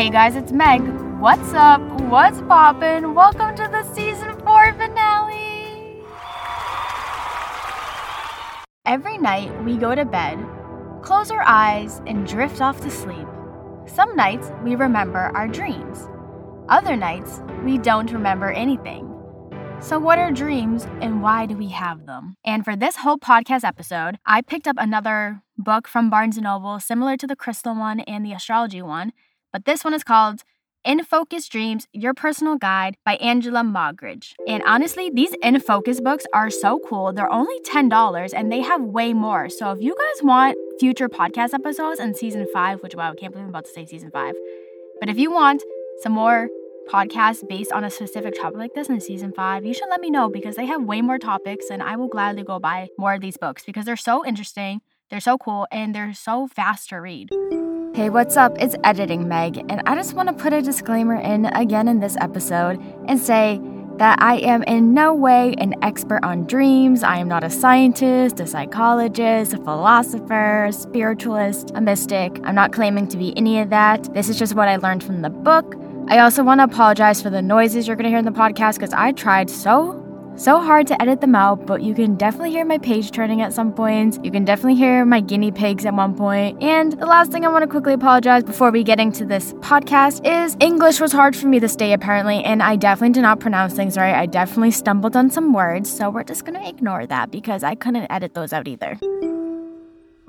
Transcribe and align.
Hey 0.00 0.08
guys, 0.08 0.34
it's 0.34 0.50
Meg. 0.50 0.80
What's 1.20 1.52
up? 1.52 1.82
What's 2.08 2.40
poppin'? 2.40 3.14
Welcome 3.14 3.54
to 3.56 3.68
the 3.68 3.82
season 3.92 4.34
4 4.46 4.72
finale. 4.72 6.02
Every 8.86 9.18
night 9.18 9.52
we 9.62 9.76
go 9.76 9.94
to 9.94 10.06
bed, 10.06 10.38
close 11.02 11.30
our 11.30 11.42
eyes, 11.44 12.00
and 12.06 12.26
drift 12.26 12.62
off 12.62 12.80
to 12.80 12.90
sleep. 12.90 13.28
Some 13.84 14.16
nights 14.16 14.50
we 14.64 14.74
remember 14.74 15.30
our 15.36 15.46
dreams. 15.46 16.08
Other 16.70 16.96
nights 16.96 17.42
we 17.62 17.76
don't 17.76 18.10
remember 18.10 18.50
anything. 18.52 19.06
So, 19.80 19.98
what 19.98 20.18
are 20.18 20.30
dreams 20.30 20.86
and 21.02 21.20
why 21.20 21.44
do 21.44 21.58
we 21.58 21.68
have 21.68 22.06
them? 22.06 22.36
And 22.42 22.64
for 22.64 22.74
this 22.74 22.96
whole 22.96 23.18
podcast 23.18 23.64
episode, 23.64 24.18
I 24.24 24.40
picked 24.40 24.66
up 24.66 24.76
another 24.78 25.42
book 25.58 25.86
from 25.86 26.08
Barnes 26.08 26.38
& 26.38 26.40
Noble 26.40 26.80
similar 26.80 27.18
to 27.18 27.26
the 27.26 27.36
crystal 27.36 27.74
one 27.74 28.00
and 28.00 28.24
the 28.24 28.32
astrology 28.32 28.80
one, 28.80 29.12
but 29.52 29.64
this 29.64 29.84
one 29.84 29.94
is 29.94 30.04
called 30.04 30.42
In 30.84 31.04
Focus 31.04 31.48
Dreams 31.48 31.86
Your 31.92 32.14
Personal 32.14 32.56
Guide 32.56 32.96
by 33.04 33.16
Angela 33.16 33.60
Mogridge. 33.60 34.34
And 34.46 34.62
honestly, 34.64 35.10
these 35.12 35.34
In 35.42 35.58
Focus 35.60 36.00
books 36.00 36.26
are 36.32 36.50
so 36.50 36.80
cool. 36.88 37.12
They're 37.12 37.32
only 37.32 37.60
$10 37.60 38.32
and 38.34 38.50
they 38.50 38.60
have 38.60 38.82
way 38.82 39.12
more. 39.12 39.48
So 39.48 39.70
if 39.72 39.80
you 39.80 39.96
guys 39.96 40.22
want 40.22 40.56
future 40.78 41.08
podcast 41.08 41.54
episodes 41.54 42.00
and 42.00 42.16
season 42.16 42.46
5, 42.52 42.82
which 42.82 42.94
wow, 42.94 43.12
I 43.12 43.14
can't 43.14 43.32
believe 43.32 43.44
I'm 43.44 43.50
about 43.50 43.66
to 43.66 43.72
say 43.72 43.84
season 43.84 44.10
5. 44.10 44.34
But 45.00 45.08
if 45.08 45.18
you 45.18 45.30
want 45.30 45.62
some 46.02 46.12
more 46.12 46.48
podcast 46.90 47.48
based 47.48 47.72
on 47.72 47.84
a 47.84 47.90
specific 47.90 48.34
topic 48.40 48.58
like 48.58 48.74
this 48.74 48.88
in 48.88 49.00
season 49.00 49.32
five, 49.32 49.64
you 49.64 49.72
should 49.72 49.88
let 49.88 50.00
me 50.00 50.10
know 50.10 50.28
because 50.28 50.56
they 50.56 50.66
have 50.66 50.82
way 50.82 51.00
more 51.00 51.18
topics 51.18 51.66
and 51.70 51.82
I 51.82 51.96
will 51.96 52.08
gladly 52.08 52.42
go 52.42 52.58
buy 52.58 52.88
more 52.98 53.14
of 53.14 53.20
these 53.20 53.36
books 53.36 53.64
because 53.64 53.84
they're 53.84 53.96
so 53.96 54.26
interesting, 54.26 54.80
they're 55.08 55.20
so 55.20 55.38
cool, 55.38 55.66
and 55.70 55.94
they're 55.94 56.14
so 56.14 56.48
fast 56.48 56.88
to 56.90 56.96
read. 56.96 57.30
Hey, 58.00 58.08
what's 58.08 58.34
up? 58.34 58.56
It's 58.58 58.74
Editing 58.82 59.28
Meg, 59.28 59.58
and 59.68 59.82
I 59.84 59.94
just 59.94 60.14
want 60.14 60.30
to 60.30 60.32
put 60.32 60.54
a 60.54 60.62
disclaimer 60.62 61.16
in 61.16 61.44
again 61.44 61.86
in 61.86 62.00
this 62.00 62.16
episode 62.18 62.82
and 63.06 63.20
say 63.20 63.60
that 63.98 64.22
I 64.22 64.38
am 64.38 64.62
in 64.62 64.94
no 64.94 65.12
way 65.12 65.54
an 65.58 65.74
expert 65.82 66.20
on 66.22 66.46
dreams. 66.46 67.02
I 67.02 67.18
am 67.18 67.28
not 67.28 67.44
a 67.44 67.50
scientist, 67.50 68.40
a 68.40 68.46
psychologist, 68.46 69.52
a 69.52 69.58
philosopher, 69.58 70.64
a 70.64 70.72
spiritualist, 70.72 71.72
a 71.74 71.82
mystic. 71.82 72.40
I'm 72.42 72.54
not 72.54 72.72
claiming 72.72 73.06
to 73.08 73.18
be 73.18 73.36
any 73.36 73.60
of 73.60 73.68
that. 73.68 74.14
This 74.14 74.30
is 74.30 74.38
just 74.38 74.54
what 74.54 74.66
I 74.66 74.76
learned 74.76 75.04
from 75.04 75.20
the 75.20 75.28
book 75.28 75.76
I 76.10 76.18
also 76.18 76.42
want 76.42 76.58
to 76.58 76.64
apologize 76.64 77.22
for 77.22 77.30
the 77.30 77.40
noises 77.40 77.86
you're 77.86 77.94
going 77.94 78.02
to 78.02 78.08
hear 78.08 78.18
in 78.18 78.24
the 78.24 78.32
podcast 78.32 78.74
because 78.74 78.92
I 78.92 79.12
tried 79.12 79.48
so, 79.48 79.92
so 80.40 80.58
hard 80.58 80.86
to 80.86 81.02
edit 81.02 81.20
them 81.20 81.34
out, 81.34 81.66
but 81.66 81.82
you 81.82 81.94
can 81.94 82.16
definitely 82.16 82.50
hear 82.50 82.64
my 82.64 82.78
page 82.78 83.10
turning 83.10 83.42
at 83.42 83.52
some 83.52 83.72
points. 83.72 84.18
You 84.22 84.30
can 84.30 84.44
definitely 84.46 84.76
hear 84.76 85.04
my 85.04 85.20
guinea 85.20 85.52
pigs 85.52 85.84
at 85.84 85.94
one 85.94 86.16
point. 86.16 86.62
And 86.62 86.94
the 86.94 87.04
last 87.04 87.30
thing 87.30 87.44
I 87.44 87.48
want 87.48 87.62
to 87.62 87.68
quickly 87.68 87.92
apologize 87.92 88.42
before 88.42 88.70
we 88.70 88.82
get 88.82 88.98
into 88.98 89.26
this 89.26 89.52
podcast 89.54 90.26
is 90.26 90.56
English 90.60 90.98
was 90.98 91.12
hard 91.12 91.36
for 91.36 91.46
me 91.46 91.58
this 91.58 91.76
day, 91.76 91.92
apparently, 91.92 92.42
and 92.42 92.62
I 92.62 92.76
definitely 92.76 93.12
did 93.12 93.22
not 93.22 93.38
pronounce 93.38 93.74
things 93.74 93.98
right. 93.98 94.14
I 94.14 94.24
definitely 94.26 94.70
stumbled 94.70 95.14
on 95.14 95.30
some 95.30 95.52
words, 95.52 95.94
so 95.94 96.08
we're 96.08 96.24
just 96.24 96.46
to 96.46 96.66
ignore 96.66 97.06
that 97.06 97.30
because 97.30 97.62
I 97.62 97.74
couldn't 97.74 98.06
edit 98.10 98.32
those 98.34 98.52
out 98.52 98.66
either 98.66 98.98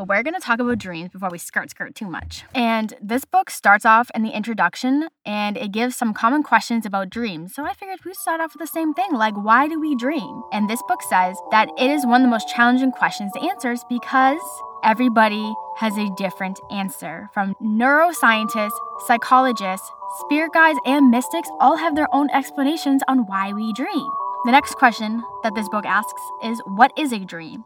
but 0.02 0.08
we're 0.08 0.24
going 0.24 0.34
to 0.34 0.40
talk 0.40 0.60
about 0.60 0.80
dreams 0.80 1.12
before 1.12 1.30
we 1.30 1.38
skirt 1.38 1.70
skirt 1.70 1.94
too 1.94 2.08
much. 2.08 2.44
And 2.56 2.96
this 3.00 3.24
book 3.24 3.52
starts 3.52 3.86
off 3.86 4.10
in 4.16 4.24
the 4.24 4.32
introduction 4.32 5.10
and 5.28 5.58
it 5.58 5.72
gives 5.72 5.96
some 5.96 6.12
common 6.12 6.42
questions 6.42 6.88
about 6.88 7.12
dreams. 7.12 7.54
So 7.54 7.66
I 7.66 7.74
figured 7.74 8.00
we'd 8.04 8.16
start 8.16 8.42
off 8.42 8.54
with 8.56 8.62
the 8.62 8.74
same 8.74 8.96
thing 8.96 9.14
like, 9.14 9.36
why 9.36 9.68
do 9.68 9.80
we 9.80 9.96
dream? 9.96 10.42
And 10.52 10.68
this 10.68 10.82
book 10.88 11.04
says 11.04 11.38
that 11.52 11.70
it 11.78 11.92
is 11.92 12.04
one 12.04 12.22
of 12.22 12.26
the 12.26 12.32
most 12.32 12.50
challenging 12.50 12.92
questions 12.92 13.32
to 13.34 13.42
answer 13.42 13.76
because 13.90 14.40
everybody 14.84 15.54
has 15.78 15.96
a 15.98 16.10
different 16.18 16.60
answer. 16.72 17.30
From 17.32 17.54
neuroscientists, 17.62 18.72
psychologists, 19.06 19.88
spirit 20.22 20.52
guides, 20.52 20.80
and 20.84 21.12
mystics 21.12 21.50
all 21.60 21.78
have 21.78 21.96
their 21.96 22.08
own 22.12 22.32
explanations 22.32 23.04
on 23.08 23.20
why 23.28 23.54
we 23.54 23.72
dream. 23.74 24.10
The 24.46 24.52
next 24.52 24.74
question 24.78 25.22
that 25.44 25.54
this 25.54 25.70
book 25.70 25.86
asks 25.86 26.22
is 26.44 26.60
What 26.66 26.92
is 26.98 27.14
a 27.14 27.20
dream? 27.20 27.66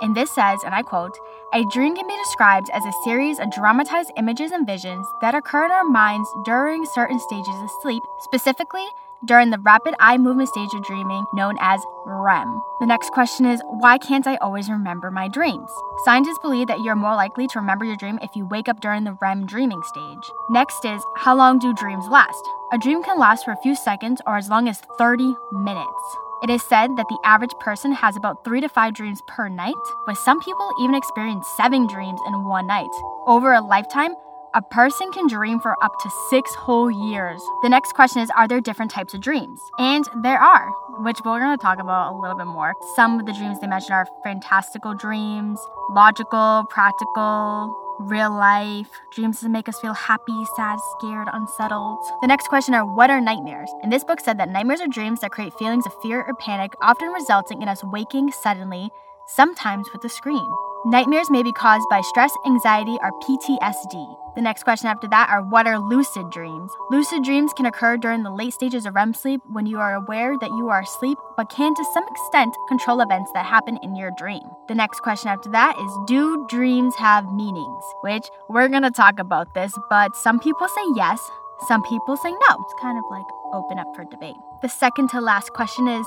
And 0.00 0.16
this 0.16 0.30
says, 0.30 0.62
and 0.64 0.74
I 0.74 0.82
quote, 0.82 1.18
a 1.52 1.64
dream 1.72 1.96
can 1.96 2.06
be 2.06 2.16
described 2.16 2.70
as 2.72 2.84
a 2.84 2.92
series 3.04 3.38
of 3.38 3.50
dramatized 3.50 4.12
images 4.16 4.52
and 4.52 4.66
visions 4.66 5.06
that 5.20 5.34
occur 5.34 5.64
in 5.64 5.70
our 5.70 5.84
minds 5.84 6.28
during 6.44 6.84
certain 6.86 7.18
stages 7.18 7.54
of 7.54 7.70
sleep, 7.82 8.02
specifically 8.20 8.86
during 9.24 9.50
the 9.50 9.58
rapid 9.58 9.94
eye 9.98 10.16
movement 10.16 10.48
stage 10.48 10.72
of 10.74 10.84
dreaming 10.84 11.24
known 11.34 11.56
as 11.60 11.80
REM. 12.06 12.60
The 12.80 12.86
next 12.86 13.10
question 13.10 13.46
is 13.46 13.60
why 13.66 13.98
can't 13.98 14.26
I 14.26 14.36
always 14.36 14.70
remember 14.70 15.10
my 15.10 15.28
dreams? 15.28 15.70
Scientists 16.04 16.38
believe 16.40 16.68
that 16.68 16.80
you're 16.80 16.94
more 16.94 17.14
likely 17.14 17.46
to 17.48 17.58
remember 17.58 17.84
your 17.84 17.96
dream 17.96 18.18
if 18.22 18.36
you 18.36 18.46
wake 18.46 18.68
up 18.68 18.80
during 18.80 19.04
the 19.04 19.16
REM 19.20 19.46
dreaming 19.46 19.82
stage. 19.82 20.30
Next 20.50 20.84
is 20.84 21.02
how 21.16 21.34
long 21.34 21.58
do 21.58 21.74
dreams 21.74 22.06
last? 22.08 22.44
A 22.72 22.78
dream 22.78 23.02
can 23.02 23.18
last 23.18 23.44
for 23.44 23.52
a 23.52 23.62
few 23.62 23.74
seconds 23.74 24.20
or 24.26 24.36
as 24.36 24.48
long 24.48 24.68
as 24.68 24.80
30 24.98 25.34
minutes. 25.52 26.16
It 26.40 26.50
is 26.50 26.62
said 26.62 26.96
that 26.96 27.08
the 27.08 27.18
average 27.24 27.54
person 27.58 27.90
has 27.92 28.16
about 28.16 28.44
three 28.44 28.60
to 28.60 28.68
five 28.68 28.94
dreams 28.94 29.20
per 29.26 29.48
night, 29.48 29.74
but 30.06 30.16
some 30.16 30.40
people 30.40 30.70
even 30.80 30.94
experience 30.94 31.46
seven 31.56 31.88
dreams 31.88 32.20
in 32.28 32.44
one 32.44 32.68
night. 32.68 32.90
Over 33.26 33.52
a 33.54 33.60
lifetime, 33.60 34.14
a 34.54 34.62
person 34.62 35.10
can 35.10 35.26
dream 35.26 35.58
for 35.58 35.74
up 35.82 35.92
to 36.00 36.10
six 36.30 36.54
whole 36.54 36.90
years. 36.90 37.40
The 37.62 37.68
next 37.68 37.94
question 37.94 38.22
is 38.22 38.30
Are 38.36 38.46
there 38.46 38.60
different 38.60 38.92
types 38.92 39.14
of 39.14 39.20
dreams? 39.20 39.60
And 39.78 40.04
there 40.22 40.38
are, 40.38 40.70
which 41.02 41.18
we're 41.24 41.40
going 41.40 41.58
to 41.58 41.60
talk 41.60 41.80
about 41.80 42.14
a 42.14 42.16
little 42.16 42.36
bit 42.36 42.46
more. 42.46 42.74
Some 42.94 43.18
of 43.18 43.26
the 43.26 43.32
dreams 43.32 43.58
they 43.60 43.66
mention 43.66 43.92
are 43.92 44.06
fantastical 44.22 44.94
dreams, 44.94 45.58
logical, 45.90 46.66
practical, 46.70 47.74
real 48.00 48.30
life, 48.30 48.88
dreams 49.12 49.40
that 49.40 49.48
make 49.48 49.68
us 49.68 49.78
feel 49.80 49.94
happy, 49.94 50.44
sad, 50.56 50.78
scared, 50.98 51.28
unsettled. 51.32 51.98
The 52.20 52.28
next 52.28 52.48
question 52.48 52.74
are 52.74 52.86
what 52.86 53.10
are 53.10 53.20
nightmares? 53.20 53.70
And 53.82 53.92
this 53.92 54.04
book 54.04 54.20
said 54.20 54.38
that 54.38 54.48
nightmares 54.50 54.80
are 54.80 54.86
dreams 54.86 55.20
that 55.20 55.32
create 55.32 55.54
feelings 55.54 55.86
of 55.86 55.94
fear 56.00 56.24
or 56.26 56.34
panic, 56.34 56.72
often 56.80 57.08
resulting 57.08 57.62
in 57.62 57.68
us 57.68 57.82
waking 57.84 58.30
suddenly, 58.32 58.90
sometimes 59.26 59.88
with 59.92 60.04
a 60.04 60.08
scream. 60.08 60.48
Nightmares 60.86 61.28
may 61.28 61.42
be 61.42 61.52
caused 61.52 61.88
by 61.88 62.00
stress, 62.00 62.32
anxiety, 62.46 62.96
or 63.02 63.10
PTSD. 63.22 64.16
The 64.36 64.42
next 64.42 64.62
question 64.62 64.86
after 64.86 65.08
that 65.08 65.28
are 65.28 65.42
what 65.42 65.66
are 65.66 65.76
lucid 65.76 66.30
dreams? 66.30 66.70
Lucid 66.88 67.24
dreams 67.24 67.52
can 67.52 67.66
occur 67.66 67.96
during 67.96 68.22
the 68.22 68.30
late 68.30 68.52
stages 68.52 68.86
of 68.86 68.94
REM 68.94 69.12
sleep 69.12 69.40
when 69.48 69.66
you 69.66 69.80
are 69.80 69.96
aware 69.96 70.38
that 70.38 70.50
you 70.50 70.68
are 70.68 70.82
asleep, 70.82 71.18
but 71.36 71.50
can 71.50 71.74
to 71.74 71.84
some 71.92 72.06
extent 72.06 72.54
control 72.68 73.00
events 73.00 73.28
that 73.34 73.44
happen 73.44 73.78
in 73.82 73.96
your 73.96 74.12
dream. 74.16 74.44
The 74.68 74.76
next 74.76 75.00
question 75.00 75.30
after 75.30 75.50
that 75.50 75.76
is 75.80 75.90
do 76.06 76.46
dreams 76.48 76.94
have 76.94 77.32
meanings? 77.32 77.82
Which 78.02 78.28
we're 78.48 78.68
gonna 78.68 78.92
talk 78.92 79.18
about 79.18 79.54
this, 79.54 79.72
but 79.90 80.14
some 80.14 80.38
people 80.38 80.68
say 80.68 80.82
yes, 80.94 81.20
some 81.66 81.82
people 81.82 82.16
say 82.16 82.30
no. 82.30 82.56
It's 82.64 82.80
kind 82.80 82.98
of 82.98 83.04
like 83.10 83.26
open 83.52 83.80
up 83.80 83.88
for 83.96 84.04
debate. 84.04 84.36
The 84.62 84.68
second 84.68 85.08
to 85.08 85.20
last 85.20 85.52
question 85.54 85.88
is 85.88 86.06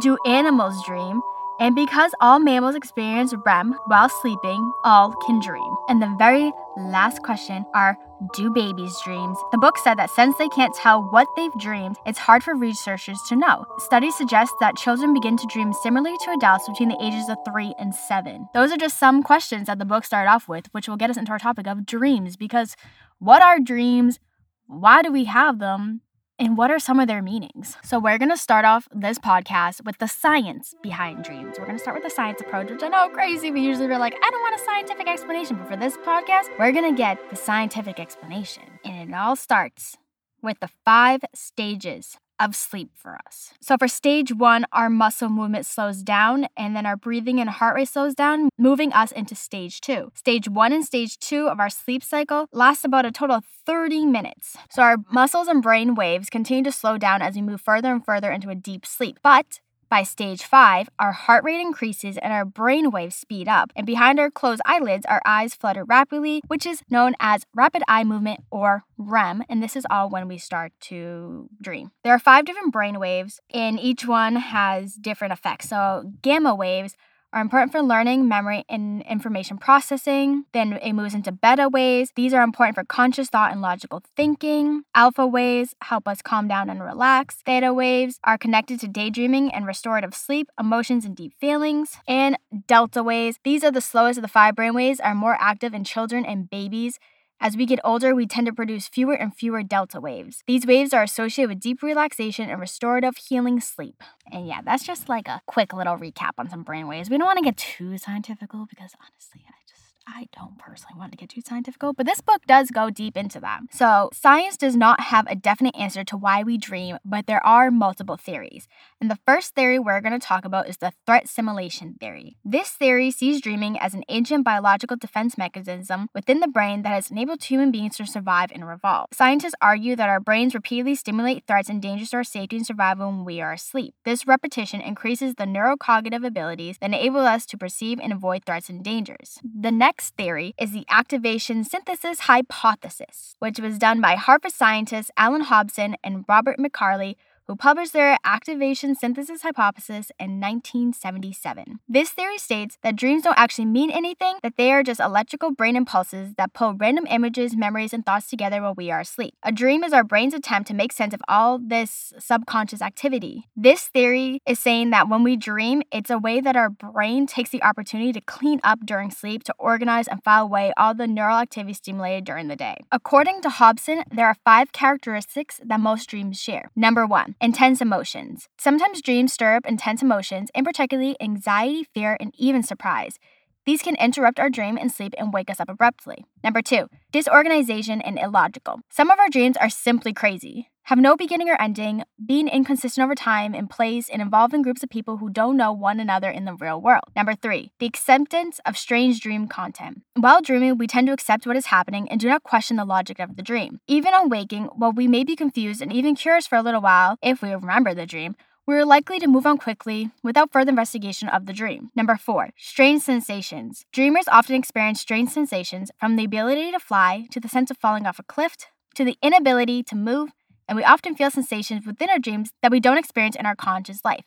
do 0.00 0.18
animals 0.26 0.84
dream? 0.84 1.22
And 1.60 1.74
because 1.74 2.12
all 2.20 2.38
mammals 2.38 2.76
experience 2.76 3.34
REM 3.44 3.76
while 3.86 4.08
sleeping, 4.08 4.72
all 4.84 5.12
can 5.26 5.40
dream. 5.40 5.76
And 5.88 6.00
the 6.00 6.14
very 6.16 6.52
last 6.76 7.24
question 7.24 7.64
are 7.74 7.98
do 8.34 8.50
babies 8.50 8.96
dreams? 9.04 9.36
The 9.50 9.58
book 9.58 9.76
said 9.78 9.96
that 9.96 10.10
since 10.10 10.36
they 10.38 10.48
can't 10.48 10.74
tell 10.74 11.02
what 11.02 11.26
they've 11.36 11.52
dreamed, 11.58 11.96
it's 12.06 12.18
hard 12.18 12.44
for 12.44 12.54
researchers 12.54 13.18
to 13.28 13.36
know. 13.36 13.64
Studies 13.78 14.16
suggest 14.16 14.52
that 14.60 14.76
children 14.76 15.12
begin 15.14 15.36
to 15.36 15.46
dream 15.46 15.72
similarly 15.72 16.16
to 16.24 16.30
adults 16.32 16.68
between 16.68 16.90
the 16.90 17.02
ages 17.02 17.28
of 17.28 17.38
3 17.44 17.74
and 17.78 17.94
7. 17.94 18.48
Those 18.54 18.72
are 18.72 18.76
just 18.76 18.98
some 18.98 19.22
questions 19.22 19.66
that 19.66 19.78
the 19.78 19.84
book 19.84 20.04
started 20.04 20.30
off 20.30 20.48
with, 20.48 20.66
which 20.72 20.88
will 20.88 20.96
get 20.96 21.10
us 21.10 21.16
into 21.16 21.32
our 21.32 21.38
topic 21.38 21.66
of 21.66 21.86
dreams 21.86 22.36
because 22.36 22.76
what 23.18 23.42
are 23.42 23.58
dreams? 23.58 24.20
Why 24.66 25.02
do 25.02 25.10
we 25.10 25.24
have 25.24 25.58
them? 25.58 26.02
And 26.38 26.56
what 26.56 26.70
are 26.70 26.78
some 26.78 27.00
of 27.00 27.08
their 27.08 27.22
meanings? 27.22 27.76
So, 27.84 27.98
we're 27.98 28.18
gonna 28.18 28.36
start 28.36 28.64
off 28.64 28.88
this 28.94 29.18
podcast 29.18 29.84
with 29.84 29.98
the 29.98 30.06
science 30.06 30.74
behind 30.82 31.24
dreams. 31.24 31.56
We're 31.58 31.66
gonna 31.66 31.78
start 31.78 31.96
with 31.96 32.04
the 32.04 32.14
science 32.14 32.40
approach, 32.40 32.70
which 32.70 32.82
I 32.82 32.88
know 32.88 33.08
crazy. 33.08 33.50
We 33.50 33.60
usually 33.60 33.86
are 33.86 33.98
like, 33.98 34.14
I 34.14 34.30
don't 34.30 34.40
want 34.40 34.60
a 34.60 34.64
scientific 34.64 35.08
explanation, 35.08 35.56
but 35.56 35.68
for 35.68 35.76
this 35.76 35.96
podcast, 35.98 36.46
we're 36.58 36.72
gonna 36.72 36.94
get 36.94 37.18
the 37.30 37.36
scientific 37.36 37.98
explanation. 37.98 38.64
And 38.84 39.10
it 39.10 39.14
all 39.14 39.36
starts 39.36 39.96
with 40.42 40.60
the 40.60 40.70
five 40.84 41.20
stages 41.34 42.16
of 42.40 42.54
sleep 42.54 42.90
for 42.94 43.18
us. 43.26 43.52
So, 43.60 43.76
for 43.76 43.88
stage 43.88 44.32
one, 44.32 44.66
our 44.72 44.90
muscle 44.90 45.28
movement 45.28 45.66
slows 45.66 46.02
down, 46.02 46.46
and 46.56 46.74
then 46.74 46.86
our 46.86 46.96
breathing 46.96 47.40
and 47.40 47.50
heart 47.50 47.76
rate 47.76 47.88
slows 47.88 48.14
down, 48.14 48.48
moving 48.58 48.92
us 48.92 49.12
into 49.12 49.34
stage 49.34 49.80
two. 49.80 50.12
Stage 50.14 50.48
one 50.48 50.72
and 50.72 50.84
stage 50.84 51.18
two 51.18 51.48
of 51.48 51.60
our 51.60 51.70
sleep 51.70 52.02
cycle 52.02 52.46
lasts 52.52 52.84
about 52.84 53.06
a 53.06 53.12
total 53.12 53.36
of 53.36 53.44
30 53.66 54.06
minutes. 54.06 54.56
So, 54.70 54.82
our 54.82 54.96
muscles 55.10 55.48
and 55.48 55.62
brain 55.62 55.94
waves 55.94 56.30
continue 56.30 56.64
to 56.64 56.72
slow 56.72 56.98
down 56.98 57.22
as 57.22 57.34
we 57.34 57.42
move 57.42 57.60
further 57.60 57.92
and 57.92 58.04
further 58.04 58.30
into 58.30 58.50
a 58.50 58.54
deep 58.54 58.86
sleep. 58.86 59.18
But 59.22 59.60
by 59.88 60.02
stage 60.02 60.42
five, 60.42 60.88
our 60.98 61.12
heart 61.12 61.44
rate 61.44 61.60
increases 61.60 62.18
and 62.18 62.32
our 62.32 62.44
brain 62.44 62.90
waves 62.90 63.16
speed 63.16 63.48
up. 63.48 63.72
And 63.76 63.86
behind 63.86 64.18
our 64.20 64.30
closed 64.30 64.62
eyelids, 64.64 65.06
our 65.06 65.22
eyes 65.24 65.54
flutter 65.54 65.84
rapidly, 65.84 66.42
which 66.46 66.66
is 66.66 66.82
known 66.90 67.14
as 67.20 67.46
rapid 67.54 67.82
eye 67.88 68.04
movement 68.04 68.40
or 68.50 68.84
REM. 68.96 69.44
And 69.48 69.62
this 69.62 69.76
is 69.76 69.86
all 69.90 70.10
when 70.10 70.28
we 70.28 70.38
start 70.38 70.72
to 70.82 71.48
dream. 71.60 71.90
There 72.04 72.14
are 72.14 72.18
five 72.18 72.44
different 72.44 72.72
brain 72.72 72.98
waves, 72.98 73.40
and 73.52 73.78
each 73.80 74.06
one 74.06 74.36
has 74.36 74.94
different 74.94 75.32
effects. 75.32 75.68
So, 75.68 76.12
gamma 76.22 76.54
waves 76.54 76.96
are 77.32 77.40
important 77.40 77.72
for 77.72 77.82
learning, 77.82 78.28
memory, 78.28 78.64
and 78.68 79.02
information 79.02 79.58
processing. 79.58 80.44
Then 80.52 80.74
it 80.74 80.92
moves 80.92 81.14
into 81.14 81.32
beta 81.32 81.68
waves. 81.68 82.12
These 82.16 82.32
are 82.32 82.42
important 82.42 82.74
for 82.74 82.84
conscious 82.84 83.28
thought 83.28 83.52
and 83.52 83.60
logical 83.60 84.02
thinking. 84.16 84.82
Alpha 84.94 85.26
waves 85.26 85.74
help 85.82 86.08
us 86.08 86.22
calm 86.22 86.48
down 86.48 86.70
and 86.70 86.82
relax. 86.82 87.36
Theta 87.44 87.74
waves 87.74 88.18
are 88.24 88.38
connected 88.38 88.80
to 88.80 88.88
daydreaming 88.88 89.52
and 89.52 89.66
restorative 89.66 90.14
sleep, 90.14 90.48
emotions, 90.58 91.04
and 91.04 91.14
deep 91.14 91.34
feelings. 91.38 91.98
And 92.06 92.38
delta 92.66 93.02
waves, 93.02 93.38
these 93.44 93.62
are 93.62 93.70
the 93.70 93.80
slowest 93.80 94.18
of 94.18 94.22
the 94.22 94.28
five 94.28 94.54
brain 94.54 94.74
waves, 94.74 95.00
are 95.00 95.14
more 95.14 95.36
active 95.38 95.74
in 95.74 95.84
children 95.84 96.24
and 96.24 96.48
babies. 96.48 96.98
As 97.40 97.56
we 97.56 97.66
get 97.66 97.78
older, 97.84 98.16
we 98.16 98.26
tend 98.26 98.46
to 98.48 98.52
produce 98.52 98.88
fewer 98.88 99.14
and 99.14 99.32
fewer 99.34 99.62
delta 99.62 100.00
waves. 100.00 100.42
These 100.48 100.66
waves 100.66 100.92
are 100.92 101.04
associated 101.04 101.50
with 101.50 101.60
deep 101.60 101.82
relaxation 101.84 102.50
and 102.50 102.60
restorative 102.60 103.16
healing 103.16 103.60
sleep. 103.60 104.02
And 104.32 104.48
yeah, 104.48 104.60
that's 104.64 104.84
just 104.84 105.08
like 105.08 105.28
a 105.28 105.40
quick 105.46 105.72
little 105.72 105.96
recap 105.96 106.32
on 106.38 106.50
some 106.50 106.64
brain 106.64 106.88
waves. 106.88 107.08
We 107.08 107.16
don't 107.16 107.26
want 107.26 107.38
to 107.38 107.44
get 107.44 107.56
too 107.56 107.96
scientific 107.96 108.50
because 108.50 108.92
honestly, 109.00 109.44
I 109.46 109.67
I 110.08 110.26
don't 110.36 110.58
personally 110.58 110.98
want 110.98 111.12
to 111.12 111.18
get 111.18 111.28
too 111.28 111.42
scientific, 111.46 111.80
but 111.80 112.06
this 112.06 112.20
book 112.22 112.42
does 112.46 112.70
go 112.70 112.88
deep 112.88 113.16
into 113.16 113.40
that. 113.40 113.60
So, 113.70 114.08
science 114.14 114.56
does 114.56 114.74
not 114.74 115.00
have 115.00 115.26
a 115.28 115.36
definite 115.36 115.76
answer 115.76 116.02
to 116.04 116.16
why 116.16 116.42
we 116.42 116.56
dream, 116.56 116.98
but 117.04 117.26
there 117.26 117.44
are 117.44 117.70
multiple 117.70 118.16
theories. 118.16 118.66
And 119.00 119.10
the 119.10 119.18
first 119.26 119.54
theory 119.54 119.78
we're 119.78 120.00
going 120.00 120.18
to 120.18 120.26
talk 120.26 120.44
about 120.44 120.68
is 120.68 120.78
the 120.78 120.92
threat 121.06 121.28
simulation 121.28 121.94
theory. 122.00 122.36
This 122.44 122.70
theory 122.70 123.10
sees 123.10 123.42
dreaming 123.42 123.78
as 123.78 123.92
an 123.92 124.02
ancient 124.08 124.44
biological 124.44 124.96
defense 124.96 125.36
mechanism 125.36 126.08
within 126.14 126.40
the 126.40 126.48
brain 126.48 126.82
that 126.82 126.94
has 126.94 127.10
enabled 127.10 127.44
human 127.44 127.70
beings 127.70 127.96
to 127.98 128.06
survive 128.06 128.50
and 128.52 128.64
evolve. 128.64 129.08
Scientists 129.12 129.54
argue 129.60 129.94
that 129.94 130.08
our 130.08 130.20
brains 130.20 130.54
repeatedly 130.54 130.94
stimulate 130.94 131.44
threats 131.46 131.68
and 131.68 131.82
dangers 131.82 132.10
to 132.10 132.16
our 132.16 132.24
safety 132.24 132.56
and 132.56 132.66
survival 132.66 133.08
when 133.08 133.24
we 133.24 133.40
are 133.40 133.52
asleep. 133.52 133.94
This 134.04 134.26
repetition 134.26 134.80
increases 134.80 135.34
the 135.34 135.44
neurocognitive 135.44 136.26
abilities 136.26 136.78
that 136.80 136.86
enable 136.86 137.20
us 137.20 137.44
to 137.46 137.58
perceive 137.58 138.00
and 138.00 138.12
avoid 138.12 138.44
threats 138.46 138.70
and 138.70 138.82
dangers. 138.82 139.38
The 139.44 139.70
next 139.70 139.97
next 139.98 140.14
theory 140.14 140.54
is 140.60 140.70
the 140.70 140.86
activation 140.88 141.64
synthesis 141.64 142.20
hypothesis, 142.20 143.34
which 143.40 143.58
was 143.58 143.78
done 143.78 144.00
by 144.00 144.14
Harvard 144.14 144.52
scientists 144.52 145.10
Alan 145.16 145.40
Hobson 145.40 145.96
and 146.04 146.24
Robert 146.28 146.56
McCarley, 146.56 147.16
who 147.48 147.56
published 147.56 147.94
their 147.94 148.18
activation 148.24 148.94
synthesis 148.94 149.40
hypothesis 149.40 150.12
in 150.20 150.38
1977. 150.38 151.80
This 151.88 152.10
theory 152.10 152.36
states 152.36 152.76
that 152.82 152.94
dreams 152.94 153.22
don't 153.22 153.38
actually 153.38 153.64
mean 153.64 153.90
anything, 153.90 154.36
that 154.42 154.58
they 154.58 154.70
are 154.70 154.82
just 154.82 155.00
electrical 155.00 155.50
brain 155.50 155.74
impulses 155.74 156.34
that 156.36 156.52
pull 156.52 156.74
random 156.74 157.06
images, 157.08 157.56
memories, 157.56 157.94
and 157.94 158.04
thoughts 158.04 158.28
together 158.28 158.60
while 158.60 158.74
we 158.74 158.90
are 158.90 159.00
asleep. 159.00 159.34
A 159.42 159.50
dream 159.50 159.82
is 159.82 159.94
our 159.94 160.04
brain's 160.04 160.34
attempt 160.34 160.68
to 160.68 160.74
make 160.74 160.92
sense 160.92 161.14
of 161.14 161.22
all 161.26 161.58
this 161.58 162.12
subconscious 162.18 162.82
activity. 162.82 163.48
This 163.56 163.84
theory 163.84 164.42
is 164.44 164.58
saying 164.58 164.90
that 164.90 165.08
when 165.08 165.22
we 165.22 165.36
dream, 165.36 165.82
it's 165.90 166.10
a 166.10 166.18
way 166.18 166.42
that 166.42 166.56
our 166.56 166.68
brain 166.68 167.26
takes 167.26 167.48
the 167.48 167.62
opportunity 167.62 168.12
to 168.12 168.20
clean 168.20 168.60
up 168.62 168.80
during 168.84 169.10
sleep, 169.10 169.42
to 169.44 169.54
organize 169.58 170.06
and 170.06 170.22
file 170.22 170.44
away 170.44 170.74
all 170.76 170.94
the 170.94 171.06
neural 171.06 171.38
activity 171.38 171.72
stimulated 171.72 172.24
during 172.24 172.48
the 172.48 172.56
day. 172.56 172.76
According 172.92 173.40
to 173.42 173.48
Hobson, 173.48 174.04
there 174.12 174.26
are 174.26 174.36
five 174.44 174.72
characteristics 174.72 175.62
that 175.64 175.80
most 175.80 176.10
dreams 176.10 176.38
share. 176.38 176.70
Number 176.76 177.06
one, 177.06 177.36
intense 177.40 177.80
emotions. 177.80 178.48
Sometimes 178.58 179.02
dreams 179.02 179.32
stir 179.32 179.56
up 179.56 179.66
intense 179.66 180.02
emotions, 180.02 180.50
and 180.54 180.66
particularly 180.66 181.16
anxiety, 181.20 181.84
fear, 181.94 182.16
and 182.20 182.32
even 182.36 182.62
surprise. 182.62 183.18
These 183.66 183.82
can 183.82 183.96
interrupt 183.96 184.40
our 184.40 184.50
dream 184.50 184.76
and 184.76 184.90
sleep 184.90 185.14
and 185.18 185.32
wake 185.32 185.50
us 185.50 185.60
up 185.60 185.68
abruptly. 185.68 186.24
Number 186.42 186.62
two, 186.62 186.88
disorganization 187.12 188.00
and 188.00 188.18
illogical. 188.18 188.80
Some 188.90 189.10
of 189.10 189.18
our 189.18 189.28
dreams 189.28 189.56
are 189.56 189.70
simply 189.70 190.12
crazy 190.12 190.70
have 190.88 190.98
no 190.98 191.16
beginning 191.16 191.50
or 191.50 191.60
ending, 191.60 192.02
being 192.24 192.48
inconsistent 192.48 193.04
over 193.04 193.14
time 193.14 193.54
in 193.54 193.68
place, 193.68 194.08
and 194.08 194.22
involving 194.22 194.62
groups 194.62 194.82
of 194.82 194.88
people 194.88 195.18
who 195.18 195.28
don't 195.28 195.58
know 195.58 195.70
one 195.70 196.00
another 196.00 196.30
in 196.30 196.46
the 196.46 196.54
real 196.54 196.80
world. 196.80 197.04
Number 197.14 197.34
three, 197.34 197.72
the 197.78 197.84
acceptance 197.84 198.58
of 198.64 198.78
strange 198.78 199.20
dream 199.20 199.48
content. 199.48 200.00
While 200.14 200.40
dreaming, 200.40 200.78
we 200.78 200.86
tend 200.86 201.08
to 201.08 201.12
accept 201.12 201.46
what 201.46 201.58
is 201.58 201.66
happening 201.66 202.08
and 202.08 202.18
do 202.18 202.26
not 202.26 202.42
question 202.42 202.78
the 202.78 202.86
logic 202.86 203.18
of 203.18 203.36
the 203.36 203.42
dream. 203.42 203.80
Even 203.86 204.14
on 204.14 204.30
waking, 204.30 204.70
while 204.76 204.92
we 204.92 205.06
may 205.06 205.24
be 205.24 205.36
confused 205.36 205.82
and 205.82 205.92
even 205.92 206.14
curious 206.14 206.46
for 206.46 206.56
a 206.56 206.62
little 206.62 206.80
while, 206.80 207.18
if 207.20 207.42
we 207.42 207.50
remember 207.52 207.92
the 207.92 208.06
dream, 208.06 208.34
we 208.68 208.74
are 208.74 208.84
likely 208.84 209.18
to 209.18 209.26
move 209.26 209.46
on 209.46 209.56
quickly 209.56 210.10
without 210.22 210.52
further 210.52 210.68
investigation 210.68 211.26
of 211.26 211.46
the 211.46 211.54
dream. 211.54 211.90
Number 211.96 212.16
four, 212.16 212.50
strange 212.58 213.00
sensations. 213.00 213.86
Dreamers 213.94 214.28
often 214.30 214.56
experience 214.56 215.00
strange 215.00 215.30
sensations 215.30 215.90
from 215.98 216.16
the 216.16 216.24
ability 216.24 216.70
to 216.72 216.78
fly 216.78 217.26
to 217.30 217.40
the 217.40 217.48
sense 217.48 217.70
of 217.70 217.78
falling 217.78 218.04
off 218.04 218.18
a 218.18 218.22
cliff 218.22 218.58
to 218.94 219.06
the 219.06 219.16
inability 219.22 219.82
to 219.84 219.96
move 219.96 220.32
and 220.68 220.76
we 220.76 220.84
often 220.84 221.16
feel 221.16 221.30
sensations 221.30 221.86
within 221.86 222.10
our 222.10 222.18
dreams 222.18 222.50
that 222.60 222.70
we 222.70 222.78
don't 222.78 222.98
experience 222.98 223.36
in 223.36 223.46
our 223.46 223.56
conscious 223.56 224.04
life. 224.04 224.26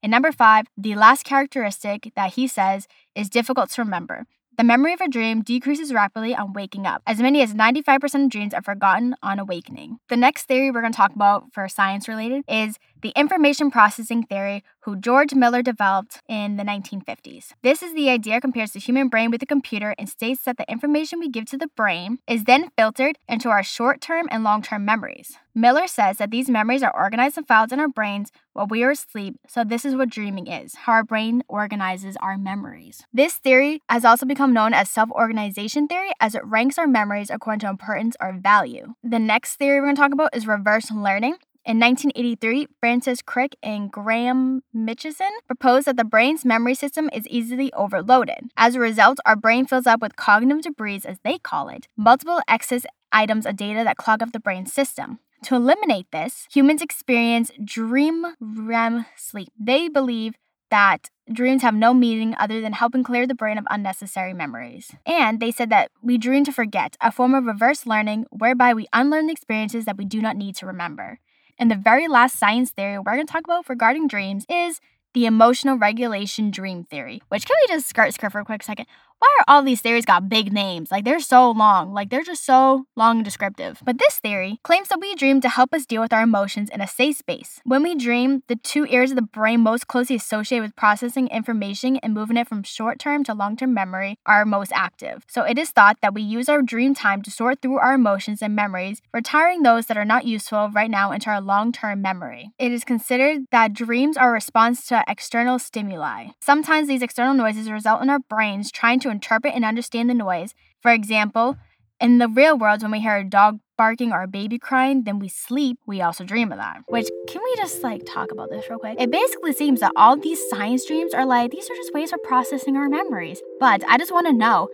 And 0.00 0.12
number 0.12 0.30
five, 0.30 0.66
the 0.76 0.94
last 0.94 1.24
characteristic 1.24 2.12
that 2.14 2.34
he 2.34 2.46
says 2.46 2.86
is 3.16 3.28
difficult 3.28 3.70
to 3.70 3.82
remember. 3.82 4.26
The 4.58 4.64
memory 4.64 4.92
of 4.92 5.00
a 5.00 5.08
dream 5.08 5.40
decreases 5.40 5.94
rapidly 5.94 6.36
on 6.36 6.52
waking 6.52 6.86
up. 6.86 7.02
As 7.06 7.20
many 7.20 7.40
as 7.40 7.54
95% 7.54 8.24
of 8.24 8.30
dreams 8.30 8.52
are 8.52 8.60
forgotten 8.60 9.16
on 9.22 9.38
awakening. 9.38 9.96
The 10.10 10.16
next 10.16 10.44
theory 10.44 10.70
we're 10.70 10.82
going 10.82 10.92
to 10.92 10.96
talk 10.96 11.14
about 11.14 11.52
for 11.52 11.66
science 11.68 12.06
related 12.06 12.44
is 12.46 12.76
the 13.02 13.12
information 13.16 13.70
processing 13.70 14.22
theory, 14.22 14.64
who 14.80 14.96
George 14.96 15.34
Miller 15.34 15.62
developed 15.62 16.20
in 16.28 16.56
the 16.56 16.64
1950s. 16.64 17.52
This 17.62 17.82
is 17.82 17.94
the 17.94 18.08
idea 18.08 18.40
compares 18.40 18.72
the 18.72 18.80
human 18.80 19.08
brain 19.08 19.30
with 19.30 19.42
a 19.42 19.46
computer 19.46 19.94
and 19.98 20.08
states 20.08 20.42
that 20.44 20.56
the 20.56 20.70
information 20.70 21.20
we 21.20 21.28
give 21.28 21.46
to 21.46 21.58
the 21.58 21.68
brain 21.76 22.18
is 22.26 22.44
then 22.44 22.70
filtered 22.76 23.18
into 23.28 23.48
our 23.48 23.62
short 23.62 24.00
term 24.00 24.28
and 24.30 24.42
long 24.42 24.62
term 24.62 24.84
memories. 24.84 25.36
Miller 25.54 25.86
says 25.86 26.16
that 26.16 26.30
these 26.30 26.48
memories 26.48 26.82
are 26.82 26.96
organized 26.96 27.36
and 27.36 27.46
filed 27.46 27.72
in 27.72 27.80
our 27.80 27.88
brains 27.88 28.32
while 28.54 28.66
we 28.66 28.82
are 28.82 28.92
asleep, 28.92 29.36
so 29.46 29.62
this 29.64 29.84
is 29.84 29.94
what 29.94 30.08
dreaming 30.08 30.46
is 30.46 30.74
how 30.74 30.92
our 30.92 31.04
brain 31.04 31.42
organizes 31.48 32.16
our 32.18 32.38
memories. 32.38 33.04
This 33.12 33.34
theory 33.34 33.82
has 33.88 34.04
also 34.04 34.24
become 34.26 34.52
known 34.52 34.72
as 34.72 34.88
self 34.88 35.10
organization 35.10 35.88
theory 35.88 36.10
as 36.20 36.34
it 36.34 36.44
ranks 36.44 36.78
our 36.78 36.86
memories 36.86 37.30
according 37.30 37.60
to 37.60 37.68
importance 37.68 38.16
or 38.20 38.32
value. 38.32 38.94
The 39.02 39.18
next 39.18 39.56
theory 39.56 39.80
we're 39.80 39.86
going 39.86 39.96
to 39.96 40.00
talk 40.00 40.12
about 40.12 40.34
is 40.34 40.46
reverse 40.46 40.90
learning. 40.90 41.36
In 41.64 41.78
1983, 41.78 42.66
Francis 42.80 43.22
Crick 43.22 43.54
and 43.62 43.88
Graham 43.88 44.64
Mitchison 44.74 45.30
proposed 45.46 45.86
that 45.86 45.96
the 45.96 46.02
brain's 46.02 46.44
memory 46.44 46.74
system 46.74 47.08
is 47.12 47.24
easily 47.28 47.72
overloaded. 47.74 48.50
As 48.56 48.74
a 48.74 48.80
result, 48.80 49.20
our 49.24 49.36
brain 49.36 49.66
fills 49.66 49.86
up 49.86 50.00
with 50.00 50.16
cognitive 50.16 50.64
debris, 50.64 51.02
as 51.04 51.18
they 51.22 51.38
call 51.38 51.68
it, 51.68 51.86
multiple 51.96 52.40
excess 52.48 52.84
items 53.12 53.46
of 53.46 53.54
data 53.54 53.84
that 53.84 53.96
clog 53.96 54.22
up 54.22 54.32
the 54.32 54.40
brain 54.40 54.66
system. 54.66 55.20
To 55.44 55.54
eliminate 55.54 56.10
this, 56.10 56.48
humans 56.50 56.82
experience 56.82 57.52
dream 57.64 58.26
REM 58.40 59.06
sleep. 59.14 59.52
They 59.56 59.88
believe 59.88 60.34
that 60.72 61.10
dreams 61.32 61.62
have 61.62 61.74
no 61.74 61.94
meaning 61.94 62.34
other 62.40 62.60
than 62.60 62.72
helping 62.72 63.04
clear 63.04 63.24
the 63.24 63.36
brain 63.36 63.56
of 63.56 63.66
unnecessary 63.70 64.34
memories. 64.34 64.90
And 65.06 65.38
they 65.38 65.52
said 65.52 65.70
that 65.70 65.92
we 66.02 66.18
dream 66.18 66.44
to 66.46 66.52
forget, 66.52 66.96
a 67.00 67.12
form 67.12 67.36
of 67.36 67.44
reverse 67.44 67.86
learning 67.86 68.26
whereby 68.30 68.74
we 68.74 68.88
unlearn 68.92 69.26
the 69.26 69.32
experiences 69.32 69.84
that 69.84 69.96
we 69.96 70.04
do 70.04 70.20
not 70.20 70.36
need 70.36 70.56
to 70.56 70.66
remember. 70.66 71.20
And 71.62 71.70
the 71.70 71.76
very 71.76 72.08
last 72.08 72.40
science 72.40 72.72
theory 72.72 72.98
we're 72.98 73.14
going 73.14 73.24
to 73.24 73.32
talk 73.32 73.44
about 73.44 73.68
regarding 73.68 74.08
dreams 74.08 74.44
is 74.48 74.80
the 75.14 75.26
emotional 75.26 75.78
regulation 75.78 76.50
dream 76.50 76.82
theory, 76.82 77.22
which 77.28 77.46
can 77.46 77.54
we 77.62 77.72
just 77.72 77.88
skirt 77.88 78.12
skirt 78.12 78.32
for 78.32 78.40
a 78.40 78.44
quick 78.44 78.64
second? 78.64 78.86
Why 79.22 79.36
are 79.38 79.54
all 79.54 79.62
these 79.62 79.80
theories 79.80 80.04
got 80.04 80.28
big 80.28 80.52
names? 80.52 80.90
Like 80.90 81.04
they're 81.04 81.20
so 81.20 81.52
long, 81.52 81.94
like 81.94 82.10
they're 82.10 82.24
just 82.24 82.44
so 82.44 82.86
long 82.96 83.18
and 83.18 83.24
descriptive. 83.24 83.78
But 83.84 83.98
this 83.98 84.18
theory 84.18 84.58
claims 84.64 84.88
that 84.88 85.00
we 85.00 85.14
dream 85.14 85.40
to 85.42 85.48
help 85.48 85.72
us 85.72 85.86
deal 85.86 86.02
with 86.02 86.12
our 86.12 86.22
emotions 86.22 86.68
in 86.70 86.80
a 86.80 86.88
safe 86.88 87.18
space. 87.18 87.60
When 87.62 87.84
we 87.84 87.94
dream, 87.94 88.42
the 88.48 88.56
two 88.56 88.84
areas 88.88 89.12
of 89.12 89.16
the 89.16 89.22
brain 89.22 89.60
most 89.60 89.86
closely 89.86 90.16
associated 90.16 90.64
with 90.64 90.74
processing 90.74 91.28
information 91.28 91.98
and 91.98 92.12
moving 92.12 92.36
it 92.36 92.48
from 92.48 92.64
short 92.64 92.98
term 92.98 93.22
to 93.22 93.32
long 93.32 93.56
term 93.56 93.72
memory 93.72 94.18
are 94.26 94.44
most 94.44 94.72
active. 94.74 95.24
So 95.28 95.42
it 95.44 95.56
is 95.56 95.70
thought 95.70 95.98
that 96.02 96.14
we 96.14 96.22
use 96.22 96.48
our 96.48 96.60
dream 96.60 96.92
time 96.92 97.22
to 97.22 97.30
sort 97.30 97.62
through 97.62 97.78
our 97.78 97.94
emotions 97.94 98.42
and 98.42 98.56
memories, 98.56 99.02
retiring 99.14 99.62
those 99.62 99.86
that 99.86 99.96
are 99.96 100.04
not 100.04 100.24
useful 100.24 100.68
right 100.74 100.90
now 100.90 101.12
into 101.12 101.30
our 101.30 101.40
long 101.40 101.70
term 101.70 102.02
memory. 102.02 102.50
It 102.58 102.72
is 102.72 102.82
considered 102.82 103.46
that 103.52 103.72
dreams 103.72 104.16
are 104.16 104.30
a 104.30 104.32
response 104.32 104.84
to 104.86 105.04
external 105.06 105.60
stimuli. 105.60 106.30
Sometimes 106.40 106.88
these 106.88 107.02
external 107.02 107.34
noises 107.34 107.70
result 107.70 108.02
in 108.02 108.10
our 108.10 108.18
brains 108.18 108.72
trying 108.72 108.98
to 108.98 109.11
interpret 109.12 109.54
and 109.54 109.64
understand 109.64 110.10
the 110.10 110.14
noise. 110.14 110.54
For 110.80 110.90
example, 110.90 111.56
in 112.00 112.18
the 112.18 112.28
real 112.28 112.58
world, 112.58 112.82
when 112.82 112.90
we 112.90 113.00
hear 113.00 113.16
a 113.16 113.24
dog 113.24 113.60
barking 113.78 114.12
or 114.12 114.22
a 114.22 114.28
baby 114.28 114.58
crying, 114.58 115.04
then 115.04 115.20
we 115.20 115.28
sleep, 115.28 115.78
we 115.86 116.00
also 116.00 116.24
dream 116.24 116.50
of 116.50 116.58
that. 116.58 116.78
Which, 116.88 117.08
can 117.28 117.40
we 117.44 117.54
just 117.56 117.82
like 117.82 118.02
talk 118.04 118.32
about 118.32 118.50
this 118.50 118.68
real 118.68 118.80
quick? 118.80 118.96
It 119.00 119.10
basically 119.10 119.52
seems 119.52 119.80
that 119.80 119.92
all 119.94 120.16
these 120.16 120.40
science 120.50 120.84
dreams 120.84 121.14
are 121.14 121.24
like, 121.24 121.52
these 121.52 121.70
are 121.70 121.76
just 121.76 121.94
ways 121.94 122.12
of 122.12 122.22
processing 122.24 122.76
our 122.76 122.88
memories. 122.88 123.40
But 123.60 123.84
I 123.88 123.98
just 123.98 124.12
want 124.12 124.26
to 124.26 124.32
know, 124.32 124.68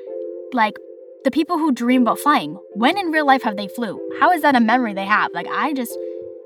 like, 0.52 0.76
the 1.25 1.30
people 1.30 1.59
who 1.59 1.73
dream 1.73 2.02
about 2.02 2.18
flying, 2.18 2.54
when 2.75 2.97
in 2.97 3.11
real 3.11 3.26
life 3.26 3.42
have 3.42 3.57
they 3.57 3.68
flew? 3.68 4.00
How 4.21 4.30
is 4.33 4.40
that 4.42 4.57
a 4.57 4.61
memory 4.61 4.95
they 4.95 5.04
have? 5.04 5.33
Like, 5.35 5.49
I 5.49 5.75
just, 5.75 5.95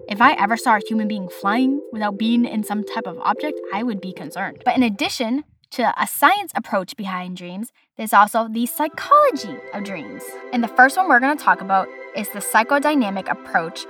if 0.08 0.20
I 0.20 0.32
ever 0.32 0.56
saw 0.56 0.76
a 0.76 0.80
human 0.80 1.08
being 1.08 1.28
flying 1.28 1.80
without 1.92 2.18
being 2.18 2.44
in 2.44 2.64
some 2.64 2.82
type 2.82 3.06
of 3.06 3.18
object, 3.20 3.60
I 3.72 3.82
would 3.82 4.00
be 4.00 4.12
concerned. 4.12 4.62
But 4.64 4.76
in 4.76 4.82
addition, 4.82 5.44
to 5.72 5.94
a 6.00 6.06
science 6.06 6.52
approach 6.54 6.96
behind 6.96 7.36
dreams, 7.36 7.72
there's 7.96 8.12
also 8.12 8.46
the 8.46 8.66
psychology 8.66 9.56
of 9.72 9.84
dreams. 9.84 10.22
And 10.52 10.62
the 10.62 10.68
first 10.68 10.98
one 10.98 11.08
we're 11.08 11.18
going 11.18 11.36
to 11.36 11.42
talk 11.42 11.62
about 11.62 11.88
is 12.14 12.28
the 12.28 12.40
psychodynamic 12.40 13.30
approach, 13.30 13.86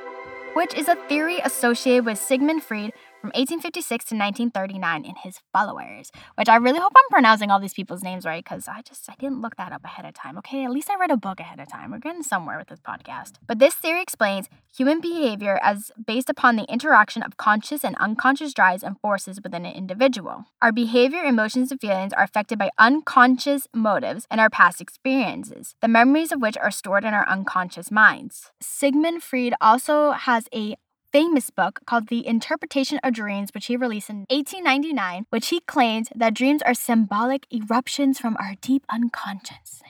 which 0.54 0.74
is 0.74 0.86
a 0.86 0.94
theory 1.08 1.38
associated 1.40 2.06
with 2.06 2.18
Sigmund 2.18 2.62
Freud 2.62 2.92
from 3.23 3.29
1856 3.29 4.07
to 4.07 4.14
1939 4.17 5.05
and 5.05 5.17
his 5.19 5.38
followers, 5.52 6.11
which 6.35 6.49
I 6.49 6.57
really 6.57 6.81
hope 6.81 6.93
I'm 6.97 7.09
pronouncing 7.09 7.52
all 7.52 7.61
these 7.61 7.73
people's 7.73 8.02
names 8.02 8.25
right 8.25 8.43
because 8.45 8.67
I 8.67 8.83
just 8.83 9.09
I 9.09 9.14
didn't 9.14 9.41
look 9.41 9.55
that 9.57 9.71
up 9.71 9.85
ahead 9.85 10.05
of 10.05 10.12
time. 10.12 10.37
Okay, 10.38 10.64
at 10.64 10.73
least 10.73 10.91
I 10.91 10.99
read 10.99 11.12
a 11.12 11.17
book 11.17 11.38
ahead 11.38 11.61
of 11.61 11.69
time. 11.69 11.93
We're 11.93 11.99
getting 11.99 12.25
somewhere 12.25 12.59
with 12.59 12.67
this 12.67 12.81
podcast. 12.81 13.35
But 13.47 13.61
this 13.61 13.75
theory 13.75 14.02
explains 14.02 14.49
human 14.76 15.00
behavior 15.00 15.61
as 15.62 15.93
based 16.05 16.29
upon 16.29 16.57
the 16.57 16.64
interaction 16.64 17.23
of 17.23 17.37
conscious 17.37 17.85
and 17.85 17.95
unconscious 17.97 18.52
drives 18.52 18.83
and 18.83 18.99
forces 18.99 19.41
within 19.41 19.64
an 19.64 19.73
individual. 19.73 20.47
Our 20.61 20.73
behavior, 20.73 21.23
emotions, 21.23 21.71
and 21.71 21.81
feelings 21.81 22.12
are 22.12 22.25
affected 22.25 22.59
by 22.59 22.71
unconscious 22.76 23.69
motives 23.73 24.26
and 24.33 24.41
our 24.41 24.50
past 24.50 24.81
experiences, 24.81 25.76
the 25.81 25.87
memories 25.87 26.33
of 26.33 26.43
which 26.43 26.59
are 26.59 26.73
stored 26.73 27.05
in 27.05 27.14
our 27.14 27.29
unconscious 27.29 27.93
minds. 27.93 28.50
Sigmund 28.61 29.23
Freud 29.23 29.55
also 29.61 30.11
has 30.11 30.49
a 30.52 30.76
famous 31.12 31.50
book 31.50 31.81
called 31.85 32.09
The 32.09 32.26
Interpretation 32.26 32.99
of 33.04 33.12
Dreams, 33.12 33.50
which 33.52 33.66
he 33.66 33.76
released 33.76 34.09
in 34.09 34.25
1899, 34.31 35.26
which 35.28 35.49
he 35.49 35.61
claimed 35.61 36.09
that 36.14 36.33
dreams 36.33 36.62
are 36.62 36.73
symbolic 36.73 37.47
eruptions 37.52 38.19
from 38.19 38.37
our 38.40 38.54
deep 38.62 38.85
unconsciousness. 38.90 39.83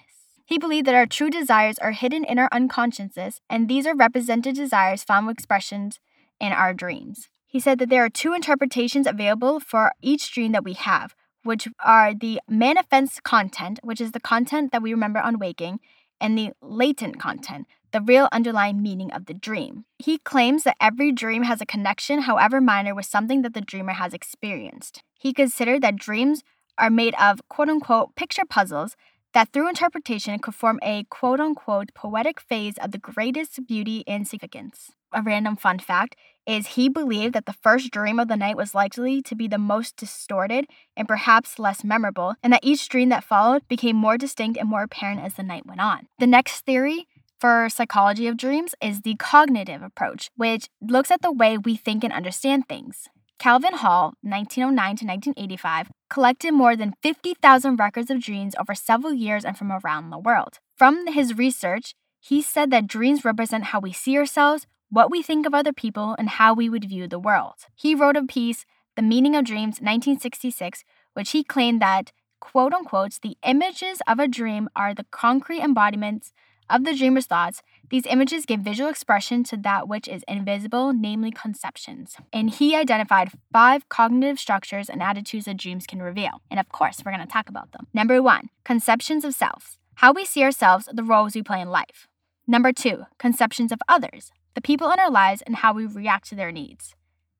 He 0.44 0.58
believed 0.58 0.86
that 0.88 0.96
our 0.96 1.06
true 1.06 1.30
desires 1.30 1.78
are 1.78 1.92
hidden 1.92 2.24
in 2.24 2.40
our 2.40 2.48
unconsciousness, 2.50 3.40
and 3.48 3.68
these 3.68 3.86
are 3.86 3.94
represented 3.94 4.56
desires 4.56 5.04
found 5.04 5.30
expressions 5.30 6.00
in 6.40 6.52
our 6.52 6.74
dreams. 6.74 7.28
He 7.46 7.60
said 7.60 7.78
that 7.78 7.88
there 7.88 8.04
are 8.04 8.10
two 8.10 8.34
interpretations 8.34 9.06
available 9.06 9.60
for 9.60 9.92
each 10.02 10.32
dream 10.32 10.50
that 10.52 10.64
we 10.64 10.72
have, 10.72 11.14
which 11.44 11.68
are 11.84 12.14
the 12.14 12.40
manifest 12.48 13.22
content, 13.22 13.78
which 13.84 14.00
is 14.00 14.10
the 14.10 14.20
content 14.20 14.72
that 14.72 14.82
we 14.82 14.92
remember 14.92 15.20
on 15.20 15.38
waking, 15.38 15.78
and 16.22 16.38
the 16.38 16.52
latent 16.62 17.18
content, 17.18 17.66
the 17.90 18.00
real 18.00 18.28
underlying 18.32 18.80
meaning 18.80 19.10
of 19.12 19.26
the 19.26 19.34
dream. 19.34 19.84
He 19.98 20.16
claims 20.18 20.62
that 20.62 20.76
every 20.80 21.12
dream 21.12 21.42
has 21.42 21.60
a 21.60 21.66
connection, 21.66 22.22
however 22.22 22.60
minor, 22.60 22.94
with 22.94 23.04
something 23.06 23.42
that 23.42 23.52
the 23.52 23.60
dreamer 23.60 23.92
has 23.92 24.14
experienced. 24.14 25.02
He 25.18 25.34
considered 25.34 25.82
that 25.82 25.96
dreams 25.96 26.42
are 26.78 26.88
made 26.88 27.14
of 27.20 27.46
quote 27.48 27.68
unquote 27.68 28.14
picture 28.14 28.44
puzzles 28.48 28.96
that 29.34 29.52
through 29.52 29.68
interpretation 29.68 30.38
could 30.38 30.54
form 30.54 30.78
a 30.82 31.04
quote 31.10 31.40
unquote 31.40 31.92
poetic 31.94 32.40
phase 32.40 32.78
of 32.78 32.92
the 32.92 32.98
greatest 32.98 33.66
beauty 33.66 34.04
and 34.06 34.26
significance. 34.26 34.92
A 35.12 35.22
random 35.22 35.56
fun 35.56 35.78
fact 35.78 36.16
is 36.46 36.68
he 36.68 36.88
believed 36.88 37.34
that 37.34 37.46
the 37.46 37.52
first 37.52 37.90
dream 37.90 38.18
of 38.18 38.28
the 38.28 38.36
night 38.36 38.56
was 38.56 38.74
likely 38.74 39.22
to 39.22 39.34
be 39.34 39.48
the 39.48 39.58
most 39.58 39.96
distorted 39.96 40.66
and 40.96 41.08
perhaps 41.08 41.58
less 41.58 41.84
memorable, 41.84 42.34
and 42.42 42.52
that 42.52 42.64
each 42.64 42.88
dream 42.88 43.08
that 43.10 43.24
followed 43.24 43.66
became 43.68 43.96
more 43.96 44.18
distinct 44.18 44.58
and 44.58 44.68
more 44.68 44.82
apparent 44.82 45.20
as 45.20 45.34
the 45.34 45.42
night 45.42 45.66
went 45.66 45.80
on. 45.80 46.06
The 46.18 46.26
next 46.26 46.64
theory 46.64 47.06
for 47.40 47.68
psychology 47.68 48.26
of 48.26 48.36
dreams 48.36 48.74
is 48.80 49.00
the 49.00 49.16
cognitive 49.16 49.82
approach, 49.82 50.30
which 50.36 50.68
looks 50.80 51.10
at 51.10 51.22
the 51.22 51.32
way 51.32 51.58
we 51.58 51.76
think 51.76 52.04
and 52.04 52.12
understand 52.12 52.68
things. 52.68 53.08
Calvin 53.38 53.74
Hall, 53.74 54.14
1909 54.22 54.76
to 54.98 55.04
1985, 55.04 55.90
collected 56.08 56.52
more 56.52 56.76
than 56.76 56.94
50,000 57.02 57.76
records 57.76 58.08
of 58.08 58.22
dreams 58.22 58.54
over 58.60 58.72
several 58.72 59.12
years 59.12 59.44
and 59.44 59.58
from 59.58 59.72
around 59.72 60.10
the 60.10 60.18
world. 60.18 60.60
From 60.76 61.08
his 61.08 61.36
research, 61.36 61.94
he 62.20 62.40
said 62.40 62.70
that 62.70 62.86
dreams 62.86 63.24
represent 63.24 63.64
how 63.64 63.80
we 63.80 63.92
see 63.92 64.16
ourselves, 64.16 64.68
what 64.92 65.10
we 65.10 65.22
think 65.22 65.46
of 65.46 65.54
other 65.54 65.72
people, 65.72 66.14
and 66.18 66.28
how 66.28 66.52
we 66.52 66.68
would 66.68 66.84
view 66.84 67.08
the 67.08 67.18
world. 67.18 67.54
He 67.74 67.94
wrote 67.94 68.16
a 68.16 68.22
piece, 68.22 68.66
The 68.94 69.02
Meaning 69.02 69.34
of 69.34 69.46
Dreams, 69.46 69.80
1966, 69.80 70.84
which 71.14 71.30
he 71.30 71.42
claimed 71.42 71.80
that, 71.80 72.12
quote 72.40 72.74
unquote, 72.74 73.18
the 73.22 73.38
images 73.42 74.02
of 74.06 74.18
a 74.18 74.28
dream 74.28 74.68
are 74.76 74.94
the 74.94 75.06
concrete 75.10 75.62
embodiments 75.62 76.34
of 76.68 76.84
the 76.84 76.94
dreamer's 76.94 77.26
thoughts, 77.26 77.62
these 77.90 78.06
images 78.06 78.46
give 78.46 78.60
visual 78.60 78.88
expression 78.88 79.44
to 79.44 79.56
that 79.58 79.88
which 79.88 80.08
is 80.08 80.24
invisible, 80.28 80.92
namely 80.92 81.30
conceptions. 81.30 82.16
And 82.32 82.50
he 82.50 82.76
identified 82.76 83.32
five 83.52 83.88
cognitive 83.88 84.38
structures 84.38 84.88
and 84.88 85.02
attitudes 85.02 85.44
that 85.46 85.58
dreams 85.58 85.86
can 85.86 86.02
reveal. 86.02 86.40
And 86.50 86.58
of 86.60 86.68
course, 86.70 87.02
we're 87.04 87.12
going 87.12 87.26
to 87.26 87.32
talk 87.32 87.48
about 87.48 87.72
them. 87.72 87.86
Number 87.92 88.22
one, 88.22 88.48
conceptions 88.64 89.24
of 89.24 89.34
self, 89.34 89.78
how 89.96 90.12
we 90.12 90.24
see 90.24 90.42
ourselves, 90.42 90.88
the 90.92 91.02
roles 91.02 91.34
we 91.34 91.42
play 91.42 91.60
in 91.60 91.70
life. 91.70 92.08
Number 92.46 92.72
two, 92.72 93.04
conceptions 93.18 93.70
of 93.70 93.80
others, 93.88 94.32
the 94.54 94.60
people 94.60 94.90
in 94.90 94.98
our 95.00 95.10
lives 95.10 95.42
and 95.42 95.56
how 95.56 95.72
we 95.72 95.86
react 95.86 96.28
to 96.28 96.34
their 96.34 96.52
needs. 96.52 96.94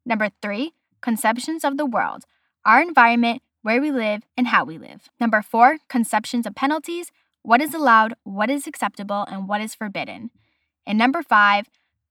Number 0.04 0.30
three, 0.40 0.72
conceptions 1.00 1.64
of 1.64 1.76
the 1.76 1.86
world, 1.86 2.24
our 2.64 2.80
environment, 2.80 3.42
where 3.62 3.80
we 3.80 3.90
live, 3.90 4.22
and 4.36 4.48
how 4.48 4.64
we 4.64 4.78
live. 4.78 5.08
Number 5.20 5.42
four, 5.42 5.78
conceptions 5.88 6.46
of 6.46 6.54
penalties, 6.54 7.12
what 7.42 7.60
is 7.60 7.74
allowed, 7.74 8.14
what 8.24 8.50
is 8.50 8.66
acceptable, 8.66 9.24
and 9.30 9.48
what 9.48 9.60
is 9.60 9.74
forbidden. 9.74 10.30
And 10.86 10.98
number 10.98 11.22
five, 11.22 11.66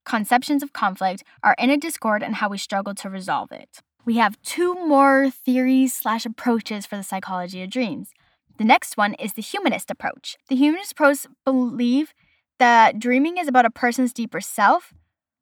conceptions 0.06 0.64
of 0.64 0.74
conflict 0.74 1.24
our 1.44 1.56
inner 1.58 1.78
discord 1.78 2.24
and 2.24 2.36
how 2.36 2.50
we 2.50 2.58
struggle 2.58 2.96
to 2.96 3.10
resolve 3.10 3.52
it. 3.52 3.80
We 4.04 4.18
have 4.18 4.42
two 4.42 4.74
more 4.74 5.30
theories 5.30 5.94
slash 5.94 6.26
approaches 6.26 6.86
for 6.86 6.98
the 6.98 7.04
psychology 7.04 7.62
of 7.62 7.70
dreams. 7.70 8.14
The 8.58 8.64
next 8.64 8.98
one 8.98 9.14
is 9.16 9.34
the 9.34 9.42
humanist 9.42 9.92
approach. 9.92 10.38
The 10.50 10.56
humanist 10.56 10.94
approach 10.94 11.28
believe 11.46 12.14
that 12.62 13.00
dreaming 13.00 13.38
is 13.38 13.48
about 13.48 13.66
a 13.66 13.72
person's 13.72 14.14
deeper 14.14 14.40
self. 14.40 14.94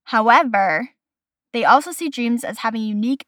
However, 0.05 0.91
they 1.51 1.65
also 1.65 1.91
see 1.91 2.07
dreams 2.07 2.45
as 2.45 2.59
having 2.59 2.81
unique 2.81 3.25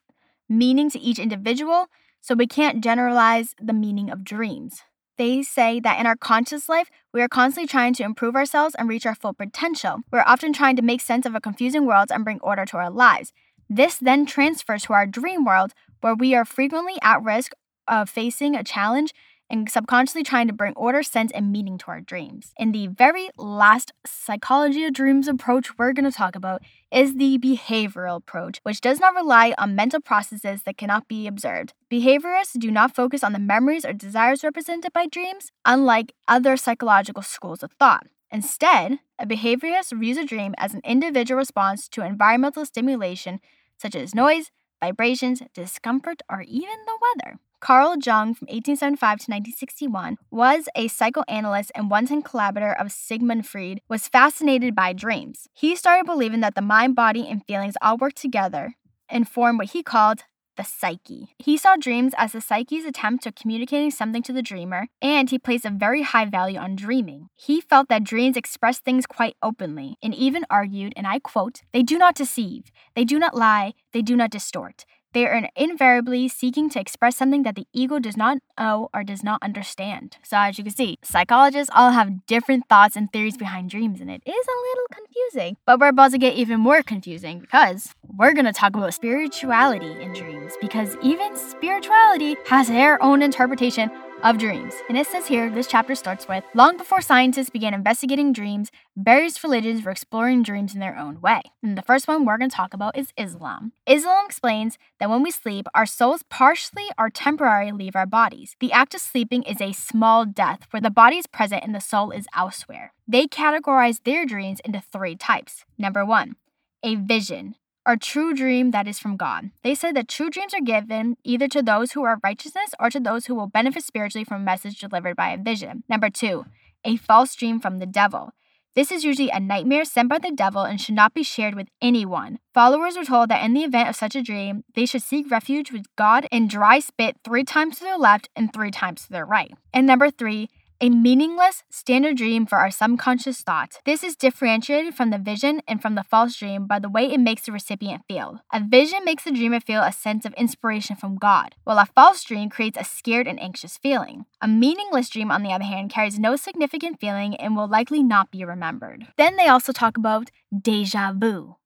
meaning 0.47 0.89
to 0.91 0.99
each 0.99 1.19
individual, 1.19 1.87
so 2.21 2.33
we 2.33 2.47
can't 2.47 2.81
generalize 2.81 3.53
the 3.61 3.73
meaning 3.73 4.09
of 4.09 4.23
dreams. 4.23 4.83
They 5.17 5.43
say 5.43 5.81
that 5.81 5.99
in 5.99 6.05
our 6.05 6.15
conscious 6.15 6.69
life, 6.69 6.89
we 7.13 7.21
are 7.21 7.27
constantly 7.27 7.67
trying 7.67 7.93
to 7.95 8.03
improve 8.03 8.33
ourselves 8.33 8.75
and 8.75 8.87
reach 8.87 9.05
our 9.05 9.13
full 9.13 9.33
potential. 9.33 9.97
We're 10.09 10.23
often 10.25 10.53
trying 10.53 10.77
to 10.77 10.81
make 10.81 11.01
sense 11.01 11.25
of 11.25 11.35
a 11.35 11.41
confusing 11.41 11.85
world 11.85 12.13
and 12.13 12.23
bring 12.23 12.39
order 12.39 12.65
to 12.67 12.77
our 12.77 12.89
lives. 12.89 13.33
This 13.69 13.97
then 13.97 14.25
transfers 14.25 14.83
to 14.83 14.93
our 14.93 15.05
dream 15.05 15.43
world, 15.43 15.73
where 15.99 16.15
we 16.15 16.33
are 16.33 16.45
frequently 16.45 16.95
at 17.01 17.21
risk 17.21 17.51
of 17.89 18.09
facing 18.09 18.55
a 18.55 18.63
challenge 18.63 19.13
and 19.51 19.69
subconsciously 19.69 20.23
trying 20.23 20.47
to 20.47 20.53
bring 20.53 20.73
order, 20.75 21.03
sense, 21.03 21.31
and 21.33 21.51
meaning 21.51 21.77
to 21.77 21.87
our 21.87 21.99
dreams. 21.99 22.53
And 22.57 22.73
the 22.73 22.87
very 22.87 23.29
last 23.37 23.91
psychology 24.05 24.85
of 24.85 24.93
dreams 24.93 25.27
approach 25.27 25.77
we're 25.77 25.93
going 25.93 26.09
to 26.09 26.17
talk 26.17 26.35
about 26.35 26.63
is 26.91 27.15
the 27.15 27.37
behavioral 27.37 28.17
approach, 28.17 28.59
which 28.63 28.81
does 28.81 28.99
not 28.99 29.13
rely 29.13 29.53
on 29.57 29.75
mental 29.75 29.99
processes 29.99 30.63
that 30.63 30.77
cannot 30.77 31.07
be 31.07 31.27
observed. 31.27 31.73
Behaviorists 31.91 32.57
do 32.57 32.71
not 32.71 32.95
focus 32.95 33.23
on 33.23 33.33
the 33.33 33.39
memories 33.39 33.85
or 33.85 33.93
desires 33.93 34.43
represented 34.43 34.93
by 34.93 35.05
dreams, 35.05 35.51
unlike 35.65 36.13
other 36.27 36.55
psychological 36.55 37.21
schools 37.21 37.61
of 37.61 37.73
thought. 37.73 38.07
Instead, 38.31 38.99
a 39.19 39.25
behaviorist 39.25 39.91
views 39.99 40.17
a 40.17 40.25
dream 40.25 40.55
as 40.57 40.73
an 40.73 40.81
individual 40.85 41.37
response 41.37 41.89
to 41.89 42.05
environmental 42.05 42.65
stimulation 42.65 43.41
such 43.77 43.95
as 43.95 44.15
noise, 44.15 44.51
vibrations, 44.79 45.41
discomfort, 45.53 46.21
or 46.29 46.41
even 46.43 46.77
the 46.85 46.97
weather. 47.01 47.39
Carl 47.61 47.95
Jung 48.03 48.33
from 48.33 48.47
1875 48.47 49.19
to 49.19 49.31
1961 49.31 50.17
was 50.31 50.67
a 50.75 50.87
psychoanalyst 50.87 51.71
and 51.75 51.91
one-time 51.91 52.23
collaborator 52.23 52.73
of 52.73 52.91
Sigmund 52.91 53.47
Freud, 53.47 53.81
was 53.87 54.07
fascinated 54.07 54.73
by 54.75 54.93
dreams. 54.93 55.47
He 55.53 55.75
started 55.75 56.07
believing 56.07 56.39
that 56.39 56.55
the 56.55 56.61
mind, 56.63 56.95
body, 56.95 57.27
and 57.29 57.45
feelings 57.45 57.75
all 57.79 57.97
work 57.97 58.13
together 58.13 58.73
and 59.07 59.29
form 59.29 59.59
what 59.59 59.71
he 59.71 59.83
called 59.83 60.23
the 60.57 60.63
psyche. 60.63 61.35
He 61.37 61.55
saw 61.55 61.75
dreams 61.75 62.13
as 62.17 62.31
the 62.31 62.41
psyche's 62.41 62.83
attempt 62.83 63.23
to 63.23 63.31
communicating 63.31 63.91
something 63.91 64.23
to 64.23 64.33
the 64.33 64.41
dreamer, 64.41 64.87
and 65.01 65.29
he 65.29 65.37
placed 65.37 65.65
a 65.65 65.69
very 65.69 66.01
high 66.01 66.25
value 66.25 66.59
on 66.59 66.75
dreaming. 66.75 67.27
He 67.35 67.61
felt 67.61 67.89
that 67.89 68.03
dreams 68.03 68.35
express 68.35 68.79
things 68.79 69.05
quite 69.05 69.37
openly, 69.43 69.97
and 70.03 70.15
even 70.15 70.45
argued, 70.49 70.93
and 70.95 71.05
I 71.05 71.19
quote, 71.19 71.61
they 71.73 71.83
do 71.83 71.97
not 71.97 72.15
deceive, 72.15 72.65
they 72.95 73.05
do 73.05 73.19
not 73.19 73.35
lie, 73.35 73.73
they 73.93 74.01
do 74.01 74.15
not 74.15 74.31
distort. 74.31 74.83
They 75.13 75.27
are 75.27 75.49
invariably 75.55 76.29
seeking 76.29 76.69
to 76.69 76.79
express 76.79 77.17
something 77.17 77.43
that 77.43 77.55
the 77.55 77.67
ego 77.73 77.99
does 77.99 78.15
not 78.15 78.37
know 78.57 78.89
or 78.93 79.03
does 79.03 79.23
not 79.23 79.43
understand. 79.43 80.17
So, 80.23 80.37
as 80.37 80.57
you 80.57 80.63
can 80.63 80.73
see, 80.73 80.99
psychologists 81.03 81.71
all 81.75 81.91
have 81.91 82.25
different 82.27 82.69
thoughts 82.69 82.95
and 82.95 83.11
theories 83.11 83.35
behind 83.35 83.69
dreams, 83.69 83.99
and 83.99 84.09
it 84.09 84.21
is 84.25 84.45
a 84.47 84.61
little 84.69 84.87
confusing. 84.93 85.57
But 85.65 85.79
we're 85.79 85.89
about 85.89 86.11
to 86.11 86.17
get 86.17 86.35
even 86.35 86.61
more 86.61 86.81
confusing 86.81 87.39
because 87.39 87.93
we're 88.17 88.33
going 88.33 88.45
to 88.45 88.53
talk 88.53 88.75
about 88.75 88.93
spirituality 88.93 90.01
in 90.01 90.13
dreams, 90.13 90.53
because 90.61 90.95
even 91.01 91.35
spirituality 91.35 92.37
has 92.45 92.67
their 92.67 93.01
own 93.03 93.21
interpretation 93.21 93.91
of 94.23 94.37
dreams. 94.37 94.73
And 94.87 94.97
it 94.97 95.07
says 95.07 95.27
here, 95.27 95.49
this 95.49 95.67
chapter 95.67 95.95
starts 95.95 96.27
with 96.27 96.43
Long 96.53 96.77
before 96.77 97.01
scientists 97.01 97.49
began 97.49 97.73
investigating 97.73 98.33
dreams, 98.33 98.71
various 98.95 99.43
religions 99.43 99.83
were 99.83 99.91
exploring 99.91 100.43
dreams 100.43 100.73
in 100.73 100.79
their 100.79 100.97
own 100.97 101.21
way. 101.21 101.41
And 101.63 101.77
the 101.77 101.81
first 101.81 102.07
one 102.07 102.25
we're 102.25 102.37
going 102.37 102.49
to 102.49 102.55
talk 102.55 102.73
about 102.73 102.97
is 102.97 103.13
Islam. 103.17 103.73
Islam 103.85 104.25
explains 104.25 104.77
that 104.99 105.09
when 105.09 105.23
we 105.23 105.31
sleep, 105.31 105.67
our 105.73 105.85
souls 105.85 106.23
partially 106.29 106.85
or 106.97 107.09
temporarily 107.09 107.71
leave 107.71 107.95
our 107.95 108.05
bodies. 108.05 108.55
The 108.59 108.71
act 108.71 108.93
of 108.93 109.01
sleeping 109.01 109.43
is 109.43 109.61
a 109.61 109.73
small 109.73 110.25
death 110.25 110.67
where 110.71 110.81
the 110.81 110.89
body 110.89 111.17
is 111.17 111.27
present 111.27 111.63
and 111.63 111.73
the 111.73 111.81
soul 111.81 112.11
is 112.11 112.27
elsewhere. 112.35 112.93
They 113.07 113.27
categorize 113.27 114.03
their 114.03 114.25
dreams 114.25 114.59
into 114.63 114.81
three 114.81 115.15
types. 115.15 115.65
Number 115.77 116.05
one, 116.05 116.35
a 116.83 116.95
vision 116.95 117.55
or 117.85 117.95
true 117.95 118.33
dream 118.33 118.71
that 118.71 118.87
is 118.87 118.99
from 118.99 119.17
God. 119.17 119.51
They 119.63 119.75
said 119.75 119.95
that 119.95 120.07
true 120.07 120.29
dreams 120.29 120.53
are 120.53 120.61
given 120.61 121.17
either 121.23 121.47
to 121.49 121.61
those 121.61 121.91
who 121.91 122.03
are 122.03 122.19
righteousness 122.23 122.71
or 122.79 122.89
to 122.89 122.99
those 122.99 123.25
who 123.25 123.35
will 123.35 123.47
benefit 123.47 123.83
spiritually 123.83 124.23
from 124.25 124.41
a 124.41 124.45
message 124.45 124.79
delivered 124.79 125.15
by 125.15 125.29
a 125.29 125.37
vision. 125.41 125.83
Number 125.89 126.09
two, 126.09 126.45
a 126.83 126.97
false 126.97 127.35
dream 127.35 127.59
from 127.59 127.79
the 127.79 127.85
devil. 127.85 128.31
This 128.73 128.89
is 128.89 129.03
usually 129.03 129.29
a 129.29 129.39
nightmare 129.39 129.83
sent 129.83 130.07
by 130.07 130.17
the 130.17 130.31
devil 130.31 130.61
and 130.61 130.79
should 130.79 130.95
not 130.95 131.13
be 131.13 131.23
shared 131.23 131.55
with 131.55 131.67
anyone. 131.81 132.39
Followers 132.53 132.95
are 132.95 133.03
told 133.03 133.29
that 133.29 133.43
in 133.43 133.53
the 133.53 133.65
event 133.65 133.89
of 133.89 133.97
such 133.97 134.15
a 134.15 134.21
dream, 134.21 134.63
they 134.75 134.85
should 134.85 135.01
seek 135.01 135.29
refuge 135.29 135.73
with 135.73 135.93
God 135.97 136.25
and 136.31 136.49
dry 136.49 136.79
spit 136.79 137.17
three 137.25 137.43
times 137.43 137.79
to 137.79 137.83
their 137.83 137.97
left 137.97 138.29
and 138.33 138.53
three 138.53 138.71
times 138.71 139.03
to 139.03 139.09
their 139.09 139.25
right. 139.25 139.51
And 139.73 139.85
number 139.85 140.09
three, 140.09 140.49
a 140.81 140.89
meaningless 140.89 141.63
standard 141.69 142.17
dream 142.17 142.47
for 142.47 142.57
our 142.57 142.71
subconscious 142.71 143.41
thought. 143.41 143.77
This 143.85 144.03
is 144.03 144.15
differentiated 144.15 144.95
from 144.95 145.11
the 145.11 145.19
vision 145.19 145.61
and 145.67 145.79
from 145.79 145.93
the 145.93 146.03
false 146.03 146.35
dream 146.35 146.65
by 146.65 146.79
the 146.79 146.89
way 146.89 147.03
it 147.03 147.19
makes 147.19 147.43
the 147.43 147.51
recipient 147.51 148.01
feel. 148.07 148.41
A 148.51 148.59
vision 148.59 149.05
makes 149.05 149.23
the 149.23 149.31
dreamer 149.31 149.59
feel 149.59 149.83
a 149.83 149.91
sense 149.91 150.25
of 150.25 150.33
inspiration 150.33 150.95
from 150.95 151.17
God, 151.17 151.53
while 151.65 151.77
a 151.77 151.85
false 151.85 152.23
dream 152.23 152.49
creates 152.49 152.79
a 152.79 152.83
scared 152.83 153.27
and 153.27 153.39
anxious 153.39 153.77
feeling. 153.77 154.25
A 154.41 154.47
meaningless 154.47 155.09
dream, 155.09 155.29
on 155.29 155.43
the 155.43 155.53
other 155.53 155.65
hand, 155.65 155.91
carries 155.91 156.17
no 156.17 156.35
significant 156.35 156.99
feeling 156.99 157.35
and 157.35 157.55
will 157.55 157.67
likely 157.67 158.01
not 158.01 158.31
be 158.31 158.43
remembered. 158.43 159.05
Then 159.17 159.35
they 159.37 159.47
also 159.47 159.71
talk 159.71 159.97
about 159.97 160.31
deja 160.51 161.13
vu 161.13 161.57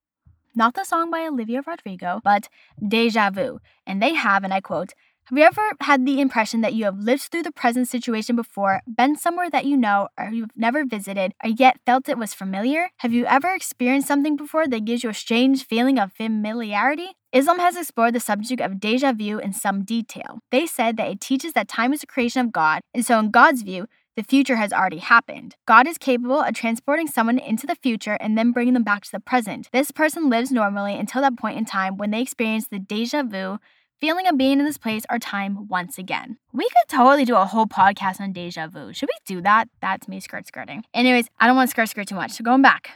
not 0.57 0.74
the 0.74 0.86
song 0.86 1.12
by 1.12 1.27
Olivia 1.27 1.62
Rodrigo, 1.67 2.22
but 2.24 2.48
Deja 2.81 3.29
Vu. 3.29 3.60
And 3.86 4.01
they 4.01 4.13
have, 4.13 4.43
and 4.43 4.53
I 4.53 4.62
quote, 4.62 4.93
have 5.25 5.39
you 5.39 5.44
ever 5.44 5.72
had 5.82 6.05
the 6.05 6.22
impression 6.22 6.62
that 6.62 6.75
you 6.75 6.86
have 6.86 7.00
lived 7.00 7.24
through 7.24 7.41
the 7.41 7.51
present 7.51 7.88
situation 7.88 8.36
before, 8.36 8.84
been 8.88 9.15
somewhere 9.15 9.50
that 9.50 9.65
you 9.65 9.75
know 9.75 10.08
or 10.20 10.29
you've 10.29 10.55
never 10.55 10.86
visited, 10.86 11.34
or 11.44 11.50
yet 11.50 11.79
felt 11.84 12.08
it 12.08 12.20
was 12.20 12.36
familiar? 12.36 12.89
Have 12.98 13.12
you 13.12 13.25
ever 13.25 13.51
experienced 13.51 14.08
something 14.08 14.36
before 14.36 14.67
that 14.67 14.86
gives 14.86 15.03
you 15.03 15.10
a 15.10 15.15
strange 15.15 15.65
feeling 15.65 15.98
of 15.98 16.13
familiarity? 16.13 17.08
Islam 17.34 17.58
has 17.58 17.75
explored 17.75 18.13
the 18.13 18.20
subject 18.20 18.62
of 18.62 18.79
deja 18.79 19.13
vu 19.13 19.39
in 19.39 19.51
some 19.51 19.84
detail. 19.84 20.41
They 20.51 20.67
said 20.67 20.96
that 20.98 21.10
it 21.10 21.22
teaches 21.22 21.53
that 21.53 21.67
time 21.67 21.91
is 21.91 22.03
a 22.03 22.08
creation 22.08 22.46
of 22.46 22.51
God, 22.51 22.82
and 22.94 23.03
so 23.03 23.17
in 23.17 23.32
God's 23.32 23.63
view, 23.63 23.88
the 24.15 24.24
future 24.24 24.58
has 24.58 24.72
already 24.72 25.00
happened. 25.00 25.55
God 25.65 25.88
is 25.88 25.98
capable 25.98 26.41
of 26.41 26.53
transporting 26.53 27.08
someone 27.08 27.39
into 27.39 27.65
the 27.65 27.75
future 27.75 28.17
and 28.22 28.38
then 28.38 28.51
bringing 28.51 28.75
them 28.75 28.84
back 28.84 29.03
to 29.05 29.12
the 29.12 29.20
present. 29.20 29.70
This 29.74 29.89
person 29.89 30.29
lives 30.29 30.51
normally 30.51 30.94
until 30.94 31.24
that 31.24 31.36
point 31.36 31.58
in 31.58 31.65
time 31.65 31.98
when 31.98 32.12
they 32.12 32.22
experience 32.22 32.67
the 32.67 32.79
deja 32.79 33.24
vu 33.24 33.58
feeling 34.00 34.28
of 34.28 34.38
being 34.38 34.60
in 34.60 34.66
this 34.66 34.78
place 34.78 35.04
or 35.10 35.20
time 35.20 35.68
once 35.68 35.98
again. 35.98 36.38
We 36.54 36.66
could 36.66 36.90
totally 36.90 37.25
do 37.25 37.36
a 37.36 37.46
whole 37.46 37.66
podcast 37.66 38.20
on 38.20 38.34
deja 38.34 38.68
vu. 38.68 38.94
Should 38.94 39.10
we 39.10 39.18
do 39.25 39.42
that? 39.42 39.70
That's 39.82 40.08
me 40.08 40.20
skirt 40.20 40.48
skirting. 40.48 40.84
Anyways, 40.94 41.30
I 41.40 41.48
don't 41.48 41.56
want 41.56 41.70
to 41.70 41.72
skirt 41.72 41.90
skirt 41.90 42.08
too 42.08 42.16
much, 42.16 42.32
so 42.32 42.44
going 42.44 42.62
back. 42.62 42.92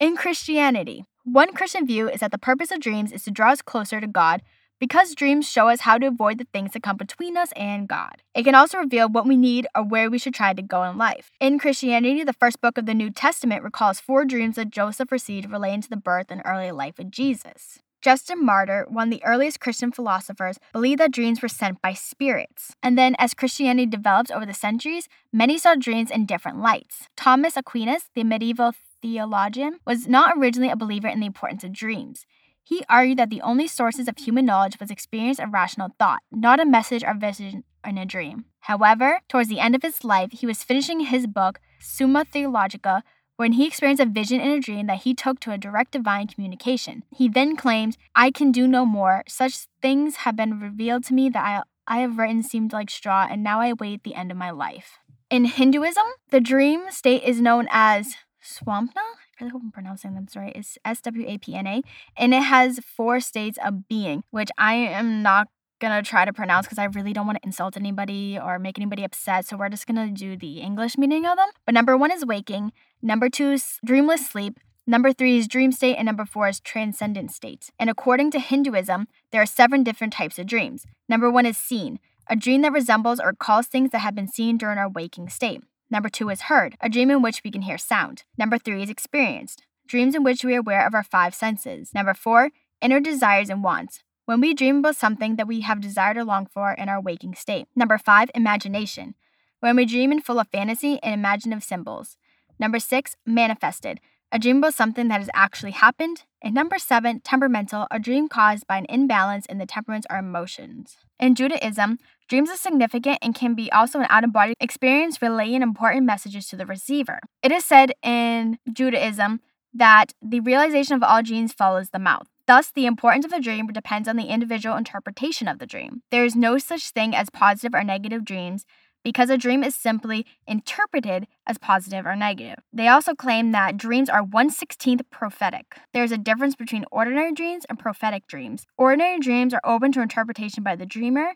In 0.00 0.16
Christianity, 0.16 1.04
one 1.24 1.52
Christian 1.52 1.86
view 1.86 2.08
is 2.08 2.20
that 2.20 2.32
the 2.32 2.38
purpose 2.38 2.70
of 2.70 2.80
dreams 2.80 3.12
is 3.12 3.24
to 3.24 3.30
draw 3.30 3.52
us 3.52 3.62
closer 3.62 4.00
to 4.00 4.06
God 4.06 4.42
because 4.80 5.14
dreams 5.14 5.48
show 5.48 5.68
us 5.68 5.80
how 5.80 5.96
to 5.96 6.08
avoid 6.08 6.38
the 6.38 6.46
things 6.52 6.72
that 6.72 6.82
come 6.82 6.96
between 6.96 7.36
us 7.36 7.52
and 7.56 7.88
God. 7.88 8.22
It 8.34 8.42
can 8.42 8.54
also 8.54 8.78
reveal 8.78 9.08
what 9.08 9.26
we 9.26 9.36
need 9.36 9.66
or 9.74 9.82
where 9.82 10.10
we 10.10 10.18
should 10.18 10.34
try 10.34 10.52
to 10.52 10.60
go 10.60 10.82
in 10.82 10.98
life. 10.98 11.30
In 11.40 11.58
Christianity, 11.58 12.24
the 12.24 12.32
first 12.34 12.60
book 12.60 12.76
of 12.76 12.86
the 12.86 12.92
New 12.92 13.10
Testament 13.10 13.62
recalls 13.62 14.00
four 14.00 14.24
dreams 14.24 14.56
that 14.56 14.70
Joseph 14.70 15.10
received 15.10 15.50
relating 15.50 15.82
to 15.82 15.90
the 15.90 15.96
birth 15.96 16.26
and 16.28 16.42
early 16.44 16.70
life 16.70 16.98
of 16.98 17.10
Jesus. 17.10 17.78
Justin 18.04 18.44
Martyr, 18.44 18.84
one 18.90 19.08
of 19.08 19.10
the 19.10 19.24
earliest 19.24 19.60
Christian 19.60 19.90
philosophers, 19.90 20.58
believed 20.74 21.00
that 21.00 21.10
dreams 21.10 21.40
were 21.40 21.48
sent 21.48 21.80
by 21.80 21.94
spirits. 21.94 22.76
And 22.82 22.98
then, 22.98 23.16
as 23.18 23.32
Christianity 23.32 23.86
developed 23.86 24.30
over 24.30 24.44
the 24.44 24.52
centuries, 24.52 25.08
many 25.32 25.56
saw 25.56 25.74
dreams 25.74 26.10
in 26.10 26.26
different 26.26 26.58
lights. 26.58 27.08
Thomas 27.16 27.56
Aquinas, 27.56 28.10
the 28.14 28.22
medieval 28.22 28.74
theologian, 29.00 29.78
was 29.86 30.06
not 30.06 30.36
originally 30.36 30.70
a 30.70 30.76
believer 30.76 31.08
in 31.08 31.20
the 31.20 31.26
importance 31.26 31.64
of 31.64 31.72
dreams. 31.72 32.26
He 32.62 32.84
argued 32.90 33.18
that 33.20 33.30
the 33.30 33.40
only 33.40 33.66
sources 33.66 34.06
of 34.06 34.18
human 34.18 34.44
knowledge 34.44 34.78
was 34.78 34.90
experience 34.90 35.38
and 35.38 35.50
rational 35.50 35.88
thought, 35.98 36.20
not 36.30 36.60
a 36.60 36.66
message 36.66 37.04
or 37.04 37.14
vision 37.14 37.64
in 37.86 37.96
a 37.96 38.04
dream. 38.04 38.44
However, 38.60 39.20
towards 39.30 39.48
the 39.48 39.60
end 39.60 39.74
of 39.74 39.82
his 39.82 40.04
life, 40.04 40.30
he 40.32 40.46
was 40.46 40.62
finishing 40.62 41.00
his 41.00 41.26
book, 41.26 41.58
Summa 41.80 42.26
Theologica, 42.26 43.02
when 43.36 43.52
he 43.52 43.66
experienced 43.66 44.02
a 44.02 44.06
vision 44.06 44.40
in 44.40 44.50
a 44.50 44.60
dream 44.60 44.86
that 44.86 45.02
he 45.02 45.14
took 45.14 45.40
to 45.40 45.52
a 45.52 45.58
direct 45.58 45.92
divine 45.92 46.26
communication. 46.26 47.02
He 47.10 47.28
then 47.28 47.56
claimed, 47.56 47.96
I 48.14 48.30
can 48.30 48.52
do 48.52 48.68
no 48.68 48.86
more. 48.86 49.24
Such 49.28 49.66
things 49.82 50.16
have 50.16 50.36
been 50.36 50.60
revealed 50.60 51.04
to 51.04 51.14
me 51.14 51.28
that 51.30 51.44
I, 51.44 51.96
I 51.96 52.00
have 52.00 52.18
written 52.18 52.42
seemed 52.42 52.72
like 52.72 52.90
straw, 52.90 53.26
and 53.28 53.42
now 53.42 53.60
I 53.60 53.68
await 53.68 54.04
the 54.04 54.14
end 54.14 54.30
of 54.30 54.36
my 54.36 54.50
life. 54.50 54.98
In 55.30 55.46
Hinduism, 55.46 56.04
the 56.30 56.40
dream 56.40 56.90
state 56.90 57.22
is 57.22 57.40
known 57.40 57.66
as 57.70 58.14
Swampna. 58.42 58.96
I 58.96 59.40
really 59.40 59.50
hope 59.50 59.62
I'm 59.64 59.72
pronouncing 59.72 60.14
this 60.14 60.36
right. 60.36 60.54
It's 60.54 60.78
S 60.84 61.00
W 61.00 61.26
A 61.26 61.38
P 61.38 61.54
N 61.54 61.66
A, 61.66 61.82
and 62.16 62.32
it 62.32 62.44
has 62.44 62.78
four 62.78 63.18
states 63.18 63.58
of 63.64 63.88
being, 63.88 64.22
which 64.30 64.50
I 64.56 64.74
am 64.74 65.22
not 65.22 65.48
gonna 65.84 66.02
try 66.02 66.24
to 66.24 66.32
pronounce 66.32 66.66
because 66.66 66.78
I 66.78 66.84
really 66.84 67.12
don't 67.12 67.26
want 67.26 67.40
to 67.40 67.46
insult 67.46 67.76
anybody 67.76 68.38
or 68.38 68.58
make 68.58 68.78
anybody 68.78 69.04
upset. 69.04 69.46
So 69.46 69.56
we're 69.56 69.68
just 69.68 69.86
gonna 69.86 70.10
do 70.10 70.36
the 70.36 70.60
English 70.60 70.96
meaning 70.96 71.26
of 71.26 71.36
them. 71.36 71.48
But 71.66 71.74
number 71.74 71.96
one 71.96 72.10
is 72.10 72.24
waking, 72.24 72.72
number 73.02 73.28
two 73.28 73.52
is 73.52 73.78
dreamless 73.84 74.26
sleep, 74.26 74.58
number 74.86 75.12
three 75.12 75.38
is 75.38 75.46
dream 75.46 75.72
state, 75.72 75.96
and 75.96 76.06
number 76.06 76.24
four 76.24 76.48
is 76.48 76.60
transcendent 76.60 77.30
state. 77.30 77.70
And 77.78 77.90
according 77.90 78.30
to 78.32 78.38
Hinduism, 78.38 79.08
there 79.30 79.42
are 79.42 79.46
seven 79.46 79.84
different 79.84 80.12
types 80.12 80.38
of 80.38 80.46
dreams. 80.46 80.86
Number 81.08 81.30
one 81.30 81.46
is 81.46 81.58
seen, 81.58 82.00
a 82.28 82.36
dream 82.36 82.62
that 82.62 82.72
resembles 82.72 83.20
or 83.20 83.32
calls 83.34 83.66
things 83.66 83.90
that 83.90 83.98
have 83.98 84.14
been 84.14 84.28
seen 84.28 84.56
during 84.56 84.78
our 84.78 84.88
waking 84.88 85.28
state. 85.28 85.62
Number 85.90 86.08
two 86.08 86.30
is 86.30 86.42
heard, 86.42 86.76
a 86.80 86.88
dream 86.88 87.10
in 87.10 87.22
which 87.22 87.42
we 87.44 87.50
can 87.50 87.62
hear 87.62 87.78
sound. 87.78 88.24
Number 88.38 88.58
three 88.58 88.82
is 88.82 88.90
experienced, 88.90 89.62
dreams 89.86 90.14
in 90.14 90.24
which 90.24 90.44
we 90.44 90.54
are 90.54 90.60
aware 90.60 90.86
of 90.86 90.94
our 90.94 91.04
five 91.04 91.34
senses. 91.34 91.92
Number 91.94 92.14
four, 92.14 92.50
inner 92.80 93.00
desires 93.00 93.50
and 93.50 93.62
wants, 93.62 94.02
when 94.26 94.40
we 94.40 94.54
dream 94.54 94.78
about 94.78 94.96
something 94.96 95.36
that 95.36 95.46
we 95.46 95.60
have 95.60 95.80
desired 95.80 96.16
or 96.16 96.24
longed 96.24 96.50
for 96.50 96.72
in 96.72 96.88
our 96.88 97.00
waking 97.00 97.34
state. 97.34 97.66
Number 97.76 97.98
five, 97.98 98.30
imagination, 98.34 99.14
when 99.60 99.76
we 99.76 99.84
dream 99.84 100.12
in 100.12 100.20
full 100.20 100.38
of 100.38 100.48
fantasy 100.48 100.98
and 101.02 101.14
imaginative 101.14 101.64
symbols. 101.64 102.16
Number 102.58 102.78
six, 102.78 103.16
manifested, 103.26 104.00
a 104.32 104.38
dream 104.38 104.58
about 104.58 104.74
something 104.74 105.08
that 105.08 105.20
has 105.20 105.30
actually 105.32 105.70
happened. 105.70 106.24
And 106.42 106.54
number 106.54 106.78
seven, 106.78 107.20
temperamental, 107.20 107.86
a 107.90 107.98
dream 107.98 108.28
caused 108.28 108.66
by 108.66 108.78
an 108.78 108.86
imbalance 108.88 109.46
in 109.46 109.58
the 109.58 109.66
temperaments 109.66 110.06
or 110.10 110.16
emotions. 110.16 110.96
In 111.20 111.34
Judaism, 111.34 111.98
dreams 112.28 112.50
are 112.50 112.56
significant 112.56 113.18
and 113.22 113.34
can 113.34 113.54
be 113.54 113.70
also 113.70 114.00
an 114.00 114.06
out 114.10 114.24
of 114.24 114.32
body 114.32 114.54
experience 114.58 115.22
relaying 115.22 115.62
important 115.62 116.04
messages 116.04 116.48
to 116.48 116.56
the 116.56 116.66
receiver. 116.66 117.20
It 117.42 117.52
is 117.52 117.64
said 117.64 117.92
in 118.02 118.58
Judaism 118.72 119.40
that 119.72 120.12
the 120.20 120.40
realization 120.40 120.96
of 120.96 121.02
all 121.02 121.22
dreams 121.22 121.52
follows 121.52 121.90
the 121.90 121.98
mouth. 121.98 122.28
Thus, 122.46 122.70
the 122.70 122.86
importance 122.86 123.24
of 123.24 123.32
a 123.32 123.40
dream 123.40 123.66
depends 123.68 124.08
on 124.08 124.16
the 124.16 124.26
individual 124.26 124.76
interpretation 124.76 125.48
of 125.48 125.58
the 125.58 125.66
dream. 125.66 126.02
There 126.10 126.24
is 126.24 126.36
no 126.36 126.58
such 126.58 126.90
thing 126.90 127.14
as 127.14 127.30
positive 127.30 127.74
or 127.74 127.82
negative 127.82 128.24
dreams 128.24 128.66
because 129.02 129.28
a 129.30 129.36
dream 129.36 129.62
is 129.62 129.74
simply 129.74 130.26
interpreted 130.46 131.26
as 131.46 131.58
positive 131.58 132.06
or 132.06 132.16
negative. 132.16 132.64
They 132.72 132.88
also 132.88 133.14
claim 133.14 133.52
that 133.52 133.76
dreams 133.76 134.08
are 134.08 134.22
1/16th 134.22 135.02
prophetic. 135.10 135.76
There 135.92 136.04
is 136.04 136.12
a 136.12 136.18
difference 136.18 136.56
between 136.56 136.86
ordinary 136.90 137.32
dreams 137.32 137.64
and 137.68 137.78
prophetic 137.78 138.26
dreams. 138.26 138.66
Ordinary 138.78 139.18
dreams 139.18 139.52
are 139.52 139.60
open 139.62 139.92
to 139.92 140.00
interpretation 140.00 140.62
by 140.62 140.74
the 140.74 140.86
dreamer, 140.86 141.34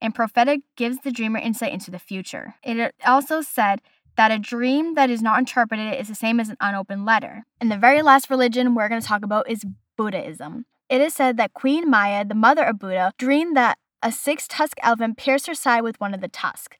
and 0.00 0.14
prophetic 0.14 0.60
gives 0.76 0.98
the 0.98 1.12
dreamer 1.12 1.38
insight 1.38 1.74
into 1.74 1.90
the 1.90 1.98
future. 1.98 2.54
It 2.62 2.94
also 3.06 3.42
said 3.42 3.82
that 4.16 4.32
a 4.32 4.38
dream 4.38 4.94
that 4.94 5.10
is 5.10 5.22
not 5.22 5.38
interpreted 5.38 5.94
is 5.94 6.08
the 6.08 6.14
same 6.14 6.40
as 6.40 6.48
an 6.48 6.56
unopened 6.58 7.04
letter. 7.04 7.44
And 7.60 7.70
the 7.70 7.76
very 7.76 8.00
last 8.00 8.30
religion 8.30 8.74
we're 8.74 8.88
going 8.88 9.00
to 9.00 9.06
talk 9.06 9.22
about 9.22 9.48
is 9.48 9.64
Buddhism. 10.00 10.64
It 10.88 11.02
is 11.02 11.12
said 11.12 11.36
that 11.36 11.52
Queen 11.52 11.90
Maya, 11.90 12.24
the 12.24 12.34
mother 12.34 12.64
of 12.64 12.78
Buddha, 12.78 13.12
dreamed 13.18 13.54
that 13.54 13.76
a 14.02 14.10
six 14.10 14.48
tusked 14.48 14.80
elephant 14.82 15.18
pierced 15.18 15.46
her 15.46 15.54
side 15.54 15.82
with 15.82 16.00
one 16.00 16.14
of 16.14 16.22
the 16.22 16.28
tusks. 16.28 16.78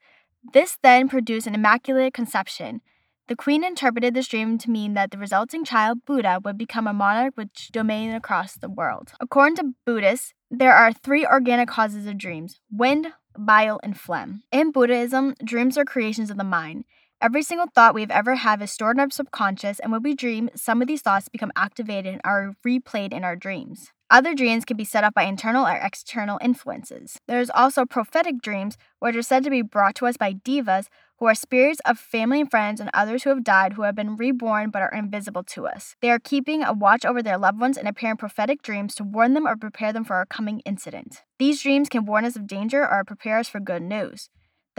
This 0.54 0.78
then 0.82 1.06
produced 1.06 1.46
an 1.46 1.54
immaculate 1.54 2.14
conception. 2.14 2.80
The 3.28 3.36
queen 3.36 3.62
interpreted 3.62 4.14
this 4.14 4.26
dream 4.26 4.56
to 4.56 4.70
mean 4.70 4.94
that 4.94 5.10
the 5.10 5.18
resulting 5.18 5.66
child, 5.66 6.06
Buddha, 6.06 6.40
would 6.42 6.56
become 6.56 6.86
a 6.86 6.94
monarch 6.94 7.34
which 7.36 7.68
domain 7.70 8.10
across 8.14 8.54
the 8.54 8.70
world. 8.70 9.12
According 9.20 9.56
to 9.56 9.74
Buddhists, 9.84 10.32
there 10.50 10.74
are 10.74 10.90
three 10.90 11.26
organic 11.26 11.68
causes 11.68 12.06
of 12.06 12.16
dreams 12.16 12.58
wind, 12.72 13.08
bile, 13.38 13.80
and 13.82 14.00
phlegm. 14.00 14.44
In 14.50 14.72
Buddhism, 14.72 15.34
dreams 15.44 15.76
are 15.76 15.84
creations 15.84 16.30
of 16.30 16.38
the 16.38 16.52
mind. 16.58 16.86
Every 17.22 17.42
single 17.42 17.66
thought 17.66 17.94
we've 17.94 18.10
ever 18.10 18.36
had 18.36 18.62
is 18.62 18.70
stored 18.70 18.96
in 18.96 19.00
our 19.00 19.10
subconscious, 19.10 19.78
and 19.78 19.92
when 19.92 20.02
we 20.02 20.14
dream, 20.14 20.48
some 20.54 20.80
of 20.80 20.88
these 20.88 21.02
thoughts 21.02 21.28
become 21.28 21.52
activated 21.54 22.14
and 22.14 22.22
are 22.24 22.54
replayed 22.66 23.12
in 23.12 23.24
our 23.24 23.36
dreams. 23.36 23.92
Other 24.10 24.34
dreams 24.34 24.64
can 24.64 24.78
be 24.78 24.86
set 24.86 25.04
up 25.04 25.12
by 25.12 25.24
internal 25.24 25.66
or 25.66 25.74
external 25.76 26.38
influences. 26.40 27.18
There's 27.28 27.50
also 27.50 27.84
prophetic 27.84 28.40
dreams, 28.40 28.78
which 29.00 29.16
are 29.16 29.22
said 29.22 29.44
to 29.44 29.50
be 29.50 29.60
brought 29.60 29.96
to 29.96 30.06
us 30.06 30.16
by 30.16 30.32
devas, 30.32 30.88
who 31.18 31.26
are 31.26 31.34
spirits 31.34 31.82
of 31.84 31.98
family 31.98 32.40
and 32.40 32.50
friends 32.50 32.80
and 32.80 32.88
others 32.94 33.24
who 33.24 33.30
have 33.30 33.44
died 33.44 33.74
who 33.74 33.82
have 33.82 33.94
been 33.94 34.16
reborn 34.16 34.70
but 34.70 34.80
are 34.80 34.94
invisible 34.94 35.44
to 35.44 35.66
us. 35.66 35.96
They 36.00 36.10
are 36.10 36.18
keeping 36.18 36.62
a 36.62 36.72
watch 36.72 37.04
over 37.04 37.22
their 37.22 37.36
loved 37.36 37.60
ones 37.60 37.76
and 37.76 37.86
appear 37.86 38.12
in 38.12 38.16
prophetic 38.16 38.62
dreams 38.62 38.94
to 38.94 39.04
warn 39.04 39.34
them 39.34 39.46
or 39.46 39.56
prepare 39.56 39.92
them 39.92 40.04
for 40.04 40.22
a 40.22 40.26
coming 40.26 40.60
incident. 40.60 41.20
These 41.38 41.60
dreams 41.60 41.90
can 41.90 42.06
warn 42.06 42.24
us 42.24 42.36
of 42.36 42.46
danger 42.46 42.80
or 42.80 43.04
prepare 43.04 43.38
us 43.38 43.50
for 43.50 43.60
good 43.60 43.82
news. 43.82 44.30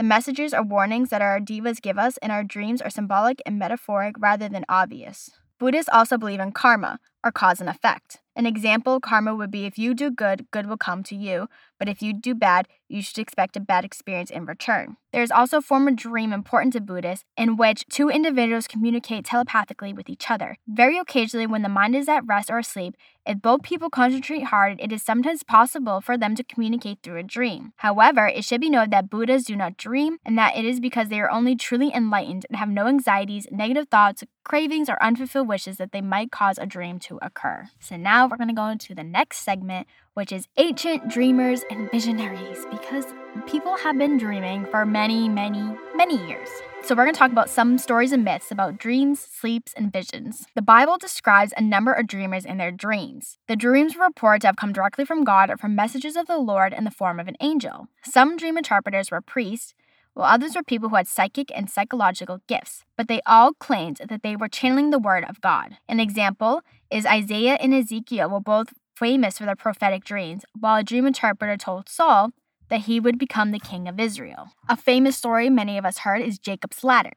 The 0.02 0.08
messages 0.08 0.52
or 0.52 0.64
warnings 0.64 1.10
that 1.10 1.22
our 1.22 1.38
devas 1.38 1.78
give 1.78 1.96
us 1.96 2.16
in 2.16 2.32
our 2.32 2.42
dreams 2.42 2.82
are 2.82 2.90
symbolic 2.90 3.40
and 3.46 3.56
metaphoric 3.56 4.16
rather 4.18 4.48
than 4.48 4.64
obvious. 4.68 5.30
Buddhists 5.60 5.88
also 5.92 6.18
believe 6.18 6.40
in 6.40 6.50
karma, 6.50 6.98
are 7.24 7.32
cause 7.32 7.60
and 7.60 7.68
effect. 7.68 8.18
An 8.34 8.46
example 8.46 8.96
of 8.96 9.02
karma 9.02 9.34
would 9.34 9.50
be 9.50 9.66
if 9.66 9.78
you 9.78 9.92
do 9.92 10.10
good, 10.10 10.46
good 10.50 10.66
will 10.66 10.78
come 10.78 11.02
to 11.04 11.14
you, 11.14 11.48
but 11.78 11.88
if 11.88 12.00
you 12.00 12.14
do 12.14 12.34
bad, 12.34 12.66
you 12.88 13.02
should 13.02 13.18
expect 13.18 13.56
a 13.56 13.60
bad 13.60 13.84
experience 13.84 14.30
in 14.30 14.46
return. 14.46 14.96
There 15.12 15.22
is 15.22 15.30
also 15.30 15.58
a 15.58 15.62
form 15.62 15.86
of 15.86 15.96
dream 15.96 16.32
important 16.32 16.72
to 16.72 16.80
Buddhists 16.80 17.26
in 17.36 17.58
which 17.58 17.84
two 17.90 18.08
individuals 18.08 18.66
communicate 18.66 19.26
telepathically 19.26 19.92
with 19.92 20.08
each 20.08 20.30
other. 20.30 20.56
Very 20.66 20.96
occasionally, 20.96 21.46
when 21.46 21.60
the 21.60 21.68
mind 21.68 21.94
is 21.94 22.08
at 22.08 22.26
rest 22.26 22.50
or 22.50 22.58
asleep, 22.58 22.96
if 23.26 23.42
both 23.42 23.62
people 23.62 23.90
concentrate 23.90 24.44
hard, 24.44 24.80
it 24.80 24.92
is 24.92 25.02
sometimes 25.02 25.42
possible 25.42 26.00
for 26.00 26.16
them 26.16 26.34
to 26.36 26.44
communicate 26.44 27.00
through 27.02 27.18
a 27.18 27.22
dream. 27.22 27.72
However, 27.76 28.26
it 28.26 28.44
should 28.44 28.62
be 28.62 28.70
noted 28.70 28.90
that 28.92 29.10
Buddhas 29.10 29.44
do 29.44 29.54
not 29.54 29.76
dream 29.76 30.16
and 30.24 30.38
that 30.38 30.56
it 30.56 30.64
is 30.64 30.80
because 30.80 31.08
they 31.08 31.20
are 31.20 31.30
only 31.30 31.54
truly 31.54 31.92
enlightened 31.92 32.46
and 32.48 32.58
have 32.58 32.70
no 32.70 32.86
anxieties, 32.86 33.46
negative 33.50 33.88
thoughts, 33.90 34.24
cravings, 34.44 34.88
or 34.88 35.02
unfulfilled 35.02 35.48
wishes 35.48 35.76
that 35.76 35.92
they 35.92 36.00
might 36.00 36.32
cause 36.32 36.58
a 36.58 36.66
dream 36.66 36.98
to 37.00 37.11
occur. 37.20 37.68
So 37.80 37.96
now 37.96 38.26
we're 38.26 38.36
going 38.36 38.48
to 38.48 38.54
go 38.54 38.68
into 38.68 38.94
the 38.94 39.04
next 39.04 39.38
segment, 39.40 39.86
which 40.14 40.32
is 40.32 40.48
ancient 40.56 41.08
dreamers 41.08 41.62
and 41.70 41.90
visionaries, 41.90 42.64
because 42.70 43.06
people 43.46 43.76
have 43.76 43.98
been 43.98 44.16
dreaming 44.16 44.66
for 44.66 44.86
many, 44.86 45.28
many, 45.28 45.76
many 45.94 46.16
years. 46.26 46.48
So, 46.84 46.96
we're 46.96 47.04
going 47.04 47.14
to 47.14 47.18
talk 47.18 47.30
about 47.30 47.48
some 47.48 47.78
stories 47.78 48.10
and 48.10 48.24
myths 48.24 48.50
about 48.50 48.76
dreams, 48.76 49.20
sleeps, 49.20 49.72
and 49.72 49.92
visions. 49.92 50.46
The 50.56 50.62
Bible 50.62 50.98
describes 50.98 51.54
a 51.56 51.62
number 51.62 51.92
of 51.92 52.08
dreamers 52.08 52.44
and 52.44 52.58
their 52.58 52.72
dreams. 52.72 53.38
The 53.46 53.54
dreams 53.54 53.94
were 53.94 54.06
reported 54.06 54.40
to 54.40 54.48
have 54.48 54.56
come 54.56 54.72
directly 54.72 55.04
from 55.04 55.22
God 55.22 55.48
or 55.48 55.56
from 55.56 55.76
messages 55.76 56.16
of 56.16 56.26
the 56.26 56.38
Lord 56.38 56.72
in 56.72 56.82
the 56.82 56.90
form 56.90 57.20
of 57.20 57.28
an 57.28 57.36
angel. 57.40 57.86
Some 58.04 58.36
dream 58.36 58.58
interpreters 58.58 59.12
were 59.12 59.20
priests, 59.20 59.74
while 60.14 60.32
others 60.32 60.54
were 60.54 60.62
people 60.62 60.88
who 60.88 60.96
had 60.96 61.08
psychic 61.08 61.50
and 61.54 61.70
psychological 61.70 62.40
gifts, 62.46 62.84
but 62.96 63.08
they 63.08 63.20
all 63.26 63.54
claimed 63.54 64.00
that 64.08 64.22
they 64.22 64.36
were 64.36 64.48
channeling 64.48 64.90
the 64.90 64.98
word 64.98 65.24
of 65.28 65.40
God. 65.40 65.78
An 65.88 66.00
example 66.00 66.62
is 66.90 67.06
Isaiah 67.06 67.56
and 67.60 67.72
Ezekiel 67.72 68.28
were 68.28 68.40
both 68.40 68.74
famous 68.94 69.38
for 69.38 69.46
their 69.46 69.56
prophetic 69.56 70.04
dreams, 70.04 70.44
while 70.58 70.76
a 70.76 70.84
dream 70.84 71.06
interpreter 71.06 71.56
told 71.56 71.88
Saul 71.88 72.30
that 72.68 72.82
he 72.82 73.00
would 73.00 73.18
become 73.18 73.50
the 73.50 73.58
king 73.58 73.88
of 73.88 73.98
Israel. 73.98 74.50
A 74.68 74.76
famous 74.76 75.16
story 75.16 75.50
many 75.50 75.76
of 75.78 75.84
us 75.84 75.98
heard 75.98 76.22
is 76.22 76.38
Jacob's 76.38 76.84
ladder. 76.84 77.12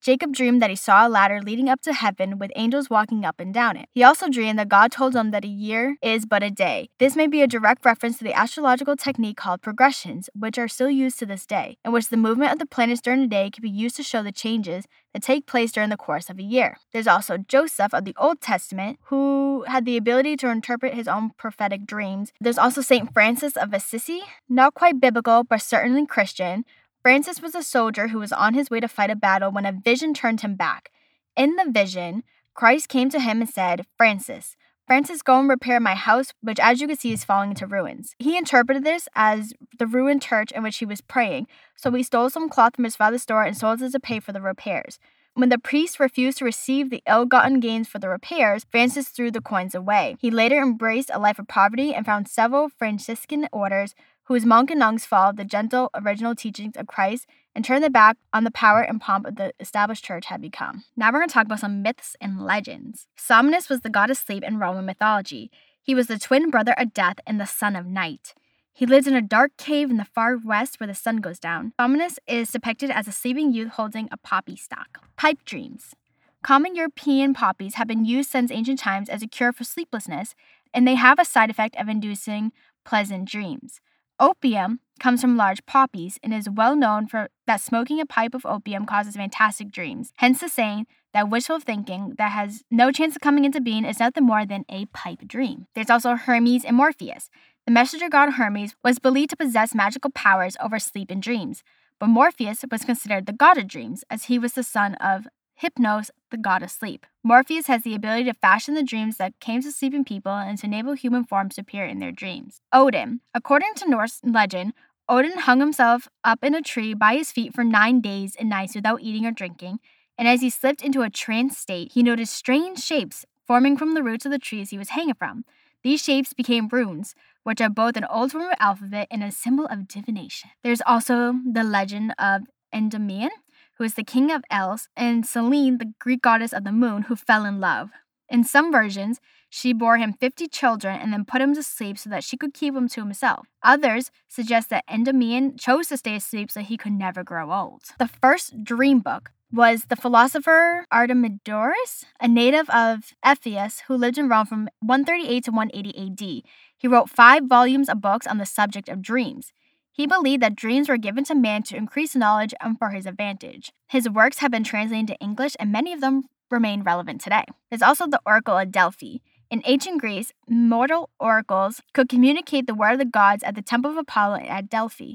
Jacob 0.00 0.32
dreamed 0.32 0.62
that 0.62 0.70
he 0.70 0.76
saw 0.76 1.06
a 1.06 1.08
ladder 1.08 1.40
leading 1.42 1.68
up 1.68 1.80
to 1.82 1.92
heaven 1.92 2.38
with 2.38 2.52
angels 2.54 2.88
walking 2.88 3.24
up 3.24 3.40
and 3.40 3.52
down 3.52 3.76
it. 3.76 3.88
He 3.92 4.02
also 4.04 4.28
dreamed 4.28 4.58
that 4.58 4.68
God 4.68 4.92
told 4.92 5.14
him 5.14 5.32
that 5.32 5.44
a 5.44 5.48
year 5.48 5.96
is 6.00 6.24
but 6.24 6.42
a 6.42 6.50
day. 6.50 6.90
This 6.98 7.16
may 7.16 7.26
be 7.26 7.42
a 7.42 7.48
direct 7.48 7.84
reference 7.84 8.18
to 8.18 8.24
the 8.24 8.32
astrological 8.32 8.96
technique 8.96 9.36
called 9.36 9.60
progressions, 9.60 10.30
which 10.34 10.56
are 10.56 10.68
still 10.68 10.90
used 10.90 11.18
to 11.18 11.26
this 11.26 11.46
day, 11.46 11.78
in 11.84 11.92
which 11.92 12.08
the 12.08 12.16
movement 12.16 12.52
of 12.52 12.58
the 12.58 12.66
planets 12.66 13.00
during 13.00 13.20
the 13.20 13.26
day 13.26 13.50
can 13.50 13.62
be 13.62 13.70
used 13.70 13.96
to 13.96 14.02
show 14.02 14.22
the 14.22 14.32
changes 14.32 14.86
that 15.12 15.22
take 15.22 15.46
place 15.46 15.72
during 15.72 15.90
the 15.90 15.96
course 15.96 16.30
of 16.30 16.38
a 16.38 16.42
year. 16.42 16.76
There's 16.92 17.06
also 17.08 17.36
Joseph 17.36 17.92
of 17.92 18.04
the 18.04 18.14
Old 18.16 18.40
Testament, 18.40 18.98
who 19.06 19.64
had 19.66 19.84
the 19.84 19.96
ability 19.96 20.36
to 20.36 20.50
interpret 20.50 20.94
his 20.94 21.08
own 21.08 21.30
prophetic 21.36 21.86
dreams. 21.86 22.32
There's 22.40 22.58
also 22.58 22.82
St. 22.82 23.12
Francis 23.12 23.56
of 23.56 23.72
Assisi, 23.72 24.22
not 24.48 24.74
quite 24.74 25.00
biblical, 25.00 25.42
but 25.42 25.60
certainly 25.60 26.06
Christian, 26.06 26.64
Francis 27.08 27.40
was 27.40 27.54
a 27.54 27.62
soldier 27.62 28.08
who 28.08 28.18
was 28.18 28.34
on 28.34 28.52
his 28.52 28.68
way 28.68 28.80
to 28.80 28.86
fight 28.86 29.08
a 29.08 29.16
battle 29.16 29.50
when 29.50 29.64
a 29.64 29.72
vision 29.72 30.12
turned 30.12 30.42
him 30.42 30.56
back. 30.56 30.90
In 31.36 31.56
the 31.56 31.64
vision, 31.66 32.22
Christ 32.52 32.90
came 32.90 33.08
to 33.08 33.18
him 33.18 33.40
and 33.40 33.48
said, 33.48 33.86
Francis, 33.96 34.58
Francis, 34.86 35.22
go 35.22 35.40
and 35.40 35.48
repair 35.48 35.80
my 35.80 35.94
house, 35.94 36.34
which, 36.42 36.60
as 36.60 36.82
you 36.82 36.86
can 36.86 36.98
see, 36.98 37.14
is 37.14 37.24
falling 37.24 37.48
into 37.48 37.66
ruins. 37.66 38.14
He 38.18 38.36
interpreted 38.36 38.84
this 38.84 39.08
as 39.14 39.54
the 39.78 39.86
ruined 39.86 40.20
church 40.20 40.52
in 40.52 40.62
which 40.62 40.76
he 40.76 40.84
was 40.84 41.00
praying, 41.00 41.46
so 41.76 41.90
he 41.92 42.02
stole 42.02 42.28
some 42.28 42.50
cloth 42.50 42.76
from 42.76 42.84
his 42.84 42.96
father's 42.96 43.22
store 43.22 43.42
and 43.42 43.56
sold 43.56 43.80
it 43.80 43.90
to 43.92 44.00
pay 44.00 44.20
for 44.20 44.32
the 44.32 44.42
repairs. 44.42 44.98
When 45.32 45.48
the 45.48 45.58
priest 45.58 45.98
refused 45.98 46.36
to 46.38 46.44
receive 46.44 46.90
the 46.90 47.02
ill 47.08 47.24
gotten 47.24 47.58
gains 47.58 47.88
for 47.88 47.98
the 47.98 48.10
repairs, 48.10 48.66
Francis 48.70 49.08
threw 49.08 49.30
the 49.30 49.40
coins 49.40 49.74
away. 49.74 50.16
He 50.20 50.30
later 50.30 50.60
embraced 50.60 51.10
a 51.14 51.18
life 51.18 51.38
of 51.38 51.48
poverty 51.48 51.94
and 51.94 52.04
found 52.04 52.28
several 52.28 52.68
Franciscan 52.68 53.48
orders 53.50 53.94
whose 54.28 54.44
monk 54.44 54.70
and 54.70 54.80
nuns 54.80 55.06
followed 55.06 55.38
the 55.38 55.44
gentle 55.44 55.90
original 55.94 56.34
teachings 56.34 56.76
of 56.76 56.86
Christ 56.86 57.26
and 57.54 57.64
turned 57.64 57.82
their 57.82 57.90
back 57.90 58.18
on 58.32 58.44
the 58.44 58.50
power 58.50 58.82
and 58.82 59.00
pomp 59.00 59.26
of 59.26 59.36
the 59.36 59.54
established 59.58 60.04
church 60.04 60.26
had 60.26 60.42
become. 60.42 60.84
Now 60.96 61.08
we're 61.08 61.20
going 61.20 61.28
to 61.28 61.32
talk 61.32 61.46
about 61.46 61.60
some 61.60 61.80
myths 61.80 62.14
and 62.20 62.44
legends. 62.44 63.06
Somnus 63.16 63.70
was 63.70 63.80
the 63.80 63.88
god 63.88 64.10
of 64.10 64.18
sleep 64.18 64.44
in 64.44 64.58
Roman 64.58 64.84
mythology. 64.84 65.50
He 65.82 65.94
was 65.94 66.08
the 66.08 66.18
twin 66.18 66.50
brother 66.50 66.74
of 66.76 66.92
death 66.92 67.16
and 67.26 67.40
the 67.40 67.46
son 67.46 67.74
of 67.74 67.86
night. 67.86 68.34
He 68.74 68.84
lives 68.84 69.06
in 69.06 69.14
a 69.14 69.22
dark 69.22 69.52
cave 69.56 69.90
in 69.90 69.96
the 69.96 70.04
far 70.04 70.36
west 70.36 70.78
where 70.78 70.86
the 70.86 70.94
sun 70.94 71.16
goes 71.16 71.38
down. 71.38 71.72
Somnus 71.80 72.18
is 72.28 72.50
depicted 72.50 72.90
as 72.90 73.08
a 73.08 73.12
sleeping 73.12 73.54
youth 73.54 73.70
holding 73.70 74.10
a 74.12 74.18
poppy 74.18 74.56
stalk. 74.56 75.00
Pipe 75.16 75.38
dreams. 75.46 75.94
Common 76.42 76.76
European 76.76 77.32
poppies 77.32 77.74
have 77.76 77.88
been 77.88 78.04
used 78.04 78.30
since 78.30 78.52
ancient 78.52 78.78
times 78.78 79.08
as 79.08 79.22
a 79.22 79.26
cure 79.26 79.54
for 79.54 79.64
sleeplessness, 79.64 80.34
and 80.74 80.86
they 80.86 80.96
have 80.96 81.18
a 81.18 81.24
side 81.24 81.48
effect 81.48 81.76
of 81.76 81.88
inducing 81.88 82.52
pleasant 82.84 83.26
dreams. 83.26 83.80
Opium 84.20 84.80
comes 84.98 85.20
from 85.20 85.36
large 85.36 85.64
poppies 85.64 86.18
and 86.24 86.34
is 86.34 86.50
well 86.50 86.74
known 86.74 87.06
for 87.06 87.28
that 87.46 87.60
smoking 87.60 88.00
a 88.00 88.06
pipe 88.06 88.34
of 88.34 88.44
opium 88.44 88.84
causes 88.84 89.14
fantastic 89.14 89.70
dreams. 89.70 90.12
Hence 90.16 90.40
the 90.40 90.48
saying 90.48 90.86
that 91.14 91.30
wishful 91.30 91.60
thinking 91.60 92.14
that 92.18 92.32
has 92.32 92.64
no 92.68 92.90
chance 92.90 93.14
of 93.14 93.22
coming 93.22 93.44
into 93.44 93.60
being 93.60 93.84
is 93.84 94.00
nothing 94.00 94.24
more 94.24 94.44
than 94.44 94.64
a 94.68 94.86
pipe 94.86 95.20
dream. 95.28 95.66
There's 95.74 95.90
also 95.90 96.16
Hermes 96.16 96.64
and 96.64 96.76
Morpheus. 96.76 97.30
The 97.64 97.72
messenger 97.72 98.08
god 98.08 98.32
Hermes 98.32 98.74
was 98.82 98.98
believed 98.98 99.30
to 99.30 99.36
possess 99.36 99.74
magical 99.74 100.10
powers 100.10 100.56
over 100.60 100.80
sleep 100.80 101.10
and 101.12 101.22
dreams, 101.22 101.62
but 102.00 102.08
Morpheus 102.08 102.64
was 102.70 102.84
considered 102.84 103.26
the 103.26 103.32
god 103.32 103.56
of 103.56 103.68
dreams 103.68 104.02
as 104.10 104.24
he 104.24 104.38
was 104.38 104.54
the 104.54 104.64
son 104.64 104.96
of 104.96 105.28
Hypnos, 105.62 106.10
the 106.30 106.36
god 106.36 106.62
of 106.62 106.70
sleep. 106.70 107.04
Morpheus 107.24 107.66
has 107.66 107.82
the 107.82 107.94
ability 107.94 108.24
to 108.24 108.34
fashion 108.34 108.74
the 108.74 108.82
dreams 108.84 109.16
that 109.16 109.40
came 109.40 109.60
to 109.62 109.72
sleeping 109.72 110.04
people 110.04 110.32
and 110.32 110.56
to 110.58 110.66
enable 110.66 110.92
human 110.92 111.24
forms 111.24 111.56
to 111.56 111.62
appear 111.62 111.84
in 111.84 111.98
their 111.98 112.12
dreams. 112.12 112.60
Odin. 112.72 113.20
According 113.34 113.74
to 113.76 113.90
Norse 113.90 114.20
legend, 114.22 114.72
Odin 115.08 115.38
hung 115.38 115.58
himself 115.58 116.06
up 116.22 116.44
in 116.44 116.54
a 116.54 116.62
tree 116.62 116.94
by 116.94 117.16
his 117.16 117.32
feet 117.32 117.54
for 117.54 117.64
nine 117.64 118.00
days 118.00 118.36
and 118.38 118.48
nights 118.48 118.76
without 118.76 119.02
eating 119.02 119.26
or 119.26 119.32
drinking, 119.32 119.80
and 120.16 120.28
as 120.28 120.42
he 120.42 120.50
slipped 120.50 120.82
into 120.82 121.02
a 121.02 121.10
trance 121.10 121.58
state, 121.58 121.92
he 121.92 122.02
noticed 122.02 122.34
strange 122.34 122.78
shapes 122.78 123.24
forming 123.44 123.76
from 123.76 123.94
the 123.94 124.02
roots 124.02 124.26
of 124.26 124.30
the 124.30 124.38
trees 124.38 124.70
he 124.70 124.78
was 124.78 124.90
hanging 124.90 125.14
from. 125.14 125.44
These 125.82 126.02
shapes 126.02 126.34
became 126.34 126.68
runes, 126.68 127.14
which 127.42 127.60
are 127.60 127.70
both 127.70 127.96
an 127.96 128.04
old 128.04 128.32
form 128.32 128.44
of 128.44 128.54
alphabet 128.60 129.08
and 129.10 129.24
a 129.24 129.32
symbol 129.32 129.66
of 129.66 129.88
divination. 129.88 130.50
There's 130.62 130.82
also 130.86 131.34
the 131.50 131.64
legend 131.64 132.14
of 132.18 132.42
Endymion, 132.72 133.30
who 133.78 133.84
is 133.84 133.94
the 133.94 134.04
king 134.04 134.30
of 134.30 134.44
Els, 134.50 134.88
and 134.96 135.24
Selene, 135.24 135.78
the 135.78 135.92
Greek 135.98 136.20
goddess 136.20 136.52
of 136.52 136.64
the 136.64 136.72
moon, 136.72 137.02
who 137.02 137.16
fell 137.16 137.44
in 137.44 137.60
love. 137.60 137.90
In 138.28 138.44
some 138.44 138.70
versions, 138.70 139.20
she 139.48 139.72
bore 139.72 139.96
him 139.96 140.12
50 140.12 140.48
children 140.48 141.00
and 141.00 141.12
then 141.12 141.24
put 141.24 141.40
him 141.40 141.54
to 141.54 141.62
sleep 141.62 141.96
so 141.96 142.10
that 142.10 142.24
she 142.24 142.36
could 142.36 142.52
keep 142.52 142.74
him 142.74 142.88
to 142.88 143.00
himself. 143.00 143.46
Others 143.62 144.10
suggest 144.28 144.68
that 144.68 144.84
Endymion 144.90 145.56
chose 145.56 145.88
to 145.88 145.96
stay 145.96 146.16
asleep 146.16 146.50
so 146.50 146.60
he 146.60 146.76
could 146.76 146.92
never 146.92 147.24
grow 147.24 147.50
old. 147.52 147.84
The 147.98 148.10
first 148.20 148.62
dream 148.64 149.00
book 149.00 149.30
was 149.50 149.84
the 149.84 149.96
philosopher 149.96 150.84
Artemidorus, 150.92 152.04
a 152.20 152.28
native 152.28 152.68
of 152.68 153.14
Ephesus 153.24 153.82
who 153.86 153.96
lived 153.96 154.18
in 154.18 154.28
Rome 154.28 154.44
from 154.44 154.68
138 154.80 155.44
to 155.44 155.50
180 155.50 155.98
AD. 155.98 156.42
He 156.76 156.88
wrote 156.88 157.08
five 157.08 157.44
volumes 157.44 157.88
of 157.88 158.02
books 158.02 158.26
on 158.26 158.36
the 158.36 158.44
subject 158.44 158.90
of 158.90 159.00
dreams. 159.00 159.52
He 159.98 160.06
believed 160.06 160.44
that 160.44 160.54
dreams 160.54 160.88
were 160.88 160.96
given 160.96 161.24
to 161.24 161.34
man 161.34 161.64
to 161.64 161.76
increase 161.76 162.14
knowledge 162.14 162.54
and 162.60 162.78
for 162.78 162.90
his 162.90 163.04
advantage. 163.04 163.72
His 163.88 164.08
works 164.08 164.38
have 164.38 164.52
been 164.52 164.62
translated 164.62 165.10
into 165.10 165.20
English, 165.20 165.56
and 165.58 165.72
many 165.72 165.92
of 165.92 166.00
them 166.00 166.22
remain 166.52 166.84
relevant 166.84 167.20
today. 167.20 167.42
There's 167.68 167.82
also 167.82 168.06
the 168.06 168.20
Oracle 168.24 168.56
of 168.56 168.70
Delphi. 168.70 169.16
In 169.50 169.60
ancient 169.64 170.00
Greece, 170.00 170.32
mortal 170.48 171.10
oracles 171.18 171.82
could 171.94 172.08
communicate 172.08 172.68
the 172.68 172.76
word 172.76 172.92
of 172.92 172.98
the 173.00 173.06
gods 173.06 173.42
at 173.42 173.56
the 173.56 173.60
temple 173.60 173.90
of 173.90 173.96
Apollo 173.96 174.42
at 174.46 174.70
Delphi. 174.70 175.14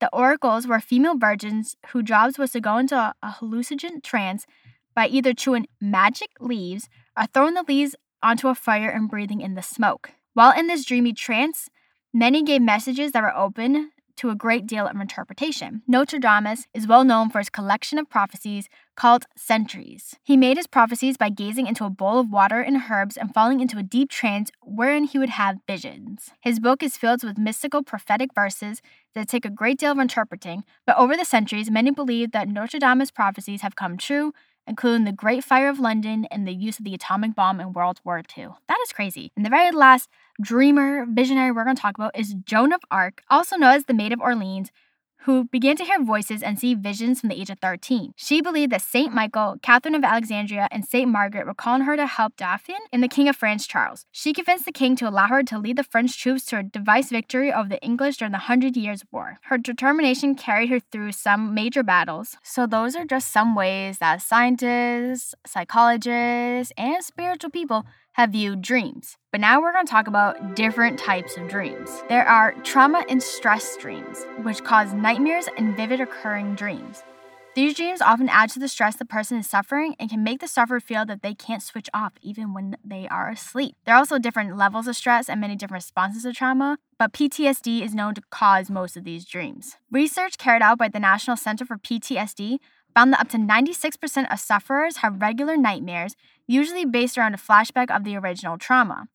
The 0.00 0.08
oracles 0.14 0.66
were 0.66 0.80
female 0.80 1.18
virgins 1.18 1.76
whose 1.88 2.04
jobs 2.04 2.38
was 2.38 2.52
to 2.52 2.60
go 2.62 2.78
into 2.78 2.96
a, 2.96 3.14
a 3.22 3.32
hallucinogent 3.32 4.02
trance 4.02 4.46
by 4.94 5.08
either 5.08 5.34
chewing 5.34 5.66
magic 5.78 6.30
leaves 6.40 6.88
or 7.18 7.26
throwing 7.26 7.52
the 7.52 7.66
leaves 7.68 7.94
onto 8.22 8.48
a 8.48 8.54
fire 8.54 8.88
and 8.88 9.10
breathing 9.10 9.42
in 9.42 9.56
the 9.56 9.62
smoke. 9.62 10.12
While 10.32 10.58
in 10.58 10.68
this 10.68 10.86
dreamy 10.86 11.12
trance, 11.12 11.68
many 12.14 12.42
gave 12.42 12.62
messages 12.62 13.12
that 13.12 13.22
were 13.22 13.36
open 13.36 13.91
to 14.16 14.30
a 14.30 14.34
great 14.34 14.66
deal 14.66 14.86
of 14.86 15.00
interpretation. 15.00 15.82
Nostradamus 15.86 16.66
is 16.74 16.86
well 16.86 17.04
known 17.04 17.30
for 17.30 17.38
his 17.38 17.50
collection 17.50 17.98
of 17.98 18.10
prophecies 18.10 18.68
called 18.96 19.26
Centuries. 19.36 20.16
He 20.22 20.36
made 20.36 20.56
his 20.56 20.66
prophecies 20.66 21.16
by 21.16 21.30
gazing 21.30 21.66
into 21.66 21.84
a 21.84 21.90
bowl 21.90 22.18
of 22.18 22.30
water 22.30 22.60
and 22.60 22.82
herbs 22.90 23.16
and 23.16 23.32
falling 23.32 23.60
into 23.60 23.78
a 23.78 23.82
deep 23.82 24.10
trance 24.10 24.50
wherein 24.62 25.04
he 25.04 25.18
would 25.18 25.30
have 25.30 25.58
visions. 25.66 26.30
His 26.40 26.60
book 26.60 26.82
is 26.82 26.96
filled 26.96 27.24
with 27.24 27.38
mystical 27.38 27.82
prophetic 27.82 28.34
verses 28.34 28.82
that 29.14 29.28
take 29.28 29.44
a 29.44 29.50
great 29.50 29.78
deal 29.78 29.92
of 29.92 29.98
interpreting, 29.98 30.64
but 30.86 30.96
over 30.96 31.16
the 31.16 31.24
centuries, 31.24 31.70
many 31.70 31.90
believe 31.90 32.32
that 32.32 32.48
Nostradamus' 32.48 33.10
prophecies 33.10 33.62
have 33.62 33.76
come 33.76 33.96
true 33.96 34.32
including 34.66 35.04
the 35.04 35.12
Great 35.12 35.44
Fire 35.44 35.68
of 35.68 35.80
London 35.80 36.26
and 36.30 36.46
the 36.46 36.54
use 36.54 36.78
of 36.78 36.84
the 36.84 36.94
atomic 36.94 37.34
bomb 37.34 37.60
in 37.60 37.72
World 37.72 38.00
War 38.04 38.22
II. 38.36 38.48
That 38.68 38.78
is 38.84 38.92
crazy. 38.92 39.32
And 39.36 39.44
the 39.44 39.50
very 39.50 39.70
last 39.70 40.08
dreamer, 40.40 41.06
visionary 41.08 41.52
we're 41.52 41.64
going 41.64 41.76
to 41.76 41.82
talk 41.82 41.96
about 41.96 42.18
is 42.18 42.34
Joan 42.44 42.72
of 42.72 42.80
Arc, 42.90 43.22
also 43.30 43.56
known 43.56 43.74
as 43.74 43.84
the 43.84 43.94
Maid 43.94 44.12
of 44.12 44.20
Orleans, 44.20 44.70
who 45.24 45.44
began 45.44 45.76
to 45.76 45.84
hear 45.84 46.02
voices 46.02 46.42
and 46.42 46.58
see 46.58 46.74
visions 46.74 47.20
from 47.20 47.28
the 47.28 47.40
age 47.40 47.50
of 47.50 47.58
13. 47.60 48.12
She 48.16 48.40
believed 48.40 48.72
that 48.72 48.82
Saint 48.82 49.14
Michael, 49.14 49.56
Catherine 49.62 49.94
of 49.94 50.04
Alexandria, 50.04 50.68
and 50.70 50.84
Saint 50.84 51.10
Margaret 51.10 51.46
were 51.46 51.54
calling 51.54 51.82
her 51.82 51.96
to 51.96 52.06
help 52.06 52.36
Dauphin 52.36 52.76
and 52.92 53.02
the 53.02 53.08
King 53.08 53.28
of 53.28 53.36
France, 53.36 53.66
Charles. 53.66 54.06
She 54.10 54.32
convinced 54.32 54.64
the 54.64 54.72
king 54.72 54.96
to 54.96 55.08
allow 55.08 55.28
her 55.28 55.42
to 55.44 55.58
lead 55.58 55.76
the 55.76 55.84
French 55.84 56.20
troops 56.20 56.44
to 56.46 56.58
a 56.58 56.62
device 56.62 57.10
victory 57.10 57.52
over 57.52 57.68
the 57.68 57.82
English 57.82 58.16
during 58.16 58.32
the 58.32 58.38
Hundred 58.38 58.76
Years' 58.76 59.04
War. 59.10 59.38
Her 59.44 59.58
determination 59.58 60.34
carried 60.34 60.70
her 60.70 60.80
through 60.80 61.12
some 61.12 61.54
major 61.54 61.82
battles. 61.82 62.36
So, 62.42 62.66
those 62.66 62.96
are 62.96 63.04
just 63.04 63.32
some 63.32 63.54
ways 63.54 63.98
that 63.98 64.22
scientists, 64.22 65.34
psychologists, 65.46 66.72
and 66.76 67.02
spiritual 67.04 67.50
people 67.50 67.84
have 68.12 68.30
viewed 68.30 68.62
dreams. 68.62 69.16
But 69.30 69.40
now 69.40 69.60
we're 69.60 69.72
going 69.72 69.86
to 69.86 69.90
talk 69.90 70.06
about 70.06 70.54
different 70.54 70.98
types 70.98 71.36
of 71.36 71.48
dreams. 71.48 72.02
There 72.08 72.26
are 72.26 72.52
trauma 72.62 73.04
and 73.08 73.22
stress 73.22 73.76
dreams, 73.76 74.26
which 74.42 74.62
cause 74.64 74.92
nightmares 74.92 75.48
and 75.56 75.76
vivid 75.76 76.00
occurring 76.00 76.54
dreams. 76.54 77.02
These 77.54 77.74
dreams 77.74 78.00
often 78.00 78.30
add 78.30 78.48
to 78.50 78.58
the 78.58 78.68
stress 78.68 78.96
the 78.96 79.04
person 79.04 79.36
is 79.36 79.46
suffering 79.46 79.94
and 80.00 80.08
can 80.08 80.24
make 80.24 80.40
the 80.40 80.48
sufferer 80.48 80.80
feel 80.80 81.04
that 81.04 81.20
they 81.20 81.34
can't 81.34 81.62
switch 81.62 81.90
off 81.92 82.14
even 82.22 82.54
when 82.54 82.76
they 82.82 83.06
are 83.08 83.28
asleep. 83.28 83.76
There 83.84 83.94
are 83.94 83.98
also 83.98 84.18
different 84.18 84.56
levels 84.56 84.86
of 84.86 84.96
stress 84.96 85.28
and 85.28 85.38
many 85.38 85.54
different 85.54 85.84
responses 85.84 86.22
to 86.22 86.32
trauma, 86.32 86.78
but 86.98 87.12
PTSD 87.12 87.82
is 87.82 87.94
known 87.94 88.14
to 88.14 88.22
cause 88.30 88.70
most 88.70 88.96
of 88.96 89.04
these 89.04 89.26
dreams. 89.26 89.76
Research 89.90 90.38
carried 90.38 90.62
out 90.62 90.78
by 90.78 90.88
the 90.88 90.98
National 90.98 91.36
Center 91.36 91.66
for 91.66 91.76
PTSD 91.76 92.58
found 92.94 93.12
that 93.12 93.20
up 93.20 93.28
to 93.30 93.38
96% 93.38 94.32
of 94.32 94.40
sufferers 94.40 94.98
have 94.98 95.20
regular 95.20 95.56
nightmares, 95.56 96.16
usually 96.46 96.84
based 96.84 97.16
around 97.16 97.34
a 97.34 97.38
flashback 97.38 97.94
of 97.94 98.04
the 98.04 98.16
original 98.16 98.58
trauma. 98.58 99.08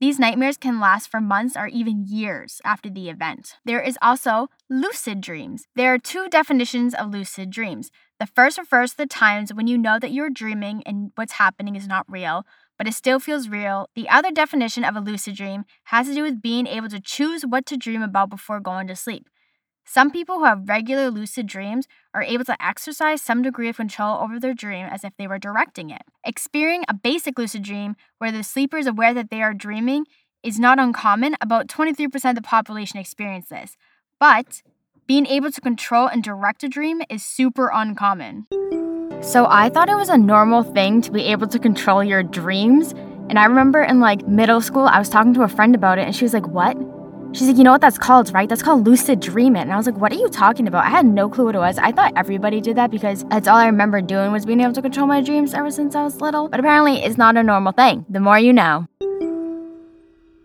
These 0.00 0.18
nightmares 0.18 0.56
can 0.56 0.80
last 0.80 1.08
for 1.08 1.20
months 1.20 1.56
or 1.56 1.66
even 1.68 2.04
years 2.06 2.60
after 2.64 2.90
the 2.90 3.08
event. 3.08 3.56
There 3.64 3.80
is 3.80 3.96
also 4.02 4.48
lucid 4.68 5.20
dreams. 5.20 5.66
There 5.76 5.94
are 5.94 5.98
two 5.98 6.28
definitions 6.28 6.94
of 6.94 7.10
lucid 7.10 7.50
dreams. 7.50 7.90
The 8.18 8.26
first 8.26 8.58
refers 8.58 8.90
to 8.92 8.96
the 8.98 9.06
times 9.06 9.54
when 9.54 9.66
you 9.66 9.78
know 9.78 9.98
that 9.98 10.12
you're 10.12 10.30
dreaming 10.30 10.82
and 10.84 11.12
what's 11.14 11.34
happening 11.34 11.76
is 11.76 11.86
not 11.86 12.10
real, 12.10 12.44
but 12.76 12.88
it 12.88 12.94
still 12.94 13.20
feels 13.20 13.48
real. 13.48 13.88
The 13.94 14.08
other 14.08 14.30
definition 14.30 14.84
of 14.84 14.96
a 14.96 15.00
lucid 15.00 15.36
dream 15.36 15.64
has 15.84 16.08
to 16.08 16.14
do 16.14 16.22
with 16.22 16.42
being 16.42 16.66
able 16.66 16.88
to 16.88 17.00
choose 17.00 17.46
what 17.46 17.64
to 17.66 17.76
dream 17.76 18.02
about 18.02 18.30
before 18.30 18.60
going 18.60 18.88
to 18.88 18.96
sleep. 18.96 19.28
Some 19.86 20.10
people 20.10 20.38
who 20.38 20.44
have 20.44 20.68
regular 20.68 21.10
lucid 21.10 21.46
dreams 21.46 21.86
are 22.14 22.22
able 22.22 22.44
to 22.46 22.64
exercise 22.64 23.20
some 23.20 23.42
degree 23.42 23.68
of 23.68 23.76
control 23.76 24.18
over 24.18 24.40
their 24.40 24.54
dream 24.54 24.86
as 24.86 25.04
if 25.04 25.12
they 25.18 25.26
were 25.26 25.38
directing 25.38 25.90
it. 25.90 26.02
Experiencing 26.24 26.86
a 26.88 26.94
basic 26.94 27.38
lucid 27.38 27.62
dream 27.62 27.94
where 28.18 28.32
the 28.32 28.42
sleeper 28.42 28.78
is 28.78 28.86
aware 28.86 29.12
that 29.12 29.30
they 29.30 29.42
are 29.42 29.52
dreaming 29.52 30.06
is 30.42 30.58
not 30.58 30.78
uncommon. 30.78 31.36
About 31.40 31.68
23% 31.68 32.30
of 32.30 32.34
the 32.34 32.42
population 32.42 32.98
experience 32.98 33.48
this. 33.48 33.76
But 34.18 34.62
being 35.06 35.26
able 35.26 35.52
to 35.52 35.60
control 35.60 36.06
and 36.06 36.24
direct 36.24 36.64
a 36.64 36.68
dream 36.68 37.02
is 37.10 37.22
super 37.22 37.70
uncommon. 37.72 38.46
So 39.20 39.46
I 39.48 39.68
thought 39.68 39.90
it 39.90 39.96
was 39.96 40.08
a 40.08 40.18
normal 40.18 40.62
thing 40.62 41.02
to 41.02 41.12
be 41.12 41.24
able 41.24 41.46
to 41.48 41.58
control 41.58 42.02
your 42.02 42.22
dreams. 42.22 42.92
And 43.28 43.38
I 43.38 43.44
remember 43.44 43.82
in 43.82 44.00
like 44.00 44.26
middle 44.26 44.60
school, 44.62 44.86
I 44.86 44.98
was 44.98 45.10
talking 45.10 45.34
to 45.34 45.42
a 45.42 45.48
friend 45.48 45.74
about 45.74 45.98
it, 45.98 46.02
and 46.06 46.16
she 46.16 46.24
was 46.24 46.34
like, 46.34 46.46
What? 46.46 46.76
She's 47.34 47.48
like, 47.48 47.56
you 47.56 47.64
know 47.64 47.72
what 47.72 47.80
that's 47.80 47.98
called, 47.98 48.32
right? 48.32 48.48
That's 48.48 48.62
called 48.62 48.86
lucid 48.86 49.18
dreaming. 49.18 49.62
And 49.62 49.72
I 49.72 49.76
was 49.76 49.86
like, 49.86 49.96
what 49.96 50.12
are 50.12 50.14
you 50.14 50.28
talking 50.28 50.68
about? 50.68 50.84
I 50.84 50.88
had 50.88 51.04
no 51.04 51.28
clue 51.28 51.46
what 51.46 51.56
it 51.56 51.58
was. 51.58 51.78
I 51.78 51.90
thought 51.90 52.12
everybody 52.14 52.60
did 52.60 52.76
that 52.76 52.92
because 52.92 53.24
that's 53.24 53.48
all 53.48 53.56
I 53.56 53.66
remember 53.66 54.00
doing 54.00 54.30
was 54.30 54.46
being 54.46 54.60
able 54.60 54.72
to 54.74 54.80
control 54.80 55.08
my 55.08 55.20
dreams 55.20 55.52
ever 55.52 55.72
since 55.72 55.96
I 55.96 56.04
was 56.04 56.20
little. 56.20 56.48
But 56.48 56.60
apparently, 56.60 57.02
it's 57.02 57.18
not 57.18 57.36
a 57.36 57.42
normal 57.42 57.72
thing. 57.72 58.06
The 58.08 58.20
more 58.20 58.38
you 58.38 58.52
know. 58.52 58.86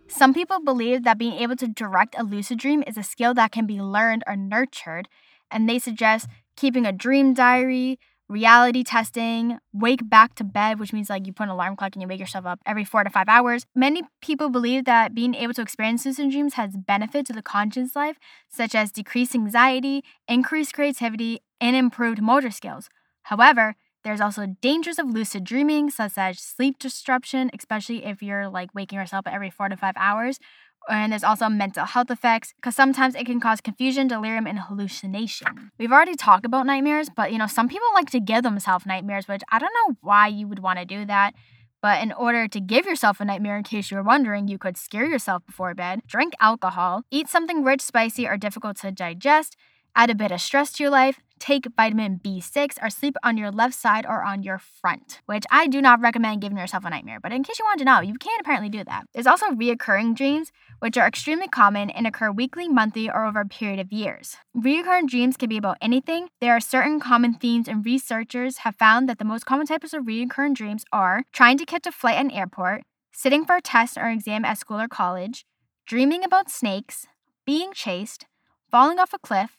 Some 0.08 0.34
people 0.34 0.62
believe 0.62 1.04
that 1.04 1.20
being 1.20 1.34
able 1.34 1.56
to 1.58 1.68
direct 1.68 2.16
a 2.18 2.24
lucid 2.24 2.58
dream 2.58 2.84
is 2.88 2.98
a 2.98 3.04
skill 3.04 3.36
that 3.36 3.52
can 3.52 3.68
be 3.68 3.80
learned 3.80 4.24
or 4.26 4.36
nurtured, 4.36 5.10
and 5.52 5.70
they 5.70 5.78
suggest 5.78 6.28
keeping 6.58 6.88
a 6.88 6.92
dream 6.92 7.36
diary, 7.36 8.00
reality 8.30 8.84
testing, 8.84 9.58
wake 9.74 10.08
back 10.08 10.36
to 10.36 10.44
bed, 10.44 10.80
which 10.80 10.94
means 10.94 11.10
like 11.10 11.26
you 11.26 11.34
put 11.34 11.44
an 11.44 11.50
alarm 11.50 11.76
clock 11.76 11.96
and 11.96 12.02
you 12.02 12.08
wake 12.08 12.20
yourself 12.20 12.46
up 12.46 12.60
every 12.66 12.86
four 12.86 13.04
to 13.04 13.10
five 13.10 13.28
hours. 13.28 13.66
Many 13.76 14.04
people 14.22 14.50
believe 14.50 14.86
that 14.86 15.16
being 15.16 15.34
able 15.34 15.54
to 15.56 15.62
experience 15.62 16.06
lucid 16.06 16.30
dreams 16.30 16.54
has 16.54 16.78
benefit 16.78 17.26
to 17.26 17.34
the 17.34 17.42
conscious 17.42 17.96
life, 17.96 18.18
such 18.48 18.76
as 18.76 18.92
decreased 18.92 19.36
anxiety, 19.36 20.04
increased 20.28 20.74
creativity, 20.74 21.40
and 21.60 21.76
improved 21.76 22.22
motor 22.22 22.52
skills. 22.52 22.90
However, 23.24 23.76
there's 24.04 24.22
also 24.22 24.46
dangers 24.62 24.98
of 24.98 25.08
lucid 25.08 25.44
dreaming, 25.44 25.90
such 25.90 26.14
as 26.18 26.40
sleep 26.40 26.80
disruption, 26.80 27.52
especially 27.54 28.06
if 28.06 28.22
you're 28.22 28.48
like 28.48 28.74
waking 28.74 28.98
yourself 28.98 29.28
up 29.28 29.34
every 29.34 29.50
four 29.50 29.68
to 29.68 29.76
five 29.76 29.96
hours, 29.98 30.40
and 30.88 31.12
there's 31.12 31.24
also 31.24 31.50
mental 31.50 31.86
health 31.86 32.10
effects 32.10 32.54
because 32.56 32.76
sometimes 32.76 33.16
it 33.16 33.26
can 33.26 33.40
cause 33.40 33.62
confusion, 33.62 34.08
delirium, 34.08 34.48
and 34.48 34.60
hallucination. 34.60 35.72
We've 35.78 35.92
already 35.92 36.16
talked 36.16 36.46
about 36.46 36.66
nightmares, 36.66 37.10
but 37.16 37.32
you 37.32 37.38
know, 37.38 37.48
some 37.48 37.68
people 37.68 37.88
like 37.94 38.10
to 38.12 38.20
give 38.20 38.44
themselves 38.44 38.86
nightmares, 38.86 39.28
which 39.28 39.42
I 39.52 39.60
don't 39.60 39.74
know 39.74 39.98
why 40.02 40.28
you 40.28 40.48
would 40.48 40.60
want 40.60 40.80
to 40.80 40.86
do 40.86 41.06
that. 41.06 41.34
But 41.82 42.02
in 42.04 42.12
order 42.12 42.48
to 42.48 42.60
give 42.60 42.86
yourself 42.86 43.22
a 43.22 43.26
nightmare, 43.26 43.58
in 43.58 43.64
case 43.64 43.90
you 43.90 43.98
were 43.98 44.04
wondering, 44.04 44.48
you 44.48 44.58
could 44.58 44.76
scare 44.76 45.06
yourself 45.06 45.46
before 45.46 45.74
bed, 45.74 46.02
drink 46.08 46.34
alcohol, 46.42 47.04
eat 47.10 47.30
something 47.30 47.64
rich, 47.64 47.82
spicy, 47.82 48.28
or 48.28 48.36
difficult 48.36 48.78
to 48.78 48.92
digest, 48.92 49.56
add 49.96 50.10
a 50.10 50.16
bit 50.16 50.32
of 50.32 50.42
stress 50.42 50.72
to 50.74 50.84
your 50.84 50.92
life, 50.92 51.20
take 51.40 51.66
vitamin 51.76 52.20
B6, 52.24 52.78
or 52.82 52.90
sleep 52.90 53.16
on 53.24 53.38
your 53.38 53.52
left 53.52 53.74
side 53.74 54.06
or 54.06 54.24
on 54.24 54.44
your 54.44 54.58
front, 54.58 55.22
which 55.26 55.46
I 55.50 55.68
do 55.68 55.82
not 55.82 56.02
recommend 56.02 56.42
giving 56.42 56.58
yourself 56.58 56.86
a 56.86 56.90
nightmare. 56.90 57.20
But 57.20 57.32
in 57.32 57.44
case 57.44 57.60
you 57.60 57.66
want 57.66 57.80
to 57.80 57.86
know, 57.86 58.02
you 58.02 58.16
can 58.16 58.38
apparently 58.40 58.70
do 58.70 58.84
that. 58.84 59.06
There's 59.14 59.28
also 59.28 59.48
reoccurring 59.48 60.16
dreams, 60.16 60.52
which 60.80 60.98
are 60.98 61.08
extremely 61.08 61.48
common 61.48 61.90
and 61.90 62.06
occur 62.06 62.32
weekly, 62.32 62.68
monthly, 62.68 63.10
or 63.10 63.26
over 63.26 63.42
a 63.42 63.46
period 63.46 63.80
of 63.80 63.92
years. 63.92 64.38
Reoccurring 64.56 65.08
dreams 65.08 65.38
can 65.38 65.50
be 65.50 65.58
about 65.58 65.78
anything. 65.82 66.30
There 66.42 66.56
are 66.56 66.60
certain 66.60 67.00
common 67.00 67.34
themes, 67.34 67.68
and 67.68 67.86
researchers 67.86 68.60
have 68.60 68.76
found 68.76 69.10
that 69.10 69.18
the 69.18 69.26
most 69.26 69.46
common 69.46 69.66
types 69.66 69.94
of 69.94 70.04
reoccurring 70.04 70.56
dreams 70.56 70.84
are 70.92 71.24
trying 71.32 71.58
to 71.58 71.66
catch 71.66 71.88
a 71.88 71.92
flight 71.92 72.18
at 72.18 72.26
an 72.26 72.32
airport, 72.32 72.84
sitting 73.12 73.46
for 73.46 73.56
a 73.56 73.62
test 73.62 73.98
or 73.98 74.10
exam 74.10 74.46
at 74.46 74.58
school 74.58 74.80
or 74.80 74.88
college, 74.88 75.46
dreaming 75.86 76.24
about 76.24 76.50
snakes, 76.50 77.08
being 77.46 77.74
chased, 77.74 78.26
falling 78.70 79.00
off 79.00 79.14
a 79.14 79.20
cliff, 79.20 79.59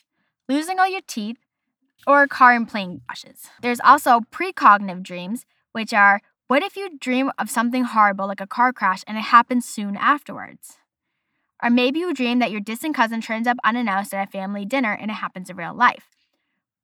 losing 0.50 0.80
all 0.80 0.88
your 0.88 1.00
teeth, 1.06 1.36
or 2.06 2.22
a 2.22 2.28
car 2.28 2.54
and 2.54 2.68
plane 2.68 3.00
crashes. 3.06 3.48
There's 3.62 3.80
also 3.80 4.20
precognitive 4.32 5.02
dreams, 5.02 5.46
which 5.72 5.92
are 5.92 6.20
what 6.48 6.64
if 6.64 6.76
you 6.76 6.98
dream 6.98 7.30
of 7.38 7.48
something 7.48 7.84
horrible 7.84 8.26
like 8.26 8.40
a 8.40 8.46
car 8.46 8.72
crash 8.72 9.04
and 9.06 9.16
it 9.16 9.30
happens 9.36 9.64
soon 9.64 9.96
afterwards? 9.96 10.78
Or 11.62 11.70
maybe 11.70 12.00
you 12.00 12.12
dream 12.12 12.40
that 12.40 12.50
your 12.50 12.60
distant 12.60 12.96
cousin 12.96 13.20
turns 13.20 13.46
up 13.46 13.58
unannounced 13.62 14.12
at 14.12 14.26
a 14.26 14.30
family 14.30 14.64
dinner 14.64 14.92
and 14.92 15.10
it 15.10 15.14
happens 15.14 15.50
in 15.50 15.56
real 15.56 15.74
life. 15.74 16.08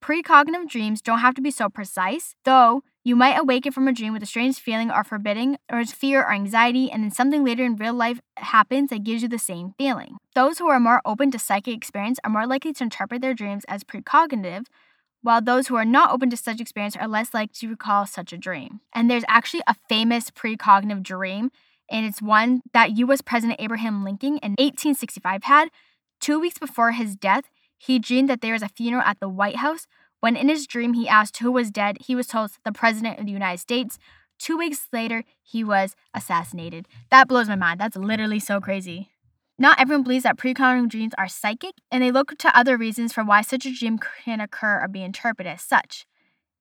Precognitive 0.00 0.68
dreams 0.68 1.02
don't 1.02 1.18
have 1.18 1.34
to 1.34 1.42
be 1.42 1.50
so 1.50 1.68
precise, 1.68 2.36
though 2.44 2.84
you 3.06 3.14
might 3.14 3.38
awaken 3.38 3.70
from 3.70 3.86
a 3.86 3.92
dream 3.92 4.12
with 4.12 4.22
a 4.24 4.26
strange 4.26 4.58
feeling 4.58 4.90
or 4.90 5.04
forbidding 5.04 5.56
or 5.70 5.84
fear 5.84 6.22
or 6.22 6.32
anxiety, 6.32 6.90
and 6.90 7.04
then 7.04 7.10
something 7.12 7.44
later 7.44 7.64
in 7.64 7.76
real 7.76 7.94
life 7.94 8.20
happens 8.36 8.90
that 8.90 9.04
gives 9.04 9.22
you 9.22 9.28
the 9.28 9.38
same 9.38 9.74
feeling. 9.78 10.16
Those 10.34 10.58
who 10.58 10.66
are 10.66 10.80
more 10.80 11.00
open 11.04 11.30
to 11.30 11.38
psychic 11.38 11.76
experience 11.76 12.18
are 12.24 12.30
more 12.30 12.48
likely 12.48 12.72
to 12.72 12.82
interpret 12.82 13.22
their 13.22 13.32
dreams 13.32 13.64
as 13.68 13.84
precognitive, 13.84 14.64
while 15.22 15.40
those 15.40 15.68
who 15.68 15.76
are 15.76 15.84
not 15.84 16.10
open 16.10 16.30
to 16.30 16.36
such 16.36 16.60
experience 16.60 16.96
are 16.96 17.06
less 17.06 17.32
likely 17.32 17.54
to 17.60 17.68
recall 17.68 18.06
such 18.06 18.32
a 18.32 18.36
dream. 18.36 18.80
And 18.92 19.08
there's 19.08 19.24
actually 19.28 19.62
a 19.68 19.76
famous 19.88 20.32
precognitive 20.32 21.04
dream, 21.04 21.52
and 21.88 22.04
it's 22.06 22.20
one 22.20 22.62
that 22.74 22.98
US 22.98 23.20
President 23.20 23.60
Abraham 23.60 24.02
Lincoln 24.02 24.38
in 24.38 24.56
1865 24.58 25.44
had. 25.44 25.68
Two 26.20 26.40
weeks 26.40 26.58
before 26.58 26.90
his 26.90 27.14
death, 27.14 27.44
he 27.78 28.00
dreamed 28.00 28.28
that 28.30 28.40
there 28.40 28.54
was 28.54 28.62
a 28.62 28.68
funeral 28.68 29.04
at 29.04 29.20
the 29.20 29.28
White 29.28 29.56
House. 29.56 29.86
When 30.26 30.34
in 30.34 30.48
his 30.48 30.66
dream 30.66 30.94
he 30.94 31.08
asked 31.08 31.36
who 31.36 31.52
was 31.52 31.70
dead, 31.70 31.98
he 32.00 32.16
was 32.16 32.26
told 32.26 32.50
the 32.64 32.72
President 32.72 33.20
of 33.20 33.26
the 33.26 33.30
United 33.30 33.58
States. 33.58 33.96
Two 34.40 34.58
weeks 34.58 34.88
later, 34.92 35.22
he 35.40 35.62
was 35.62 35.94
assassinated. 36.12 36.88
That 37.12 37.28
blows 37.28 37.48
my 37.48 37.54
mind. 37.54 37.78
That's 37.78 37.96
literally 37.96 38.40
so 38.40 38.60
crazy. 38.60 39.10
Not 39.56 39.78
everyone 39.80 40.02
believes 40.02 40.24
that 40.24 40.36
precognitive 40.36 40.88
dreams 40.88 41.12
are 41.16 41.28
psychic, 41.28 41.74
and 41.92 42.02
they 42.02 42.10
look 42.10 42.36
to 42.38 42.58
other 42.58 42.76
reasons 42.76 43.12
for 43.12 43.22
why 43.22 43.42
such 43.42 43.66
a 43.66 43.72
dream 43.72 44.00
can 44.24 44.40
occur 44.40 44.82
or 44.82 44.88
be 44.88 45.04
interpreted 45.04 45.52
as 45.52 45.62
such. 45.62 46.06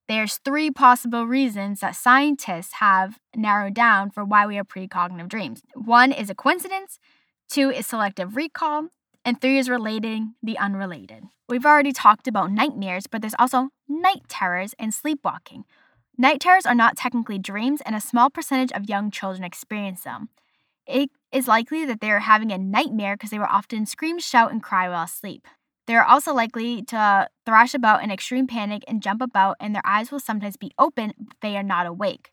There's 0.07 0.37
three 0.37 0.69
possible 0.69 1.25
reasons 1.25 1.79
that 1.79 1.95
scientists 1.95 2.73
have 2.73 3.17
narrowed 3.35 3.73
down 3.73 4.11
for 4.11 4.23
why 4.23 4.45
we 4.45 4.57
have 4.57 4.67
precognitive 4.67 5.27
dreams. 5.27 5.63
One 5.73 6.11
is 6.11 6.29
a 6.29 6.35
coincidence, 6.35 6.99
two 7.49 7.71
is 7.71 7.87
selective 7.87 8.35
recall, 8.35 8.89
and 9.25 9.41
three 9.41 9.57
is 9.57 9.67
relating 9.67 10.35
the 10.43 10.57
unrelated. 10.59 11.23
We've 11.49 11.65
already 11.65 11.91
talked 11.91 12.27
about 12.27 12.51
nightmares, 12.51 13.07
but 13.07 13.21
there's 13.21 13.35
also 13.39 13.69
night 13.89 14.21
terrors 14.29 14.75
and 14.77 14.93
sleepwalking. 14.93 15.65
Night 16.17 16.39
terrors 16.39 16.65
are 16.65 16.75
not 16.75 16.95
technically 16.95 17.39
dreams, 17.39 17.81
and 17.85 17.95
a 17.95 17.99
small 17.99 18.29
percentage 18.29 18.71
of 18.71 18.87
young 18.87 19.11
children 19.11 19.43
experience 19.43 20.03
them. 20.03 20.29
It 20.87 21.09
is 21.31 21.47
likely 21.47 21.83
that 21.85 21.99
they 21.99 22.11
are 22.11 22.19
having 22.19 22.51
a 22.51 22.57
nightmare 22.57 23.15
because 23.15 23.31
they 23.31 23.39
will 23.39 23.47
often 23.49 23.85
scream, 23.85 24.19
shout, 24.19 24.51
and 24.51 24.61
cry 24.63 24.87
while 24.87 25.03
asleep. 25.03 25.47
They 25.87 25.95
are 25.95 26.05
also 26.05 26.33
likely 26.33 26.83
to 26.83 27.27
thrash 27.45 27.73
about 27.73 28.03
in 28.03 28.11
extreme 28.11 28.47
panic 28.47 28.83
and 28.87 29.03
jump 29.03 29.21
about, 29.21 29.57
and 29.59 29.75
their 29.75 29.85
eyes 29.85 30.11
will 30.11 30.19
sometimes 30.19 30.55
be 30.55 30.71
open, 30.79 31.13
but 31.17 31.37
they 31.41 31.57
are 31.57 31.63
not 31.63 31.85
awake. 31.85 32.31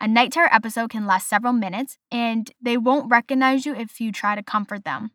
A 0.00 0.08
night 0.08 0.32
terror 0.32 0.48
episode 0.52 0.90
can 0.90 1.06
last 1.06 1.28
several 1.28 1.52
minutes, 1.52 1.98
and 2.10 2.50
they 2.62 2.76
won't 2.76 3.10
recognize 3.10 3.66
you 3.66 3.74
if 3.74 4.00
you 4.00 4.12
try 4.12 4.34
to 4.34 4.42
comfort 4.42 4.84
them. 4.84 5.10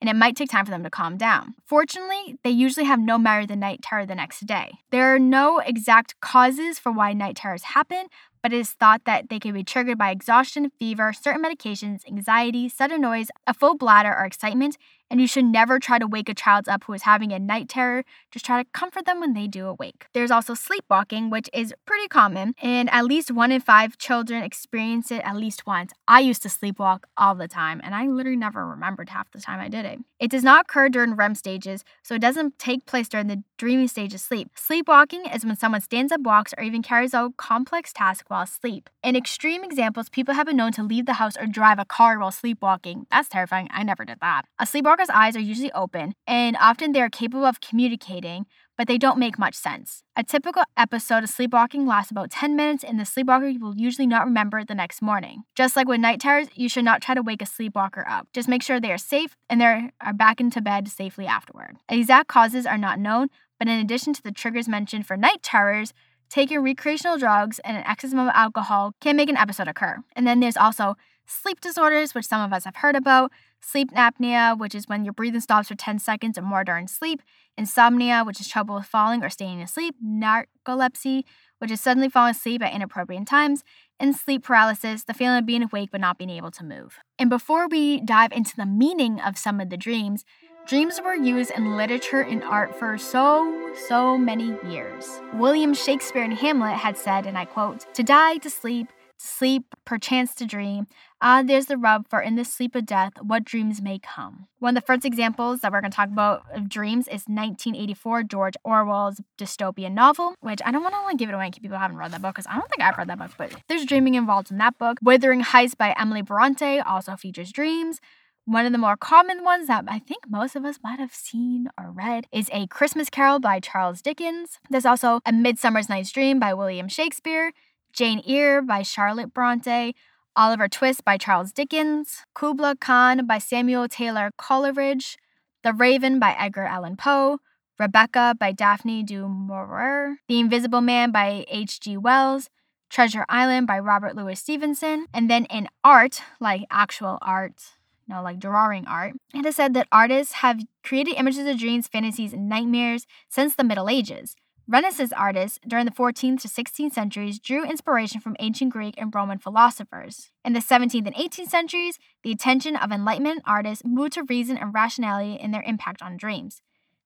And 0.00 0.08
it 0.08 0.16
might 0.16 0.36
take 0.36 0.50
time 0.50 0.64
for 0.64 0.70
them 0.70 0.84
to 0.84 0.90
calm 0.90 1.16
down. 1.16 1.54
Fortunately, 1.64 2.38
they 2.44 2.50
usually 2.50 2.86
have 2.86 3.00
no 3.00 3.16
of 3.16 3.48
the 3.48 3.56
night 3.56 3.82
terror 3.82 4.06
the 4.06 4.14
next 4.14 4.46
day. 4.46 4.72
There 4.90 5.14
are 5.14 5.18
no 5.18 5.58
exact 5.58 6.20
causes 6.20 6.78
for 6.78 6.92
why 6.92 7.12
night 7.12 7.36
terrors 7.36 7.64
happen, 7.64 8.06
but 8.42 8.52
it 8.52 8.58
is 8.58 8.70
thought 8.70 9.04
that 9.04 9.28
they 9.28 9.38
can 9.38 9.52
be 9.52 9.64
triggered 9.64 9.98
by 9.98 10.10
exhaustion, 10.10 10.70
fever, 10.78 11.12
certain 11.12 11.42
medications, 11.42 12.06
anxiety, 12.06 12.68
sudden 12.68 13.00
noise, 13.00 13.28
a 13.46 13.54
full 13.54 13.76
bladder, 13.76 14.14
or 14.16 14.24
excitement, 14.24 14.78
and 15.10 15.20
you 15.20 15.26
should 15.26 15.44
never 15.44 15.78
try 15.78 15.98
to 15.98 16.06
wake 16.06 16.28
a 16.28 16.34
child 16.34 16.68
up 16.68 16.84
who 16.84 16.92
is 16.92 17.02
having 17.02 17.32
a 17.32 17.38
night 17.38 17.68
terror. 17.68 18.04
Just 18.30 18.44
try 18.44 18.62
to 18.62 18.68
comfort 18.72 19.06
them 19.06 19.20
when 19.20 19.34
they 19.34 19.46
do 19.46 19.66
awake. 19.66 20.06
There's 20.12 20.30
also 20.30 20.54
sleepwalking, 20.54 21.30
which 21.30 21.48
is 21.52 21.74
pretty 21.86 22.08
common, 22.08 22.54
and 22.62 22.88
at 22.90 23.04
least 23.04 23.30
one 23.30 23.52
in 23.52 23.60
five 23.60 23.98
children 23.98 24.42
experience 24.42 25.10
it 25.10 25.22
at 25.24 25.36
least 25.36 25.66
once. 25.66 25.92
I 26.06 26.20
used 26.20 26.42
to 26.42 26.48
sleepwalk 26.48 27.04
all 27.16 27.34
the 27.34 27.48
time, 27.48 27.80
and 27.82 27.94
I 27.94 28.06
literally 28.06 28.36
never 28.36 28.66
remembered 28.66 29.10
half 29.10 29.30
the 29.30 29.40
time 29.40 29.60
I 29.60 29.68
did 29.68 29.84
it. 29.84 29.98
It 30.18 30.30
does 30.30 30.42
not 30.42 30.62
occur 30.62 30.88
during 30.88 31.14
REM 31.14 31.34
stages, 31.34 31.84
so 32.02 32.14
it 32.14 32.20
doesn't 32.20 32.58
take 32.58 32.86
place 32.86 33.08
during 33.08 33.28
the 33.28 33.42
dreaming 33.56 33.88
stage 33.88 34.14
of 34.14 34.20
sleep. 34.20 34.50
Sleepwalking 34.56 35.24
is 35.26 35.44
when 35.44 35.56
someone 35.56 35.80
stands 35.80 36.12
up, 36.12 36.20
walks, 36.20 36.54
or 36.56 36.64
even 36.64 36.82
carries 36.82 37.14
out 37.14 37.36
complex 37.36 37.92
tasks 37.92 38.24
while 38.28 38.42
asleep. 38.42 38.90
In 39.02 39.16
extreme 39.16 39.64
examples, 39.64 40.08
people 40.08 40.34
have 40.34 40.46
been 40.46 40.56
known 40.56 40.72
to 40.72 40.82
leave 40.82 41.06
the 41.06 41.14
house 41.14 41.36
or 41.36 41.46
drive 41.46 41.78
a 41.78 41.84
car 41.84 42.18
while 42.18 42.30
sleepwalking. 42.30 43.06
That's 43.10 43.28
terrifying. 43.28 43.68
I 43.70 43.82
never 43.82 44.04
did 44.04 44.18
that. 44.20 44.42
A 44.58 44.66
sleepwalker's 44.98 45.10
eyes 45.10 45.36
are 45.36 45.40
usually 45.40 45.72
open, 45.72 46.14
and 46.26 46.56
often 46.60 46.92
they 46.92 47.00
are 47.00 47.10
capable 47.10 47.44
of 47.44 47.60
communicating, 47.60 48.46
but 48.76 48.86
they 48.86 48.98
don't 48.98 49.18
make 49.18 49.38
much 49.38 49.54
sense. 49.54 50.02
A 50.16 50.24
typical 50.24 50.64
episode 50.76 51.24
of 51.24 51.30
sleepwalking 51.30 51.86
lasts 51.86 52.10
about 52.10 52.30
10 52.30 52.56
minutes, 52.56 52.84
and 52.84 52.98
the 52.98 53.04
sleepwalker 53.04 53.52
will 53.60 53.76
usually 53.76 54.06
not 54.06 54.24
remember 54.24 54.58
it 54.58 54.68
the 54.68 54.74
next 54.74 55.02
morning. 55.02 55.42
Just 55.56 55.76
like 55.76 55.88
with 55.88 56.00
night 56.00 56.20
terrors, 56.20 56.48
you 56.54 56.68
should 56.68 56.84
not 56.84 57.02
try 57.02 57.14
to 57.14 57.22
wake 57.22 57.42
a 57.42 57.46
sleepwalker 57.46 58.04
up. 58.08 58.28
Just 58.32 58.48
make 58.48 58.62
sure 58.62 58.80
they 58.80 58.92
are 58.92 58.98
safe 58.98 59.36
and 59.48 59.60
they 59.60 59.90
are 60.00 60.12
back 60.14 60.40
into 60.40 60.60
bed 60.60 60.88
safely 60.88 61.26
afterward. 61.26 61.76
Exact 61.88 62.28
causes 62.28 62.66
are 62.66 62.78
not 62.78 62.98
known, 62.98 63.28
but 63.58 63.68
in 63.68 63.78
addition 63.78 64.12
to 64.14 64.22
the 64.22 64.32
triggers 64.32 64.68
mentioned 64.68 65.06
for 65.06 65.16
night 65.16 65.42
terrors, 65.42 65.92
taking 66.28 66.60
recreational 66.60 67.18
drugs 67.18 67.58
and 67.60 67.76
an 67.76 67.84
excess 67.86 68.12
amount 68.12 68.30
of 68.30 68.34
alcohol 68.34 68.92
can 69.00 69.16
make 69.16 69.30
an 69.30 69.36
episode 69.36 69.68
occur. 69.68 69.98
And 70.14 70.26
then 70.26 70.40
there's 70.40 70.56
also 70.56 70.96
sleep 71.26 71.60
disorders, 71.60 72.14
which 72.14 72.26
some 72.26 72.40
of 72.40 72.52
us 72.52 72.64
have 72.64 72.76
heard 72.76 72.96
about, 72.96 73.30
sleep 73.60 73.90
apnea, 73.92 74.58
which 74.58 74.74
is 74.74 74.88
when 74.88 75.04
your 75.04 75.12
breathing 75.12 75.40
stops 75.40 75.68
for 75.68 75.74
10 75.74 75.98
seconds 75.98 76.38
or 76.38 76.42
more 76.42 76.64
during 76.64 76.88
sleep, 76.88 77.22
insomnia, 77.56 78.22
which 78.24 78.40
is 78.40 78.48
trouble 78.48 78.76
with 78.76 78.86
falling 78.86 79.22
or 79.22 79.28
staying 79.28 79.60
asleep, 79.60 79.94
narcolepsy, 80.04 81.24
which 81.58 81.70
is 81.70 81.80
suddenly 81.80 82.08
falling 82.08 82.30
asleep 82.30 82.62
at 82.62 82.72
inappropriate 82.72 83.26
times, 83.26 83.62
and 84.00 84.14
sleep 84.14 84.44
paralysis, 84.44 85.04
the 85.04 85.14
feeling 85.14 85.38
of 85.38 85.46
being 85.46 85.62
awake 85.62 85.90
but 85.90 86.00
not 86.00 86.18
being 86.18 86.30
able 86.30 86.50
to 86.52 86.64
move. 86.64 86.98
And 87.18 87.28
before 87.28 87.68
we 87.68 88.00
dive 88.00 88.32
into 88.32 88.56
the 88.56 88.66
meaning 88.66 89.20
of 89.20 89.36
some 89.36 89.60
of 89.60 89.70
the 89.70 89.76
dreams, 89.76 90.24
dreams 90.66 91.00
were 91.02 91.14
used 91.14 91.50
in 91.50 91.76
literature 91.76 92.20
and 92.20 92.44
art 92.44 92.78
for 92.78 92.96
so, 92.98 93.72
so 93.88 94.16
many 94.16 94.56
years. 94.70 95.20
William 95.34 95.74
Shakespeare 95.74 96.22
in 96.22 96.32
Hamlet 96.32 96.76
had 96.76 96.96
said, 96.96 97.26
and 97.26 97.36
I 97.36 97.44
quote, 97.44 97.92
To 97.94 98.02
die, 98.02 98.36
to 98.38 98.50
sleep, 98.50 98.88
sleep, 99.18 99.74
perchance 99.84 100.34
to 100.36 100.46
dream. 100.46 100.86
Ah, 101.20 101.42
there's 101.42 101.66
the 101.66 101.76
rub, 101.76 102.08
for 102.08 102.20
in 102.20 102.36
the 102.36 102.44
sleep 102.44 102.74
of 102.74 102.86
death, 102.86 103.14
what 103.20 103.44
dreams 103.44 103.82
may 103.82 103.98
come. 103.98 104.46
One 104.60 104.76
of 104.76 104.82
the 104.82 104.86
first 104.86 105.04
examples 105.04 105.60
that 105.60 105.72
we're 105.72 105.80
going 105.80 105.90
to 105.90 105.96
talk 105.96 106.08
about 106.08 106.44
of 106.54 106.68
dreams 106.68 107.06
is 107.08 107.24
1984, 107.26 108.22
George 108.22 108.54
Orwell's 108.64 109.20
dystopian 109.36 109.92
novel, 109.92 110.34
which 110.40 110.60
I 110.64 110.70
don't 110.70 110.82
want 110.82 110.94
to 110.94 111.02
like 111.02 111.16
give 111.16 111.28
it 111.28 111.34
away 111.34 111.46
in 111.46 111.52
case 111.52 111.60
people 111.60 111.78
haven't 111.78 111.96
read 111.96 112.12
that 112.12 112.22
book, 112.22 112.36
because 112.36 112.46
I 112.46 112.54
don't 112.54 112.68
think 112.70 112.82
I've 112.82 112.96
read 112.96 113.08
that 113.08 113.18
book, 113.18 113.32
but 113.36 113.52
there's 113.68 113.84
dreaming 113.84 114.14
involved 114.14 114.50
in 114.50 114.58
that 114.58 114.78
book. 114.78 114.98
Wuthering 115.02 115.40
Heights 115.40 115.74
by 115.74 115.94
Emily 115.98 116.22
Bronte 116.22 116.78
also 116.78 117.16
features 117.16 117.52
dreams. 117.52 118.00
One 118.44 118.64
of 118.64 118.72
the 118.72 118.78
more 118.78 118.96
common 118.96 119.44
ones 119.44 119.66
that 119.66 119.84
I 119.88 119.98
think 119.98 120.24
most 120.26 120.56
of 120.56 120.64
us 120.64 120.78
might 120.82 120.98
have 120.98 121.12
seen 121.12 121.68
or 121.78 121.90
read 121.90 122.26
is 122.32 122.48
A 122.50 122.66
Christmas 122.68 123.10
Carol 123.10 123.40
by 123.40 123.60
Charles 123.60 124.00
Dickens. 124.00 124.58
There's 124.70 124.86
also 124.86 125.20
A 125.26 125.32
Midsummer's 125.32 125.90
Night's 125.90 126.10
Dream 126.10 126.38
by 126.38 126.54
William 126.54 126.88
Shakespeare, 126.88 127.52
Jane 127.92 128.22
Eyre 128.26 128.62
by 128.62 128.82
Charlotte 128.82 129.32
Bronte, 129.32 129.94
Oliver 130.36 130.68
Twist 130.68 131.04
by 131.04 131.16
Charles 131.16 131.52
Dickens, 131.52 132.24
Kubla 132.34 132.76
Khan 132.76 133.26
by 133.26 133.38
Samuel 133.38 133.88
Taylor 133.88 134.30
Coleridge, 134.36 135.16
The 135.62 135.72
Raven 135.72 136.18
by 136.18 136.36
Edgar 136.38 136.64
Allan 136.64 136.96
Poe, 136.96 137.38
Rebecca 137.78 138.36
by 138.38 138.52
Daphne 138.52 139.02
du 139.02 139.28
Maurier, 139.28 140.18
The 140.28 140.38
Invisible 140.38 140.80
Man 140.80 141.10
by 141.10 141.44
H.G. 141.48 141.96
Wells, 141.96 142.50
Treasure 142.90 143.24
Island 143.28 143.66
by 143.66 143.78
Robert 143.78 144.16
Louis 144.16 144.38
Stevenson, 144.38 145.06
and 145.12 145.28
then 145.28 145.44
in 145.46 145.68
art, 145.84 146.22
like 146.40 146.64
actual 146.70 147.18
art, 147.20 147.74
know, 148.08 148.22
like 148.22 148.38
drawing 148.38 148.86
art, 148.86 149.14
it 149.34 149.44
is 149.44 149.56
said 149.56 149.74
that 149.74 149.88
artists 149.92 150.34
have 150.34 150.62
created 150.82 151.14
images 151.16 151.46
of 151.46 151.58
dreams, 151.58 151.88
fantasies, 151.88 152.32
and 152.32 152.48
nightmares 152.48 153.06
since 153.28 153.54
the 153.54 153.64
Middle 153.64 153.88
Ages. 153.88 154.34
Renaissance 154.70 155.14
artists 155.14 155.58
during 155.66 155.86
the 155.86 155.90
14th 155.90 156.42
to 156.42 156.48
16th 156.48 156.92
centuries 156.92 157.38
drew 157.38 157.64
inspiration 157.64 158.20
from 158.20 158.36
ancient 158.38 158.70
Greek 158.70 158.96
and 158.98 159.14
Roman 159.14 159.38
philosophers. 159.38 160.30
In 160.44 160.52
the 160.52 160.60
17th 160.60 161.06
and 161.06 161.14
18th 161.14 161.48
centuries, 161.48 161.98
the 162.22 162.32
attention 162.32 162.76
of 162.76 162.92
Enlightenment 162.92 163.40
artists 163.46 163.82
moved 163.86 164.12
to 164.12 164.24
reason 164.24 164.58
and 164.58 164.74
rationality 164.74 165.40
in 165.40 165.52
their 165.52 165.62
impact 165.62 166.02
on 166.02 166.18
dreams. 166.18 166.60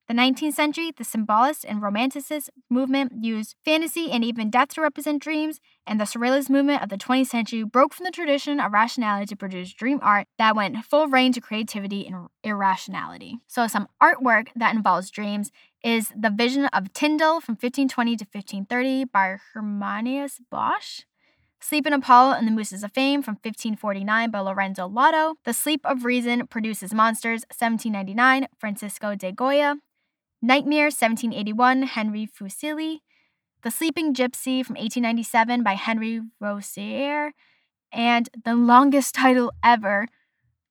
The 0.09 0.15
19th 0.15 0.55
century, 0.55 0.91
the 0.95 1.05
symbolist 1.05 1.65
and 1.65 1.81
romanticist 1.81 2.49
movement 2.69 3.13
used 3.23 3.55
fantasy 3.65 4.11
and 4.11 4.25
even 4.25 4.51
death 4.51 4.71
to 4.71 4.81
represent 4.81 5.23
dreams, 5.23 5.61
and 5.87 6.01
the 6.01 6.05
surrealist 6.05 6.51
movement 6.51 6.83
of 6.83 6.89
the 6.89 6.99
20th 6.99 7.29
century 7.29 7.63
broke 7.63 7.95
from 7.95 8.05
the 8.05 8.11
tradition 8.11 8.59
of 8.59 8.73
rationality 8.73 9.27
to 9.27 9.37
produce 9.37 9.73
dream 9.73 10.01
art 10.03 10.27
that 10.37 10.57
went 10.57 10.85
full 10.85 11.07
range 11.07 11.37
of 11.37 11.45
creativity 11.45 12.09
and 12.09 12.27
irrationality. 12.43 13.39
So, 13.47 13.69
some 13.69 13.87
artwork 14.03 14.49
that 14.57 14.75
involves 14.75 15.11
dreams 15.11 15.53
is 15.83 16.13
The 16.17 16.31
Vision 16.31 16.67
of 16.67 16.93
Tondal 16.93 17.43
from 17.43 17.55
1520 17.55 18.17
to 18.17 18.25
1530 18.25 19.05
by 19.07 19.37
Hieronymus 19.53 20.41
Bosch. 20.51 21.03
Sleep 21.61 21.87
in 21.87 21.93
Apollo 21.93 22.33
and 22.33 22.47
the 22.47 22.53
Muses 22.53 22.83
of 22.83 22.93
Fame 22.93 23.23
from 23.23 23.35
1549 23.35 24.31
by 24.31 24.41
Lorenzo 24.41 24.87
Lotto. 24.87 25.35
The 25.45 25.53
Sleep 25.53 25.81
of 25.85 26.05
Reason 26.05 26.47
Produces 26.47 26.93
Monsters, 26.93 27.43
1799, 27.57 28.49
Francisco 28.59 29.15
de 29.15 29.33
Goya. 29.33 29.77
Nightmare, 30.41 30.87
1781, 30.87 31.85
Henry 31.85 32.27
Fuseli. 32.27 32.99
The 33.63 33.71
Sleeping 33.71 34.13
Gypsy 34.13 34.65
from 34.65 34.75
1897 34.75 35.63
by 35.63 35.75
Henry 35.75 36.21
Rousseau. 36.41 37.31
And 37.93 38.29
the 38.45 38.57
longest 38.57 39.15
title 39.15 39.53
ever, 39.63 40.09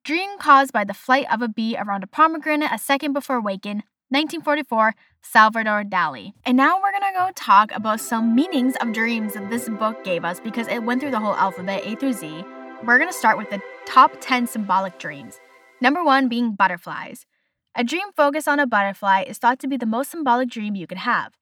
Dream 0.03 0.37
Caused 0.39 0.73
by 0.73 0.83
the 0.83 0.93
Flight 0.93 1.25
of 1.31 1.41
a 1.41 1.47
Bee 1.47 1.77
Around 1.77 2.03
a 2.03 2.07
Pomegranate 2.07 2.71
a 2.71 2.77
Second 2.77 3.13
Before 3.13 3.39
Waking, 3.39 3.83
1944, 4.11 4.93
Salvador 5.21 5.83
Dali. 5.85 6.33
And 6.45 6.57
now 6.57 6.81
we're 6.81 6.91
gonna 6.91 7.17
go 7.17 7.31
talk 7.33 7.71
about 7.73 8.01
some 8.01 8.35
meanings 8.35 8.75
of 8.81 8.91
dreams 8.91 9.35
that 9.35 9.49
this 9.49 9.69
book 9.69 10.03
gave 10.03 10.25
us 10.25 10.41
because 10.41 10.67
it 10.67 10.83
went 10.83 10.99
through 10.99 11.11
the 11.11 11.19
whole 11.21 11.33
alphabet, 11.33 11.83
A 11.85 11.95
through 11.95 12.11
Z. 12.11 12.43
We're 12.83 12.99
gonna 12.99 13.13
start 13.13 13.37
with 13.37 13.49
the 13.49 13.61
top 13.85 14.11
10 14.19 14.47
symbolic 14.47 14.99
dreams. 14.99 15.39
Number 15.79 16.03
one 16.03 16.27
being 16.27 16.55
butterflies. 16.55 17.25
A 17.73 17.85
dream 17.85 18.11
focused 18.13 18.49
on 18.49 18.59
a 18.59 18.67
butterfly 18.67 19.21
is 19.21 19.37
thought 19.37 19.59
to 19.59 19.67
be 19.69 19.77
the 19.77 19.85
most 19.85 20.11
symbolic 20.11 20.49
dream 20.49 20.75
you 20.75 20.87
can 20.87 20.97
have. 20.97 21.37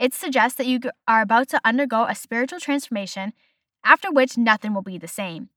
It 0.00 0.14
suggests 0.14 0.56
that 0.56 0.66
you 0.66 0.80
are 1.06 1.20
about 1.20 1.50
to 1.50 1.60
undergo 1.62 2.06
a 2.06 2.14
spiritual 2.14 2.58
transformation, 2.58 3.34
after 3.84 4.10
which 4.10 4.38
nothing 4.38 4.72
will 4.72 4.80
be 4.80 4.96
the 4.96 5.06
same. 5.06 5.50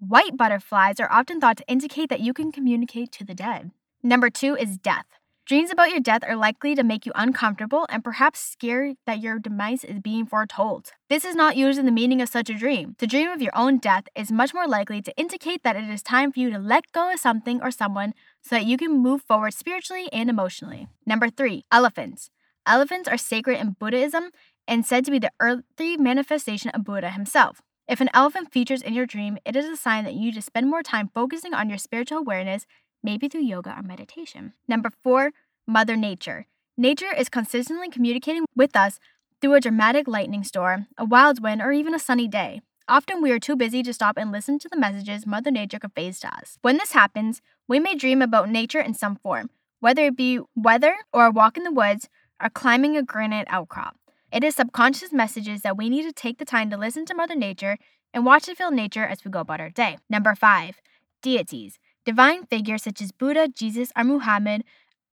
White 0.00 0.36
butterflies 0.36 0.98
are 0.98 1.12
often 1.12 1.40
thought 1.40 1.58
to 1.58 1.68
indicate 1.68 2.08
that 2.10 2.18
you 2.18 2.34
can 2.34 2.50
communicate 2.50 3.12
to 3.12 3.24
the 3.24 3.34
dead. 3.34 3.70
Number 4.02 4.30
two 4.30 4.56
is 4.56 4.78
death. 4.78 5.06
Dreams 5.48 5.70
about 5.70 5.88
your 5.88 6.00
death 6.00 6.24
are 6.28 6.36
likely 6.36 6.74
to 6.74 6.84
make 6.84 7.06
you 7.06 7.12
uncomfortable 7.14 7.86
and 7.88 8.04
perhaps 8.04 8.38
scared 8.38 8.96
that 9.06 9.20
your 9.20 9.38
demise 9.38 9.82
is 9.82 9.98
being 9.98 10.26
foretold. 10.26 10.90
This 11.08 11.24
is 11.24 11.34
not 11.34 11.56
usually 11.56 11.86
the 11.86 11.90
meaning 11.90 12.20
of 12.20 12.28
such 12.28 12.50
a 12.50 12.54
dream. 12.54 12.96
To 12.98 13.06
dream 13.06 13.30
of 13.30 13.40
your 13.40 13.56
own 13.56 13.78
death 13.78 14.04
is 14.14 14.30
much 14.30 14.52
more 14.52 14.68
likely 14.68 15.00
to 15.00 15.16
indicate 15.16 15.62
that 15.62 15.74
it 15.74 15.88
is 15.88 16.02
time 16.02 16.32
for 16.32 16.40
you 16.40 16.50
to 16.50 16.58
let 16.58 16.92
go 16.92 17.10
of 17.10 17.18
something 17.18 17.62
or 17.62 17.70
someone 17.70 18.12
so 18.42 18.56
that 18.56 18.66
you 18.66 18.76
can 18.76 19.02
move 19.02 19.22
forward 19.22 19.54
spiritually 19.54 20.10
and 20.12 20.28
emotionally. 20.28 20.86
Number 21.06 21.30
three, 21.30 21.64
elephants. 21.72 22.28
Elephants 22.66 23.08
are 23.08 23.16
sacred 23.16 23.58
in 23.58 23.76
Buddhism 23.80 24.32
and 24.66 24.84
said 24.84 25.06
to 25.06 25.10
be 25.10 25.18
the 25.18 25.32
earthly 25.40 25.96
manifestation 25.96 26.70
of 26.72 26.84
Buddha 26.84 27.08
himself. 27.08 27.62
If 27.88 28.02
an 28.02 28.10
elephant 28.12 28.52
features 28.52 28.82
in 28.82 28.92
your 28.92 29.06
dream, 29.06 29.38
it 29.46 29.56
is 29.56 29.64
a 29.64 29.78
sign 29.78 30.04
that 30.04 30.12
you 30.12 30.26
need 30.26 30.34
to 30.34 30.42
spend 30.42 30.68
more 30.68 30.82
time 30.82 31.10
focusing 31.14 31.54
on 31.54 31.70
your 31.70 31.78
spiritual 31.78 32.18
awareness 32.18 32.66
maybe 33.02 33.28
through 33.28 33.42
yoga 33.42 33.74
or 33.76 33.82
meditation. 33.82 34.52
Number 34.66 34.90
four, 35.02 35.32
Mother 35.66 35.96
Nature. 35.96 36.46
Nature 36.76 37.12
is 37.16 37.28
consistently 37.28 37.88
communicating 37.88 38.44
with 38.56 38.76
us 38.76 38.98
through 39.40 39.54
a 39.54 39.60
dramatic 39.60 40.08
lightning 40.08 40.44
storm, 40.44 40.86
a 40.96 41.04
wild 41.04 41.42
wind, 41.42 41.60
or 41.60 41.72
even 41.72 41.94
a 41.94 41.98
sunny 41.98 42.28
day. 42.28 42.60
Often 42.88 43.20
we 43.20 43.30
are 43.32 43.38
too 43.38 43.56
busy 43.56 43.82
to 43.82 43.92
stop 43.92 44.16
and 44.16 44.32
listen 44.32 44.58
to 44.60 44.68
the 44.68 44.78
messages 44.78 45.26
Mother 45.26 45.50
Nature 45.50 45.78
conveys 45.78 46.18
to 46.20 46.34
us. 46.34 46.58
When 46.62 46.78
this 46.78 46.92
happens, 46.92 47.42
we 47.68 47.78
may 47.78 47.94
dream 47.94 48.22
about 48.22 48.48
nature 48.48 48.80
in 48.80 48.94
some 48.94 49.16
form, 49.16 49.50
whether 49.80 50.06
it 50.06 50.16
be 50.16 50.40
weather 50.56 50.96
or 51.12 51.26
a 51.26 51.30
walk 51.30 51.56
in 51.56 51.64
the 51.64 51.72
woods 51.72 52.08
or 52.42 52.48
climbing 52.48 52.96
a 52.96 53.02
granite 53.02 53.46
outcrop. 53.50 53.96
It 54.32 54.42
is 54.42 54.56
subconscious 54.56 55.12
messages 55.12 55.62
that 55.62 55.76
we 55.76 55.90
need 55.90 56.04
to 56.04 56.12
take 56.12 56.38
the 56.38 56.44
time 56.44 56.70
to 56.70 56.76
listen 56.76 57.04
to 57.06 57.14
Mother 57.14 57.34
Nature 57.34 57.76
and 58.14 58.24
watch 58.24 58.48
and 58.48 58.56
feel 58.56 58.70
nature 58.70 59.04
as 59.04 59.24
we 59.24 59.30
go 59.30 59.40
about 59.40 59.60
our 59.60 59.70
day. 59.70 59.98
Number 60.08 60.34
five, 60.34 60.80
deities. 61.22 61.78
Divine 62.08 62.46
figures 62.46 62.84
such 62.84 63.02
as 63.02 63.12
Buddha, 63.12 63.48
Jesus, 63.48 63.92
or 63.94 64.02
Muhammad 64.02 64.64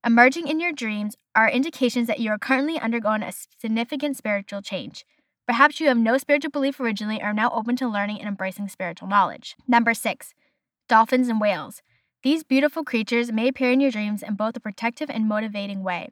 emerging 0.03 0.49
in 0.49 0.61
your 0.61 0.73
dreams 0.73 1.15
are 1.35 1.47
indications 1.47 2.07
that 2.07 2.21
you 2.21 2.31
are 2.31 2.39
currently 2.39 2.81
undergoing 2.81 3.23
a 3.23 3.33
significant 3.33 4.17
spiritual 4.17 4.63
change. 4.63 5.05
Perhaps 5.47 5.79
you 5.79 5.89
have 5.89 5.99
no 5.99 6.17
spiritual 6.17 6.51
belief 6.51 6.81
originally 6.81 7.21
and 7.21 7.25
are 7.25 7.35
now 7.35 7.51
open 7.51 7.77
to 7.77 7.87
learning 7.87 8.19
and 8.21 8.27
embracing 8.27 8.67
spiritual 8.71 9.09
knowledge. 9.09 9.57
Number 9.69 9.93
six, 9.93 10.33
dolphins 10.89 11.29
and 11.29 11.39
whales. 11.39 11.83
These 12.23 12.45
beautiful 12.45 12.83
creatures 12.83 13.31
may 13.31 13.49
appear 13.49 13.73
in 13.73 13.81
your 13.81 13.91
dreams 13.91 14.23
in 14.23 14.35
both 14.35 14.57
a 14.57 14.61
protective 14.61 15.11
and 15.11 15.29
motivating 15.29 15.83
way. 15.83 16.09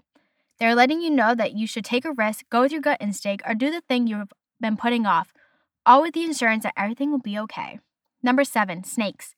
They're 0.61 0.74
letting 0.74 1.01
you 1.01 1.09
know 1.09 1.35
that 1.35 1.55
you 1.55 1.66
should 1.66 1.87
take 1.87 2.05
a 2.05 2.12
risk, 2.12 2.45
go 2.51 2.61
with 2.61 2.72
your 2.72 2.82
gut 2.82 2.99
instinct, 3.01 3.43
or 3.47 3.55
do 3.55 3.70
the 3.70 3.80
thing 3.80 4.07
you've 4.07 4.35
been 4.61 4.76
putting 4.76 5.07
off, 5.07 5.32
all 5.87 6.03
with 6.03 6.12
the 6.12 6.26
assurance 6.26 6.64
that 6.64 6.74
everything 6.76 7.11
will 7.11 7.20
be 7.20 7.39
okay. 7.39 7.80
Number 8.22 8.45
seven, 8.45 8.85
snakes. 8.85 9.35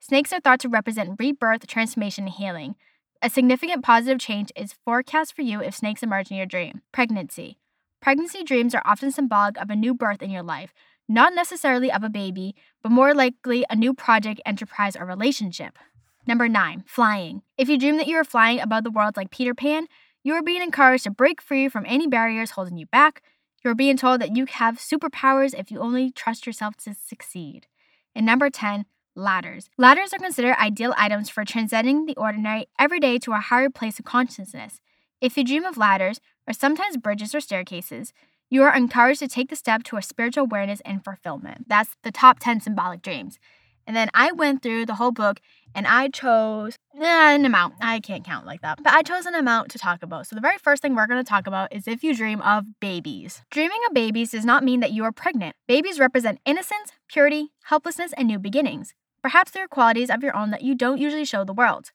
Snakes 0.00 0.32
are 0.32 0.40
thought 0.40 0.60
to 0.60 0.68
represent 0.68 1.16
rebirth, 1.18 1.66
transformation, 1.66 2.24
and 2.24 2.34
healing. 2.34 2.76
A 3.22 3.30
significant 3.30 3.82
positive 3.84 4.18
change 4.18 4.52
is 4.54 4.74
forecast 4.84 5.34
for 5.34 5.42
you 5.42 5.60
if 5.60 5.74
snakes 5.74 6.02
emerge 6.02 6.30
in 6.30 6.36
your 6.36 6.46
dream. 6.46 6.82
Pregnancy. 6.92 7.58
Pregnancy 8.00 8.44
dreams 8.44 8.74
are 8.74 8.82
often 8.84 9.10
symbolic 9.10 9.56
of 9.56 9.70
a 9.70 9.76
new 9.76 9.94
birth 9.94 10.22
in 10.22 10.30
your 10.30 10.42
life, 10.42 10.72
not 11.08 11.34
necessarily 11.34 11.90
of 11.90 12.04
a 12.04 12.08
baby, 12.08 12.54
but 12.82 12.92
more 12.92 13.14
likely 13.14 13.64
a 13.68 13.76
new 13.76 13.94
project, 13.94 14.40
enterprise, 14.44 14.96
or 14.96 15.04
relationship. 15.04 15.78
Number 16.26 16.48
nine, 16.48 16.84
flying. 16.86 17.42
If 17.56 17.68
you 17.68 17.78
dream 17.78 17.96
that 17.96 18.06
you 18.06 18.16
are 18.16 18.24
flying 18.24 18.60
above 18.60 18.84
the 18.84 18.90
world 18.90 19.16
like 19.16 19.30
Peter 19.30 19.54
Pan, 19.54 19.86
you 20.22 20.34
are 20.34 20.42
being 20.42 20.62
encouraged 20.62 21.04
to 21.04 21.10
break 21.10 21.40
free 21.40 21.68
from 21.68 21.84
any 21.86 22.06
barriers 22.06 22.50
holding 22.50 22.76
you 22.76 22.86
back. 22.86 23.22
You 23.64 23.70
are 23.70 23.76
being 23.76 23.96
told 23.96 24.20
that 24.20 24.36
you 24.36 24.46
have 24.46 24.78
superpowers 24.78 25.58
if 25.58 25.70
you 25.70 25.80
only 25.80 26.10
trust 26.10 26.46
yourself 26.46 26.76
to 26.78 26.94
succeed. 26.94 27.66
And 28.14 28.26
number 28.26 28.50
10, 28.50 28.86
ladders. 29.16 29.70
Ladders 29.78 30.12
are 30.12 30.18
considered 30.18 30.56
ideal 30.60 30.94
items 30.96 31.28
for 31.30 31.44
transcending 31.44 32.06
the 32.06 32.16
ordinary 32.16 32.66
every 32.78 33.00
day 33.00 33.18
to 33.18 33.32
a 33.32 33.38
higher 33.38 33.70
place 33.70 33.98
of 33.98 34.04
consciousness. 34.04 34.80
If 35.20 35.36
you 35.36 35.44
dream 35.44 35.64
of 35.64 35.76
ladders, 35.76 36.20
or 36.46 36.52
sometimes 36.52 36.96
bridges 36.96 37.34
or 37.34 37.40
staircases, 37.40 38.12
you 38.48 38.62
are 38.62 38.76
encouraged 38.76 39.20
to 39.20 39.28
take 39.28 39.50
the 39.50 39.56
step 39.56 39.82
to 39.84 39.96
a 39.96 40.02
spiritual 40.02 40.44
awareness 40.44 40.80
and 40.84 41.02
fulfillment. 41.02 41.68
That's 41.68 41.96
the 42.02 42.12
top 42.12 42.38
10 42.38 42.60
symbolic 42.60 43.02
dreams. 43.02 43.38
And 43.86 43.96
then 43.96 44.10
I 44.14 44.32
went 44.32 44.62
through 44.62 44.86
the 44.86 44.96
whole 44.96 45.12
book 45.12 45.40
and 45.74 45.86
I 45.86 46.08
chose 46.08 46.76
an 46.94 47.44
amount. 47.44 47.74
I 47.80 48.00
can't 48.00 48.24
count 48.24 48.46
like 48.46 48.60
that, 48.62 48.82
but 48.82 48.92
I 48.92 49.02
chose 49.02 49.26
an 49.26 49.34
amount 49.34 49.70
to 49.70 49.78
talk 49.78 50.02
about. 50.02 50.26
So, 50.26 50.34
the 50.34 50.40
very 50.40 50.58
first 50.58 50.82
thing 50.82 50.94
we're 50.94 51.06
going 51.06 51.22
to 51.22 51.28
talk 51.28 51.46
about 51.46 51.72
is 51.72 51.86
if 51.86 52.02
you 52.02 52.14
dream 52.14 52.40
of 52.40 52.64
babies. 52.80 53.42
Dreaming 53.50 53.80
of 53.86 53.94
babies 53.94 54.32
does 54.32 54.44
not 54.44 54.64
mean 54.64 54.80
that 54.80 54.92
you 54.92 55.04
are 55.04 55.12
pregnant. 55.12 55.54
Babies 55.68 56.00
represent 56.00 56.40
innocence, 56.44 56.92
purity, 57.08 57.52
helplessness, 57.64 58.12
and 58.16 58.26
new 58.26 58.38
beginnings. 58.38 58.94
Perhaps 59.26 59.50
there 59.50 59.64
are 59.64 59.68
qualities 59.68 60.08
of 60.08 60.22
your 60.22 60.36
own 60.36 60.52
that 60.52 60.62
you 60.62 60.76
don't 60.76 61.00
usually 61.00 61.24
show 61.24 61.42
the 61.42 61.52
world. 61.52 61.90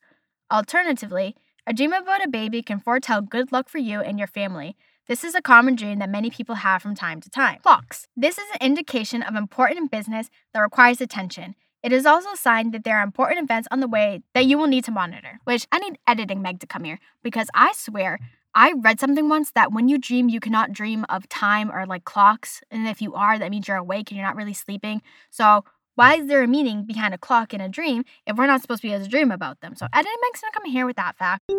Alternatively, 0.52 1.34
a 1.66 1.72
dream 1.72 1.94
about 1.94 2.22
a 2.22 2.28
baby 2.28 2.62
can 2.62 2.78
foretell 2.78 3.22
good 3.22 3.54
luck 3.54 3.70
for 3.70 3.78
you 3.78 4.02
and 4.02 4.20
your 4.20 4.28
family. 4.28 4.76
This 5.08 5.24
is 5.24 5.34
a 5.34 5.42
common 5.42 5.76
dream 5.76 6.00
that 6.00 6.10
many 6.10 6.30
people 6.30 6.56
have 6.56 6.82
from 6.82 6.94
time 6.94 7.22
to 7.22 7.30
time. 7.30 7.60
Clocks. 7.64 8.10
This 8.18 8.38
is 8.38 8.50
an 8.52 8.58
indication 8.60 9.24
of 9.24 9.36
important 9.36 9.92
business 9.92 10.30
that 10.54 10.60
requires 10.60 11.00
attention. 11.00 11.56
It 11.82 11.94
is 11.94 12.06
also 12.06 12.32
a 12.34 12.36
sign 12.36 12.72
that 12.72 12.84
there 12.84 12.98
are 12.98 13.04
important 13.04 13.42
events 13.42 13.70
on 13.72 13.80
the 13.80 13.88
way 13.88 14.24
that 14.34 14.46
you 14.46 14.58
will 14.58 14.68
need 14.68 14.84
to 14.84 14.92
monitor. 14.92 15.40
Which 15.46 15.66
I 15.72 15.80
need 15.80 16.00
editing 16.06 16.42
Meg 16.42 16.60
to 16.60 16.68
come 16.68 16.84
here 16.84 17.00
because 17.24 17.48
I 17.54 17.72
swear 17.72 18.20
I 18.54 18.74
read 18.78 19.00
something 19.00 19.30
once 19.30 19.52
that 19.52 19.72
when 19.72 19.88
you 19.88 19.98
dream, 19.98 20.28
you 20.28 20.42
cannot 20.42 20.74
dream 20.74 21.06
of 21.08 21.30
time 21.30 21.72
or 21.72 21.86
like 21.86 22.04
clocks. 22.04 22.62
And 22.70 22.90
if 22.90 23.02
you 23.02 23.14
are, 23.14 23.40
that 23.40 23.52
means 23.52 23.70
you're 23.70 23.78
awake 23.78 24.12
and 24.12 24.18
you're 24.18 24.28
not 24.28 24.36
really 24.36 24.54
sleeping. 24.54 25.02
So 25.30 25.64
why 25.96 26.16
is 26.16 26.28
there 26.28 26.42
a 26.42 26.48
meaning 26.48 26.84
behind 26.86 27.14
a 27.14 27.18
clock 27.18 27.54
in 27.54 27.62
a 27.62 27.70
dream 27.70 28.04
if 28.26 28.38
we're 28.38 28.48
not 28.48 28.62
supposed 28.62 28.82
to 28.82 28.88
be 28.88 28.94
able 28.94 29.04
to 29.04 29.10
dream 29.10 29.32
about 29.32 29.60
them? 29.62 29.76
So 29.76 29.88
Meg's 29.94 30.42
gonna 30.42 30.52
come 30.54 30.66
here 30.66 30.86
with 30.86 30.96
that 30.96 31.18
fact. 31.18 31.52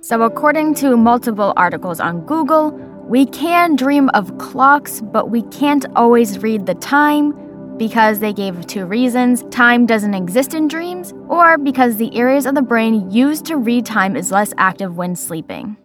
So 0.00 0.22
according 0.22 0.74
to 0.76 0.96
multiple 0.96 1.52
articles 1.56 1.98
on 1.98 2.24
Google, 2.24 2.70
we 3.08 3.26
can 3.26 3.74
dream 3.74 4.10
of 4.10 4.36
clocks, 4.38 5.00
but 5.00 5.30
we 5.30 5.42
can't 5.44 5.86
always 5.96 6.38
read 6.38 6.66
the 6.66 6.74
time 6.74 7.34
because 7.78 8.18
they 8.20 8.32
gave 8.32 8.66
two 8.66 8.84
reasons 8.84 9.44
time 9.50 9.86
doesn't 9.86 10.14
exist 10.14 10.52
in 10.52 10.68
dreams, 10.68 11.12
or 11.28 11.56
because 11.58 11.96
the 11.96 12.14
areas 12.16 12.44
of 12.44 12.54
the 12.54 12.62
brain 12.62 13.10
used 13.10 13.44
to 13.46 13.56
read 13.56 13.86
time 13.86 14.16
is 14.16 14.30
less 14.30 14.52
active 14.58 14.96
when 14.96 15.16
sleeping. 15.16 15.76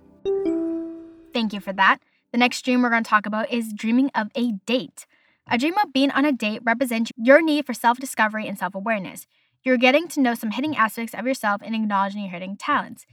Thank 1.33 1.53
you 1.53 1.59
for 1.59 1.73
that. 1.73 1.99
The 2.31 2.37
next 2.37 2.63
dream 2.63 2.81
we're 2.81 2.89
going 2.89 3.03
to 3.03 3.09
talk 3.09 3.25
about 3.25 3.51
is 3.51 3.73
dreaming 3.73 4.09
of 4.15 4.29
a 4.35 4.53
date. 4.65 5.05
A 5.49 5.57
dream 5.57 5.75
of 5.83 5.93
being 5.93 6.11
on 6.11 6.25
a 6.25 6.31
date 6.31 6.61
represents 6.63 7.11
your 7.17 7.41
need 7.41 7.65
for 7.65 7.73
self 7.73 7.99
discovery 7.99 8.47
and 8.47 8.57
self 8.57 8.75
awareness. 8.75 9.27
You're 9.63 9.77
getting 9.77 10.07
to 10.09 10.21
know 10.21 10.35
some 10.35 10.51
hidden 10.51 10.73
aspects 10.73 11.13
of 11.13 11.25
yourself 11.25 11.61
and 11.63 11.75
acknowledging 11.75 12.21
your 12.21 12.31
hidden 12.31 12.57
talents. 12.57 13.05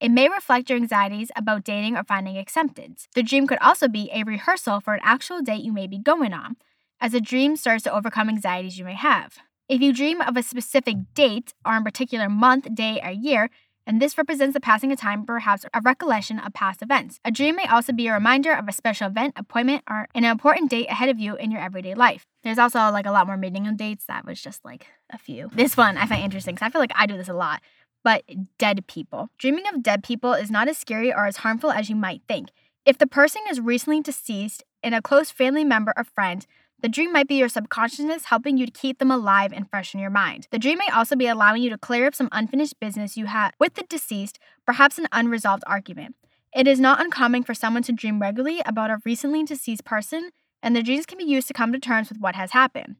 It 0.00 0.10
may 0.10 0.28
reflect 0.28 0.68
your 0.68 0.78
anxieties 0.78 1.30
about 1.36 1.64
dating 1.64 1.96
or 1.96 2.04
finding 2.04 2.36
acceptance. 2.36 3.08
The 3.14 3.22
dream 3.22 3.46
could 3.46 3.58
also 3.60 3.88
be 3.88 4.10
a 4.12 4.24
rehearsal 4.24 4.80
for 4.80 4.94
an 4.94 5.00
actual 5.02 5.40
date 5.40 5.64
you 5.64 5.72
may 5.72 5.86
be 5.86 5.98
going 5.98 6.32
on 6.32 6.56
as 7.00 7.14
a 7.14 7.20
dream 7.20 7.56
starts 7.56 7.84
to 7.84 7.94
overcome 7.94 8.28
anxieties 8.28 8.78
you 8.78 8.84
may 8.84 8.94
have. 8.94 9.38
If 9.68 9.80
you 9.80 9.92
dream 9.92 10.20
of 10.20 10.36
a 10.36 10.42
specific 10.42 10.96
date 11.14 11.54
or 11.64 11.76
a 11.76 11.82
particular 11.82 12.28
month, 12.28 12.72
day, 12.74 13.00
or 13.02 13.10
year, 13.10 13.50
and 13.86 14.02
this 14.02 14.18
represents 14.18 14.54
the 14.54 14.60
passing 14.60 14.90
of 14.90 14.98
time, 14.98 15.24
perhaps 15.24 15.64
a 15.72 15.80
recollection 15.80 16.40
of 16.40 16.52
past 16.52 16.82
events. 16.82 17.20
A 17.24 17.30
dream 17.30 17.54
may 17.56 17.66
also 17.66 17.92
be 17.92 18.08
a 18.08 18.12
reminder 18.12 18.52
of 18.52 18.66
a 18.66 18.72
special 18.72 19.06
event, 19.06 19.34
appointment, 19.36 19.84
or 19.88 20.08
an 20.14 20.24
important 20.24 20.70
date 20.70 20.90
ahead 20.90 21.08
of 21.08 21.20
you 21.20 21.36
in 21.36 21.52
your 21.52 21.60
everyday 21.60 21.94
life. 21.94 22.26
There's 22.42 22.58
also 22.58 22.78
like 22.90 23.06
a 23.06 23.12
lot 23.12 23.26
more 23.28 23.36
meaning 23.36 23.68
of 23.68 23.76
dates. 23.76 24.04
That 24.06 24.26
was 24.26 24.42
just 24.42 24.64
like 24.64 24.86
a 25.12 25.18
few. 25.18 25.50
This 25.54 25.76
one 25.76 25.96
I 25.96 26.06
find 26.06 26.24
interesting 26.24 26.56
because 26.56 26.66
I 26.66 26.70
feel 26.70 26.80
like 26.80 26.92
I 26.94 27.06
do 27.06 27.16
this 27.16 27.28
a 27.28 27.34
lot. 27.34 27.62
But 28.02 28.24
dead 28.58 28.86
people. 28.86 29.30
Dreaming 29.38 29.64
of 29.72 29.82
dead 29.82 30.02
people 30.02 30.32
is 30.34 30.50
not 30.50 30.68
as 30.68 30.78
scary 30.78 31.12
or 31.12 31.26
as 31.26 31.38
harmful 31.38 31.70
as 31.70 31.88
you 31.88 31.96
might 31.96 32.22
think. 32.28 32.50
If 32.84 32.98
the 32.98 33.06
person 33.06 33.42
is 33.48 33.60
recently 33.60 34.00
deceased 34.00 34.62
and 34.82 34.94
a 34.94 35.02
close 35.02 35.30
family 35.30 35.64
member 35.64 35.92
or 35.96 36.04
friend, 36.04 36.46
the 36.86 36.90
dream 36.90 37.12
might 37.12 37.26
be 37.26 37.34
your 37.34 37.48
subconsciousness 37.48 38.26
helping 38.26 38.56
you 38.56 38.64
to 38.64 38.70
keep 38.70 39.00
them 39.00 39.10
alive 39.10 39.52
and 39.52 39.68
fresh 39.68 39.92
in 39.92 39.98
your 39.98 40.08
mind. 40.08 40.46
The 40.52 40.58
dream 40.60 40.78
may 40.78 40.86
also 40.86 41.16
be 41.16 41.26
allowing 41.26 41.60
you 41.60 41.70
to 41.70 41.76
clear 41.76 42.06
up 42.06 42.14
some 42.14 42.28
unfinished 42.30 42.78
business 42.78 43.16
you 43.16 43.26
had 43.26 43.54
with 43.58 43.74
the 43.74 43.82
deceased, 43.88 44.38
perhaps 44.64 44.96
an 44.96 45.08
unresolved 45.10 45.64
argument. 45.66 46.14
It 46.54 46.68
is 46.68 46.78
not 46.78 47.00
uncommon 47.00 47.42
for 47.42 47.54
someone 47.54 47.82
to 47.82 47.92
dream 47.92 48.22
regularly 48.22 48.62
about 48.64 48.90
a 48.90 49.00
recently 49.04 49.42
deceased 49.42 49.84
person, 49.84 50.30
and 50.62 50.76
the 50.76 50.82
dreams 50.84 51.06
can 51.06 51.18
be 51.18 51.24
used 51.24 51.48
to 51.48 51.54
come 51.54 51.72
to 51.72 51.80
terms 51.80 52.08
with 52.08 52.20
what 52.20 52.36
has 52.36 52.52
happened. 52.52 52.94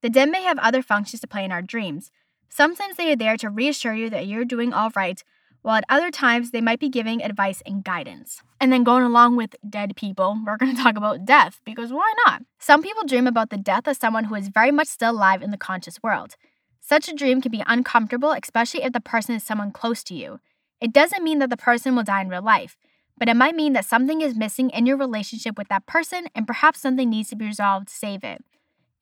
The 0.00 0.08
dead 0.08 0.30
may 0.30 0.42
have 0.42 0.58
other 0.60 0.80
functions 0.80 1.20
to 1.20 1.26
play 1.26 1.44
in 1.44 1.52
our 1.52 1.60
dreams. 1.60 2.10
Sometimes 2.48 2.96
they 2.96 3.12
are 3.12 3.16
there 3.16 3.36
to 3.36 3.50
reassure 3.50 3.92
you 3.92 4.08
that 4.08 4.26
you're 4.26 4.46
doing 4.46 4.72
all 4.72 4.92
right 4.96 5.22
while 5.66 5.78
at 5.78 5.84
other 5.88 6.12
times 6.12 6.52
they 6.52 6.60
might 6.60 6.78
be 6.78 6.88
giving 6.88 7.20
advice 7.20 7.60
and 7.66 7.82
guidance. 7.82 8.40
And 8.60 8.72
then 8.72 8.84
going 8.84 9.02
along 9.02 9.34
with 9.34 9.56
dead 9.68 9.96
people, 9.96 10.38
we're 10.46 10.56
going 10.56 10.76
to 10.76 10.80
talk 10.80 10.96
about 10.96 11.24
death 11.24 11.60
because 11.64 11.92
why 11.92 12.12
not? 12.24 12.42
Some 12.60 12.84
people 12.84 13.02
dream 13.02 13.26
about 13.26 13.50
the 13.50 13.56
death 13.56 13.88
of 13.88 13.96
someone 13.96 14.26
who 14.26 14.36
is 14.36 14.46
very 14.46 14.70
much 14.70 14.86
still 14.86 15.10
alive 15.10 15.42
in 15.42 15.50
the 15.50 15.56
conscious 15.56 16.00
world. 16.04 16.36
Such 16.78 17.08
a 17.08 17.14
dream 17.14 17.40
can 17.40 17.50
be 17.50 17.64
uncomfortable, 17.66 18.30
especially 18.30 18.84
if 18.84 18.92
the 18.92 19.00
person 19.00 19.34
is 19.34 19.42
someone 19.42 19.72
close 19.72 20.04
to 20.04 20.14
you. 20.14 20.38
It 20.80 20.92
doesn't 20.92 21.24
mean 21.24 21.40
that 21.40 21.50
the 21.50 21.56
person 21.56 21.96
will 21.96 22.04
die 22.04 22.20
in 22.20 22.28
real 22.28 22.42
life, 22.42 22.76
but 23.18 23.28
it 23.28 23.34
might 23.34 23.56
mean 23.56 23.72
that 23.72 23.86
something 23.86 24.20
is 24.20 24.36
missing 24.36 24.70
in 24.70 24.86
your 24.86 24.96
relationship 24.96 25.58
with 25.58 25.66
that 25.66 25.86
person 25.86 26.28
and 26.32 26.46
perhaps 26.46 26.80
something 26.80 27.10
needs 27.10 27.30
to 27.30 27.36
be 27.36 27.44
resolved 27.44 27.88
to 27.88 27.94
save 27.94 28.22
it. 28.22 28.44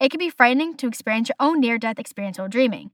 It 0.00 0.10
can 0.10 0.18
be 0.18 0.30
frightening 0.30 0.78
to 0.78 0.88
experience 0.88 1.28
your 1.28 1.36
own 1.38 1.60
near 1.60 1.76
death 1.76 1.98
experience 1.98 2.38
while 2.38 2.48
dreaming. 2.48 2.92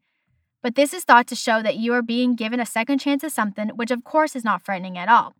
But 0.63 0.75
this 0.75 0.93
is 0.93 1.05
thought 1.05 1.27
to 1.29 1.37
show 1.37 1.63
that 1.63 1.77
you 1.77 1.93
are 1.95 2.03
being 2.03 2.35
given 2.35 2.61
a 2.61 2.67
second 2.67 2.99
chance 2.99 3.25
at 3.25 3.33
something, 3.33 3.71
which 3.71 3.91
of 3.91 4.05
course 4.05 4.37
is 4.37 4.45
not 4.45 4.63
frightening 4.63 4.99
at 4.99 5.09
all. 5.09 5.35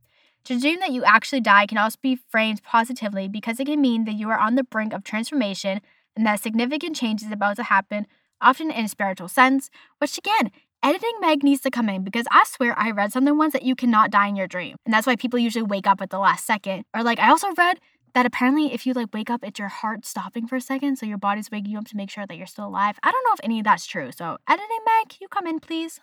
To 0.45 0.59
dream 0.59 0.81
that 0.81 0.93
you 0.93 1.05
actually 1.05 1.43
die 1.43 1.67
can 1.67 1.77
also 1.77 1.99
be 2.01 2.17
framed 2.17 2.63
positively 2.63 3.29
because 3.29 3.61
it 3.61 3.67
can 3.67 3.81
mean 3.81 4.05
that 4.05 4.15
you 4.15 4.31
are 4.31 4.39
on 4.39 4.55
the 4.55 4.65
brink 4.65 4.95
of 4.95 5.05
transformation 5.05 5.81
and 6.17 6.27
that 6.27 6.43
significant 6.43 6.97
change 6.97 7.23
is 7.23 7.31
about 7.31 7.57
to 7.57 7.65
happen, 7.65 8.07
often 8.41 8.71
in 8.71 8.87
a 8.87 8.89
spiritual 8.89 9.29
sense, 9.29 9.71
which 9.99 10.17
again, 10.17 10.51
editing 10.83 11.13
Meg 11.21 11.43
needs 11.43 11.61
to 11.61 11.71
come 11.71 11.91
in 11.91 12.03
because 12.03 12.25
I 12.31 12.45
swear 12.47 12.79
I 12.79 12.91
read 12.91 13.13
something 13.13 13.37
once 13.37 13.53
that 13.53 13.63
you 13.63 13.77
cannot 13.77 14.11
die 14.11 14.29
in 14.29 14.37
your 14.37 14.49
dream. 14.49 14.77
And 14.87 14.95
that's 14.95 15.07
why 15.07 15.17
people 15.17 15.39
usually 15.39 15.63
wake 15.63 15.87
up 15.87 16.01
at 16.01 16.09
the 16.09 16.19
last 16.19 16.47
second. 16.47 16.85
Or 16.95 17.03
like 17.03 17.19
I 17.19 17.29
also 17.29 17.53
read 17.57 17.79
that 18.15 18.27
apparently 18.27 18.73
if 18.73 18.87
you 18.87 18.93
like 18.93 19.13
wake 19.13 19.31
up 19.31 19.41
it's 19.43 19.59
your 19.59 19.69
heart 19.69 20.05
stopping 20.05 20.47
for 20.47 20.57
a 20.57 20.61
second 20.61 20.97
so 20.97 21.07
your 21.07 21.19
body's 21.19 21.51
waking 21.51 21.73
you 21.73 21.79
up 21.79 21.87
to 21.87 21.97
make 21.97 22.11
sure 22.11 22.27
that 22.27 22.37
you're 22.37 22.47
still 22.47 22.67
alive 22.67 22.99
i 23.03 23.11
don't 23.11 23.25
know 23.25 23.33
if 23.33 23.41
any 23.43 23.59
of 23.59 23.65
that's 23.65 23.87
true 23.87 24.11
so 24.13 24.37
editing 24.49 24.79
meg 24.85 25.17
you 25.21 25.29
come 25.29 25.47
in 25.47 25.59
please 25.61 26.01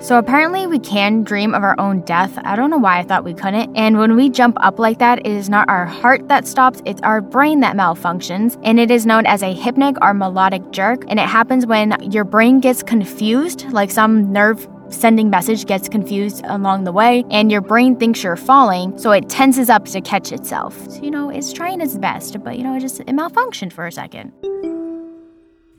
so 0.00 0.18
apparently 0.18 0.66
we 0.66 0.78
can 0.78 1.24
dream 1.24 1.54
of 1.54 1.64
our 1.64 1.74
own 1.80 2.02
death. 2.02 2.38
I 2.44 2.54
don't 2.54 2.70
know 2.70 2.78
why 2.78 2.98
I 2.98 3.02
thought 3.02 3.24
we 3.24 3.34
couldn't. 3.34 3.74
And 3.76 3.98
when 3.98 4.14
we 4.14 4.28
jump 4.28 4.56
up 4.60 4.78
like 4.78 4.98
that, 4.98 5.20
it 5.20 5.26
is 5.26 5.48
not 5.48 5.68
our 5.68 5.86
heart 5.86 6.28
that 6.28 6.46
stops, 6.46 6.82
it's 6.84 7.00
our 7.00 7.20
brain 7.20 7.60
that 7.60 7.76
malfunctions. 7.76 8.60
And 8.62 8.78
it 8.78 8.90
is 8.90 9.06
known 9.06 9.26
as 9.26 9.42
a 9.42 9.54
hypnic 9.54 9.96
or 10.02 10.12
myoclonic 10.12 10.70
jerk. 10.70 11.04
And 11.08 11.18
it 11.18 11.26
happens 11.26 11.66
when 11.66 11.96
your 12.12 12.24
brain 12.24 12.60
gets 12.60 12.82
confused, 12.82 13.64
like 13.72 13.90
some 13.90 14.32
nerve 14.32 14.68
sending 14.90 15.30
message 15.30 15.66
gets 15.66 15.88
confused 15.88 16.44
along 16.46 16.84
the 16.84 16.92
way, 16.92 17.24
and 17.30 17.50
your 17.50 17.60
brain 17.60 17.96
thinks 17.96 18.22
you're 18.22 18.36
falling, 18.36 18.96
so 18.98 19.12
it 19.12 19.28
tenses 19.28 19.68
up 19.70 19.84
to 19.86 20.00
catch 20.00 20.32
itself. 20.32 20.74
So, 20.90 21.02
you 21.02 21.10
know, 21.10 21.30
it's 21.30 21.52
trying 21.52 21.80
its 21.80 21.96
best, 21.98 22.42
but 22.42 22.56
you 22.56 22.64
know, 22.64 22.74
it 22.74 22.80
just 22.80 23.00
it 23.00 23.06
malfunctioned 23.08 23.72
for 23.72 23.86
a 23.86 23.92
second. 23.92 24.32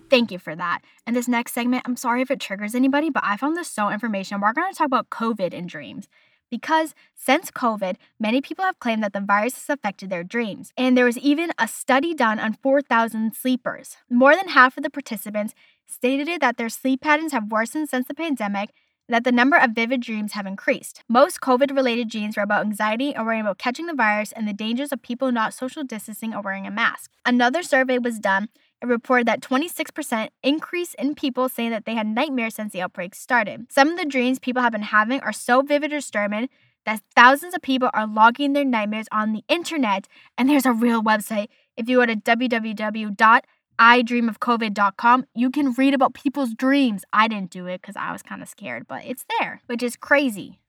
thank 0.09 0.31
you 0.31 0.39
for 0.39 0.55
that. 0.55 0.79
And 1.05 1.15
this 1.15 1.27
next 1.27 1.53
segment, 1.53 1.83
I'm 1.85 1.97
sorry 1.97 2.21
if 2.21 2.31
it 2.31 2.39
triggers 2.39 2.75
anybody, 2.75 3.09
but 3.09 3.23
I 3.25 3.37
found 3.37 3.57
this 3.57 3.69
so 3.69 3.89
informational. 3.89 4.41
We're 4.41 4.53
going 4.53 4.71
to 4.71 4.77
talk 4.77 4.87
about 4.87 5.09
COVID 5.09 5.53
in 5.53 5.67
dreams. 5.67 6.07
Because 6.49 6.95
since 7.13 7.51
COVID, 7.51 7.97
many 8.19 8.39
people 8.39 8.63
have 8.63 8.79
claimed 8.79 9.03
that 9.03 9.11
the 9.13 9.19
virus 9.19 9.55
has 9.55 9.69
affected 9.69 10.09
their 10.09 10.23
dreams. 10.23 10.71
And 10.77 10.97
there 10.97 11.05
was 11.05 11.17
even 11.17 11.51
a 11.59 11.67
study 11.67 12.13
done 12.13 12.39
on 12.39 12.53
4,000 12.53 13.35
sleepers. 13.35 13.97
More 14.09 14.35
than 14.35 14.49
half 14.49 14.77
of 14.77 14.83
the 14.83 14.89
participants 14.89 15.53
stated 15.85 16.39
that 16.41 16.57
their 16.57 16.69
sleep 16.69 17.01
patterns 17.01 17.33
have 17.33 17.51
worsened 17.51 17.89
since 17.89 18.07
the 18.07 18.13
pandemic 18.13 18.71
that 19.09 19.23
the 19.23 19.31
number 19.31 19.57
of 19.57 19.71
vivid 19.71 20.01
dreams 20.01 20.33
have 20.33 20.45
increased. 20.45 21.01
Most 21.07 21.41
COVID 21.41 21.75
related 21.75 22.09
dreams 22.09 22.35
were 22.35 22.43
about 22.43 22.65
anxiety 22.65 23.13
or 23.15 23.25
worrying 23.25 23.41
about 23.41 23.57
catching 23.57 23.85
the 23.85 23.93
virus 23.93 24.31
and 24.31 24.47
the 24.47 24.53
dangers 24.53 24.91
of 24.91 25.01
people 25.01 25.31
not 25.31 25.53
social 25.53 25.83
distancing 25.83 26.33
or 26.33 26.41
wearing 26.41 26.67
a 26.67 26.71
mask. 26.71 27.11
Another 27.25 27.63
survey 27.63 27.97
was 27.97 28.19
done 28.19 28.49
and 28.81 28.91
reported 28.91 29.27
that 29.27 29.41
26% 29.41 30.29
increase 30.43 30.93
in 30.95 31.15
people 31.15 31.49
saying 31.49 31.71
that 31.71 31.85
they 31.85 31.95
had 31.95 32.07
nightmares 32.07 32.55
since 32.55 32.73
the 32.73 32.81
outbreak 32.81 33.15
started. 33.15 33.67
Some 33.71 33.89
of 33.89 33.97
the 33.97 34.05
dreams 34.05 34.39
people 34.39 34.61
have 34.61 34.71
been 34.71 34.83
having 34.83 35.19
are 35.21 35.33
so 35.33 35.61
vivid 35.61 35.91
or 35.91 35.97
disturbing 35.97 36.49
that 36.85 37.01
thousands 37.15 37.53
of 37.53 37.61
people 37.61 37.89
are 37.93 38.07
logging 38.07 38.53
their 38.53 38.63
nightmares 38.63 39.07
on 39.11 39.33
the 39.33 39.43
internet, 39.49 40.07
and 40.37 40.49
there's 40.49 40.65
a 40.65 40.71
real 40.71 41.03
website. 41.03 41.47
If 41.75 41.89
you 41.89 41.97
go 41.97 42.05
to 42.05 42.15
www 42.15 43.41
idreamofcovid.com, 43.79 45.25
you 45.33 45.49
can 45.49 45.73
read 45.73 45.93
about 45.93 46.13
people's 46.13 46.53
dreams. 46.53 47.03
I 47.13 47.27
didn't 47.27 47.51
do 47.51 47.67
it 47.67 47.81
because 47.81 47.95
I 47.95 48.11
was 48.11 48.23
kind 48.23 48.41
of 48.41 48.49
scared, 48.49 48.87
but 48.87 49.05
it's 49.05 49.25
there, 49.39 49.61
which 49.67 49.83
is 49.83 49.95
crazy. 49.95 50.59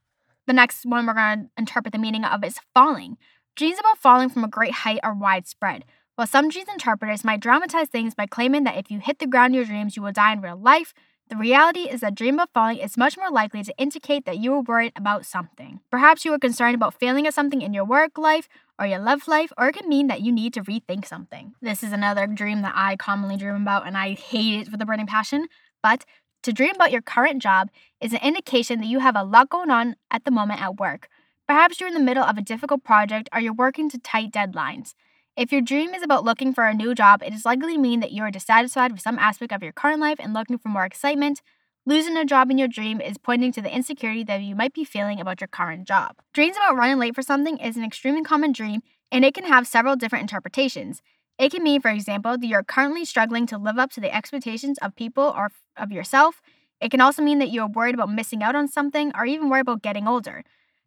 The 0.46 0.52
next 0.52 0.84
one 0.84 1.06
we're 1.06 1.14
going 1.14 1.44
to 1.44 1.50
interpret 1.56 1.92
the 1.92 1.98
meaning 1.98 2.24
of 2.24 2.44
is 2.44 2.60
falling. 2.74 3.18
Dreams 3.56 3.78
about 3.78 3.98
falling 3.98 4.28
from 4.28 4.44
a 4.44 4.48
great 4.48 4.72
height 4.72 5.00
are 5.02 5.14
widespread. 5.14 5.84
While 6.14 6.26
some 6.26 6.48
dreams 6.48 6.68
interpreters 6.72 7.24
might 7.24 7.40
dramatize 7.40 7.88
things 7.88 8.14
by 8.14 8.26
claiming 8.26 8.64
that 8.64 8.76
if 8.76 8.90
you 8.90 8.98
hit 8.98 9.18
the 9.18 9.26
ground 9.26 9.52
in 9.52 9.54
your 9.54 9.64
dreams, 9.64 9.96
you 9.96 10.02
will 10.02 10.12
die 10.12 10.32
in 10.32 10.40
real 10.40 10.56
life, 10.56 10.92
the 11.28 11.36
reality 11.36 11.80
is 11.80 12.00
that 12.00 12.14
dream 12.14 12.40
of 12.40 12.48
falling 12.54 12.78
is 12.78 12.96
much 12.96 13.18
more 13.18 13.30
likely 13.30 13.62
to 13.62 13.74
indicate 13.76 14.24
that 14.24 14.38
you 14.38 14.50
were 14.50 14.62
worried 14.62 14.92
about 14.96 15.26
something. 15.26 15.80
Perhaps 15.90 16.24
you 16.24 16.30
were 16.30 16.38
concerned 16.38 16.74
about 16.74 16.98
failing 16.98 17.26
at 17.26 17.34
something 17.34 17.60
in 17.60 17.74
your 17.74 17.84
work 17.84 18.16
life 18.16 18.48
or 18.78 18.86
your 18.86 18.98
love 18.98 19.26
life, 19.28 19.52
or 19.58 19.68
it 19.68 19.74
can 19.74 19.88
mean 19.88 20.06
that 20.06 20.20
you 20.20 20.32
need 20.32 20.54
to 20.54 20.62
rethink 20.62 21.06
something. 21.06 21.54
This 21.60 21.82
is 21.82 21.92
another 21.92 22.26
dream 22.26 22.62
that 22.62 22.74
I 22.76 22.96
commonly 22.96 23.36
dream 23.36 23.56
about, 23.56 23.86
and 23.86 23.96
I 23.96 24.14
hate 24.14 24.60
it 24.60 24.72
with 24.72 24.80
a 24.80 24.86
burning 24.86 25.06
passion. 25.06 25.48
But 25.82 26.04
to 26.42 26.52
dream 26.52 26.74
about 26.74 26.92
your 26.92 27.02
current 27.02 27.42
job 27.42 27.70
is 28.00 28.12
an 28.12 28.20
indication 28.22 28.80
that 28.80 28.86
you 28.86 29.00
have 29.00 29.16
a 29.16 29.24
lot 29.24 29.50
going 29.50 29.70
on 29.70 29.96
at 30.10 30.24
the 30.24 30.30
moment 30.30 30.62
at 30.62 30.76
work. 30.76 31.08
Perhaps 31.46 31.80
you're 31.80 31.88
in 31.88 31.94
the 31.94 32.00
middle 32.00 32.22
of 32.22 32.38
a 32.38 32.42
difficult 32.42 32.84
project 32.84 33.28
or 33.32 33.40
you're 33.40 33.52
working 33.52 33.88
to 33.90 33.98
tight 33.98 34.30
deadlines. 34.30 34.94
If 35.36 35.52
your 35.52 35.60
dream 35.60 35.94
is 35.94 36.02
about 36.02 36.24
looking 36.24 36.52
for 36.52 36.66
a 36.66 36.74
new 36.74 36.94
job, 36.94 37.22
it 37.22 37.32
is 37.32 37.44
likely 37.44 37.78
mean 37.78 38.00
that 38.00 38.12
you 38.12 38.22
are 38.22 38.30
dissatisfied 38.30 38.92
with 38.92 39.00
some 39.00 39.18
aspect 39.18 39.52
of 39.52 39.62
your 39.62 39.72
current 39.72 40.00
life 40.00 40.18
and 40.18 40.34
looking 40.34 40.58
for 40.58 40.68
more 40.68 40.84
excitement. 40.84 41.42
Losing 41.88 42.18
a 42.18 42.24
job 42.26 42.50
in 42.50 42.58
your 42.58 42.68
dream 42.68 43.00
is 43.00 43.16
pointing 43.16 43.50
to 43.50 43.62
the 43.62 43.74
insecurity 43.74 44.22
that 44.24 44.42
you 44.42 44.54
might 44.54 44.74
be 44.74 44.84
feeling 44.84 45.22
about 45.22 45.40
your 45.40 45.48
current 45.48 45.88
job. 45.88 46.16
Dreams 46.34 46.54
about 46.58 46.76
running 46.76 46.98
late 46.98 47.14
for 47.14 47.22
something 47.22 47.56
is 47.56 47.78
an 47.78 47.82
extremely 47.82 48.20
common 48.20 48.52
dream, 48.52 48.82
and 49.10 49.24
it 49.24 49.32
can 49.32 49.44
have 49.44 49.66
several 49.66 49.96
different 49.96 50.24
interpretations. 50.24 51.00
It 51.38 51.50
can 51.50 51.62
mean, 51.62 51.80
for 51.80 51.90
example, 51.90 52.36
that 52.36 52.46
you're 52.46 52.62
currently 52.62 53.06
struggling 53.06 53.46
to 53.46 53.56
live 53.56 53.78
up 53.78 53.90
to 53.92 54.02
the 54.02 54.14
expectations 54.14 54.76
of 54.82 54.96
people 54.96 55.32
or 55.34 55.48
of 55.78 55.90
yourself. 55.90 56.42
It 56.78 56.90
can 56.90 57.00
also 57.00 57.22
mean 57.22 57.38
that 57.38 57.52
you're 57.52 57.66
worried 57.66 57.94
about 57.94 58.12
missing 58.12 58.42
out 58.42 58.54
on 58.54 58.68
something 58.68 59.10
or 59.16 59.24
even 59.24 59.48
worried 59.48 59.62
about 59.62 59.80
getting 59.80 60.06
older. 60.06 60.44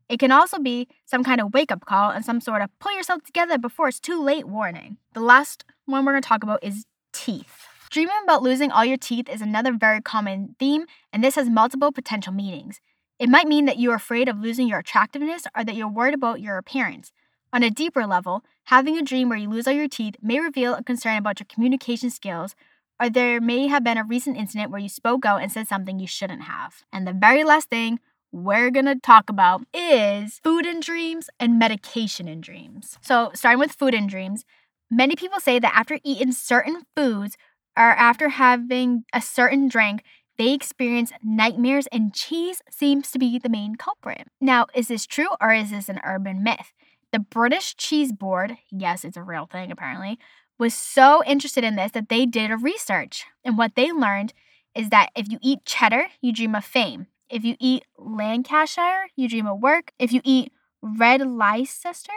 It 0.08 0.20
can 0.20 0.32
also 0.32 0.60
be 0.60 0.88
some 1.08 1.24
kind 1.24 1.42
of 1.42 1.52
wake 1.52 1.72
up 1.72 1.84
call 1.84 2.12
and 2.12 2.24
some 2.24 2.40
sort 2.40 2.62
of 2.62 2.70
pull 2.78 2.96
yourself 2.96 3.24
together 3.24 3.58
before 3.58 3.88
it's 3.88 4.00
too 4.00 4.22
late 4.22 4.48
warning. 4.48 4.98
The 5.16 5.22
last 5.22 5.66
one 5.86 6.06
we're 6.06 6.12
going 6.12 6.22
to 6.22 6.30
talk 6.30 6.44
about 6.44 6.64
is 6.64 6.86
teeth. 7.12 7.61
Dreaming 7.92 8.16
about 8.24 8.42
losing 8.42 8.72
all 8.72 8.86
your 8.86 8.96
teeth 8.96 9.28
is 9.28 9.42
another 9.42 9.74
very 9.74 10.00
common 10.02 10.56
theme, 10.58 10.86
and 11.12 11.22
this 11.22 11.36
has 11.36 11.50
multiple 11.50 11.92
potential 11.92 12.32
meanings. 12.32 12.80
It 13.20 13.28
might 13.28 13.50
mean 13.50 13.66
that 13.66 13.80
you're 13.80 13.96
afraid 13.96 14.30
of 14.30 14.40
losing 14.40 14.66
your 14.66 14.80
attractiveness 14.80 15.44
or 15.58 15.66
that 15.66 15.76
you're 15.76 15.90
worried 15.90 16.14
about 16.14 16.40
your 16.40 16.58
appearance. 16.58 17.12
On 17.52 17.64
a 17.64 17.70
deeper 17.70 18.08
level, 18.08 18.46
having 18.68 18.98
a 18.98 19.02
dream 19.02 19.28
where 19.28 19.38
you 19.38 19.50
lose 19.50 19.68
all 19.68 19.74
your 19.74 19.90
teeth 19.90 20.16
may 20.22 20.40
reveal 20.40 20.74
a 20.74 20.84
concern 20.84 21.18
about 21.18 21.42
your 21.42 21.48
communication 21.54 22.10
skills, 22.10 22.56
or 22.98 23.10
there 23.10 23.42
may 23.42 23.68
have 23.68 23.84
been 23.84 23.98
a 23.98 24.06
recent 24.06 24.38
incident 24.38 24.72
where 24.72 24.80
you 24.80 24.88
spoke 24.88 25.26
out 25.26 25.42
and 25.42 25.52
said 25.52 25.68
something 25.68 26.00
you 26.00 26.08
shouldn't 26.08 26.44
have. 26.44 26.86
And 26.94 27.06
the 27.06 27.12
very 27.12 27.44
last 27.44 27.70
thing 27.70 28.00
we're 28.32 28.72
gonna 28.72 29.02
talk 29.02 29.30
about 29.30 29.64
is 29.74 30.40
food 30.42 30.66
in 30.66 30.80
dreams 30.80 31.30
and 31.42 31.60
medication 31.60 32.30
in 32.30 32.40
dreams. 32.40 32.98
So, 33.02 33.32
starting 33.34 33.60
with 33.60 33.74
food 33.74 33.94
in 33.94 34.08
dreams, 34.08 34.46
many 34.90 35.18
people 35.18 35.42
say 35.42 35.60
that 35.60 35.76
after 35.76 36.00
eating 36.06 36.32
certain 36.32 36.84
foods 36.96 37.36
or 37.78 37.92
after 37.92 38.30
having 38.30 39.06
a 39.14 39.22
certain 39.22 39.68
drink, 39.68 40.04
they 40.38 40.54
experience 40.54 41.12
nightmares, 41.24 41.88
and 41.92 42.14
cheese 42.14 42.62
seems 42.70 43.12
to 43.12 43.20
be 43.20 43.38
the 43.38 43.50
main 43.50 43.76
culprit. 43.76 44.28
Now, 44.40 44.66
is 44.74 44.88
this 44.88 45.06
true 45.06 45.30
or 45.40 45.54
is 45.54 45.72
this 45.72 45.90
an 45.90 46.00
urban 46.04 46.44
myth? 46.44 46.74
The 47.12 47.20
British 47.20 47.76
Cheese 47.76 48.12
Board, 48.12 48.58
yes, 48.72 49.04
it's 49.04 49.18
a 49.18 49.24
real 49.24 49.46
thing 49.46 49.72
apparently, 49.72 50.18
was 50.58 50.74
so 50.74 51.24
interested 51.26 51.64
in 51.64 51.76
this 51.76 51.92
that 51.92 52.10
they 52.10 52.26
did 52.26 52.52
a 52.52 52.58
research. 52.58 53.26
And 53.44 53.58
what 53.58 53.76
they 53.76 53.92
learned 53.92 54.34
is 54.74 54.90
that 54.90 55.10
if 55.16 55.30
you 55.30 55.38
eat 55.42 55.66
cheddar, 55.66 56.08
you 56.22 56.32
dream 56.32 56.56
of 56.56 56.64
fame. 56.64 57.08
If 57.30 57.44
you 57.44 57.56
eat 57.60 57.86
Lancashire, 57.98 59.08
you 59.16 59.28
dream 59.28 59.48
of 59.48 59.60
work. 59.60 59.92
If 60.00 60.12
you 60.14 60.22
eat 60.24 60.52
Red 60.82 61.22
Leicester, 61.22 62.12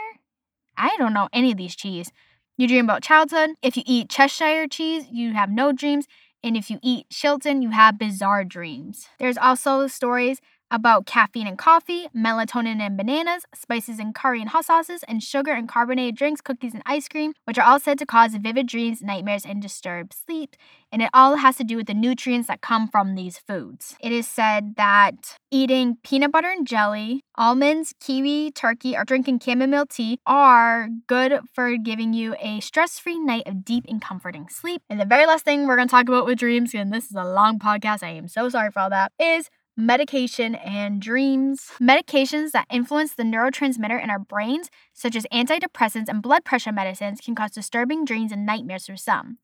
I 0.76 0.96
don't 0.96 1.14
know 1.14 1.28
any 1.32 1.52
of 1.52 1.58
these 1.58 1.76
cheese. 1.76 2.12
You 2.56 2.68
dream 2.68 2.84
about 2.84 3.02
childhood. 3.02 3.50
If 3.62 3.76
you 3.76 3.82
eat 3.86 4.08
Cheshire 4.08 4.66
cheese, 4.68 5.06
you 5.10 5.32
have 5.32 5.50
no 5.50 5.72
dreams. 5.72 6.06
And 6.42 6.56
if 6.56 6.70
you 6.70 6.78
eat 6.82 7.06
Stilton, 7.10 7.62
you 7.62 7.70
have 7.70 7.98
bizarre 7.98 8.44
dreams. 8.44 9.08
There's 9.18 9.38
also 9.38 9.86
stories 9.86 10.40
about 10.70 11.06
caffeine 11.06 11.46
and 11.46 11.58
coffee, 11.58 12.08
melatonin 12.16 12.80
and 12.80 12.96
bananas, 12.96 13.44
spices 13.54 13.98
and 13.98 14.14
curry 14.14 14.40
and 14.40 14.50
hot 14.50 14.64
sauces, 14.64 15.04
and 15.06 15.22
sugar 15.22 15.52
and 15.52 15.68
carbonated 15.68 16.16
drinks, 16.16 16.40
cookies 16.40 16.74
and 16.74 16.82
ice 16.86 17.08
cream, 17.08 17.32
which 17.44 17.58
are 17.58 17.66
all 17.66 17.80
said 17.80 17.98
to 17.98 18.06
cause 18.06 18.34
vivid 18.34 18.66
dreams, 18.66 19.02
nightmares, 19.02 19.44
and 19.44 19.62
disturbed 19.62 20.14
sleep. 20.14 20.56
And 20.90 21.02
it 21.02 21.10
all 21.12 21.36
has 21.36 21.56
to 21.56 21.64
do 21.64 21.76
with 21.76 21.86
the 21.86 21.94
nutrients 21.94 22.48
that 22.48 22.60
come 22.60 22.88
from 22.88 23.14
these 23.14 23.38
foods. 23.38 23.96
It 24.00 24.12
is 24.12 24.28
said 24.28 24.74
that 24.76 25.36
eating 25.50 25.98
peanut 26.04 26.32
butter 26.32 26.50
and 26.50 26.66
jelly, 26.66 27.20
almonds, 27.36 27.94
kiwi, 28.00 28.52
turkey, 28.52 28.96
or 28.96 29.04
drinking 29.04 29.40
chamomile 29.40 29.86
tea 29.86 30.18
are 30.26 30.88
good 31.08 31.40
for 31.52 31.76
giving 31.76 32.12
you 32.12 32.36
a 32.40 32.60
stress 32.60 32.98
free 32.98 33.18
night 33.18 33.46
of 33.46 33.64
deep 33.64 33.84
and 33.88 34.00
comforting 34.00 34.48
sleep. 34.48 34.82
And 34.88 35.00
the 35.00 35.04
very 35.04 35.26
last 35.26 35.44
thing 35.44 35.66
we're 35.66 35.76
to 35.76 35.86
talk 35.86 36.08
about 36.08 36.26
with 36.26 36.38
dreams, 36.38 36.74
and 36.74 36.92
this 36.92 37.06
is 37.06 37.16
a 37.16 37.24
long 37.24 37.58
podcast, 37.58 38.02
I 38.02 38.10
am 38.10 38.28
so 38.28 38.48
sorry 38.48 38.70
for 38.70 38.80
all 38.80 38.90
that, 38.90 39.12
is 39.18 39.50
medication, 39.76 40.54
and 40.54 41.00
dreams. 41.00 41.70
Medications 41.80 42.52
that 42.52 42.66
influence 42.70 43.14
the 43.14 43.22
neurotransmitter 43.22 44.02
in 44.02 44.10
our 44.10 44.18
brains, 44.18 44.70
such 44.92 45.16
as 45.16 45.26
antidepressants 45.32 46.08
and 46.08 46.22
blood 46.22 46.44
pressure 46.44 46.72
medicines, 46.72 47.20
can 47.20 47.34
cause 47.34 47.50
disturbing 47.50 48.04
dreams 48.04 48.32
and 48.32 48.46
nightmares 48.46 48.86
for 48.86 48.96
some. 48.96 49.38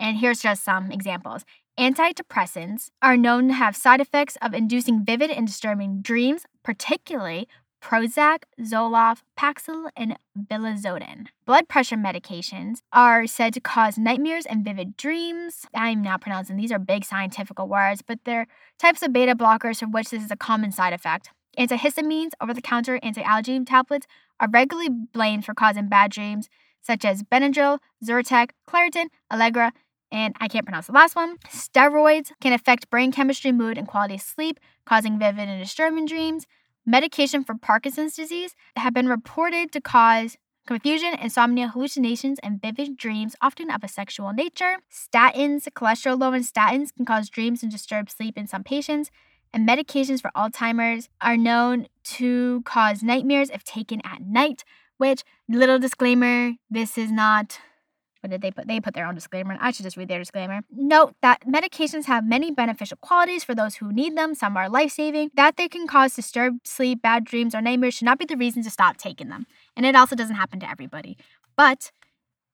And 0.00 0.18
here's 0.18 0.40
just 0.40 0.64
some 0.64 0.90
examples. 0.90 1.44
Antidepressants 1.78 2.90
are 3.02 3.16
known 3.16 3.48
to 3.48 3.54
have 3.54 3.76
side 3.76 4.00
effects 4.00 4.36
of 4.40 4.54
inducing 4.54 5.04
vivid 5.04 5.30
and 5.30 5.46
disturbing 5.46 6.02
dreams, 6.02 6.46
particularly 6.62 7.48
Prozac, 7.84 8.44
Zoloft, 8.58 9.20
Paxil, 9.38 9.90
and 9.94 10.16
Vilazodone. 10.36 11.26
Blood 11.44 11.68
pressure 11.68 11.96
medications 11.96 12.78
are 12.94 13.26
said 13.26 13.52
to 13.52 13.60
cause 13.60 13.98
nightmares 13.98 14.46
and 14.46 14.64
vivid 14.64 14.96
dreams. 14.96 15.66
I'm 15.74 16.00
not 16.00 16.22
pronouncing 16.22 16.56
these 16.56 16.72
are 16.72 16.78
big 16.78 17.04
scientific 17.04 17.58
words, 17.58 18.00
but 18.00 18.20
they're 18.24 18.46
types 18.78 19.02
of 19.02 19.12
beta 19.12 19.36
blockers 19.36 19.80
for 19.80 19.86
which 19.86 20.08
this 20.08 20.24
is 20.24 20.30
a 20.30 20.36
common 20.36 20.72
side 20.72 20.94
effect. 20.94 21.28
Antihistamines, 21.58 22.30
over 22.40 22.54
the 22.54 22.62
counter 22.62 22.98
anti 23.02 23.22
allergy 23.22 23.62
tablets, 23.64 24.06
are 24.40 24.48
regularly 24.50 24.88
blamed 24.88 25.44
for 25.44 25.52
causing 25.52 25.88
bad 25.88 26.10
dreams, 26.10 26.48
such 26.80 27.04
as 27.04 27.22
Benadryl, 27.22 27.80
Zyrtec, 28.02 28.50
Claritin, 28.66 29.08
Allegra, 29.30 29.72
and 30.10 30.34
I 30.40 30.48
can't 30.48 30.64
pronounce 30.64 30.86
the 30.86 30.92
last 30.92 31.16
one. 31.16 31.36
Steroids 31.48 32.32
can 32.40 32.54
affect 32.54 32.88
brain 32.88 33.12
chemistry, 33.12 33.52
mood, 33.52 33.76
and 33.76 33.86
quality 33.86 34.14
of 34.14 34.22
sleep, 34.22 34.58
causing 34.86 35.18
vivid 35.18 35.48
and 35.48 35.62
disturbing 35.62 36.06
dreams. 36.06 36.46
Medication 36.86 37.44
for 37.44 37.54
Parkinson's 37.54 38.14
disease 38.14 38.54
have 38.76 38.92
been 38.92 39.08
reported 39.08 39.72
to 39.72 39.80
cause 39.80 40.36
confusion, 40.66 41.14
insomnia, 41.14 41.68
hallucinations, 41.68 42.38
and 42.42 42.60
vivid 42.60 42.98
dreams, 42.98 43.34
often 43.40 43.70
of 43.70 43.82
a 43.82 43.88
sexual 43.88 44.34
nature. 44.34 44.76
Statins, 44.92 45.66
cholesterol 45.70 46.20
lowering 46.20 46.42
statins 46.42 46.94
can 46.94 47.06
cause 47.06 47.30
dreams 47.30 47.62
and 47.62 47.72
disturb 47.72 48.10
sleep 48.10 48.36
in 48.36 48.46
some 48.46 48.62
patients. 48.62 49.10
And 49.52 49.66
medications 49.66 50.20
for 50.20 50.30
Alzheimer's 50.36 51.08
are 51.22 51.38
known 51.38 51.86
to 52.04 52.60
cause 52.66 53.02
nightmares 53.02 53.48
if 53.48 53.64
taken 53.64 54.02
at 54.04 54.20
night, 54.20 54.62
which, 54.98 55.22
little 55.48 55.78
disclaimer, 55.78 56.52
this 56.70 56.98
is 56.98 57.10
not 57.10 57.60
what 58.24 58.30
did 58.30 58.40
they 58.40 58.50
put? 58.50 58.66
They 58.66 58.80
put 58.80 58.94
their 58.94 59.06
own 59.06 59.14
disclaimer, 59.14 59.52
And 59.52 59.60
I 59.60 59.70
should 59.70 59.84
just 59.84 59.98
read 59.98 60.08
their 60.08 60.18
disclaimer. 60.18 60.62
Note 60.74 61.14
that 61.20 61.46
medications 61.46 62.06
have 62.06 62.26
many 62.26 62.50
beneficial 62.50 62.96
qualities 63.02 63.44
for 63.44 63.54
those 63.54 63.74
who 63.74 63.92
need 63.92 64.16
them. 64.16 64.34
Some 64.34 64.56
are 64.56 64.66
life 64.66 64.92
saving. 64.92 65.30
That 65.34 65.58
they 65.58 65.68
can 65.68 65.86
cause 65.86 66.14
disturbed 66.14 66.66
sleep, 66.66 67.02
bad 67.02 67.26
dreams, 67.26 67.54
or 67.54 67.60
nightmares 67.60 67.92
should 67.92 68.06
not 68.06 68.18
be 68.18 68.24
the 68.24 68.38
reason 68.38 68.62
to 68.62 68.70
stop 68.70 68.96
taking 68.96 69.28
them. 69.28 69.46
And 69.76 69.84
it 69.84 69.94
also 69.94 70.16
doesn't 70.16 70.36
happen 70.36 70.58
to 70.60 70.70
everybody. 70.70 71.18
But 71.54 71.92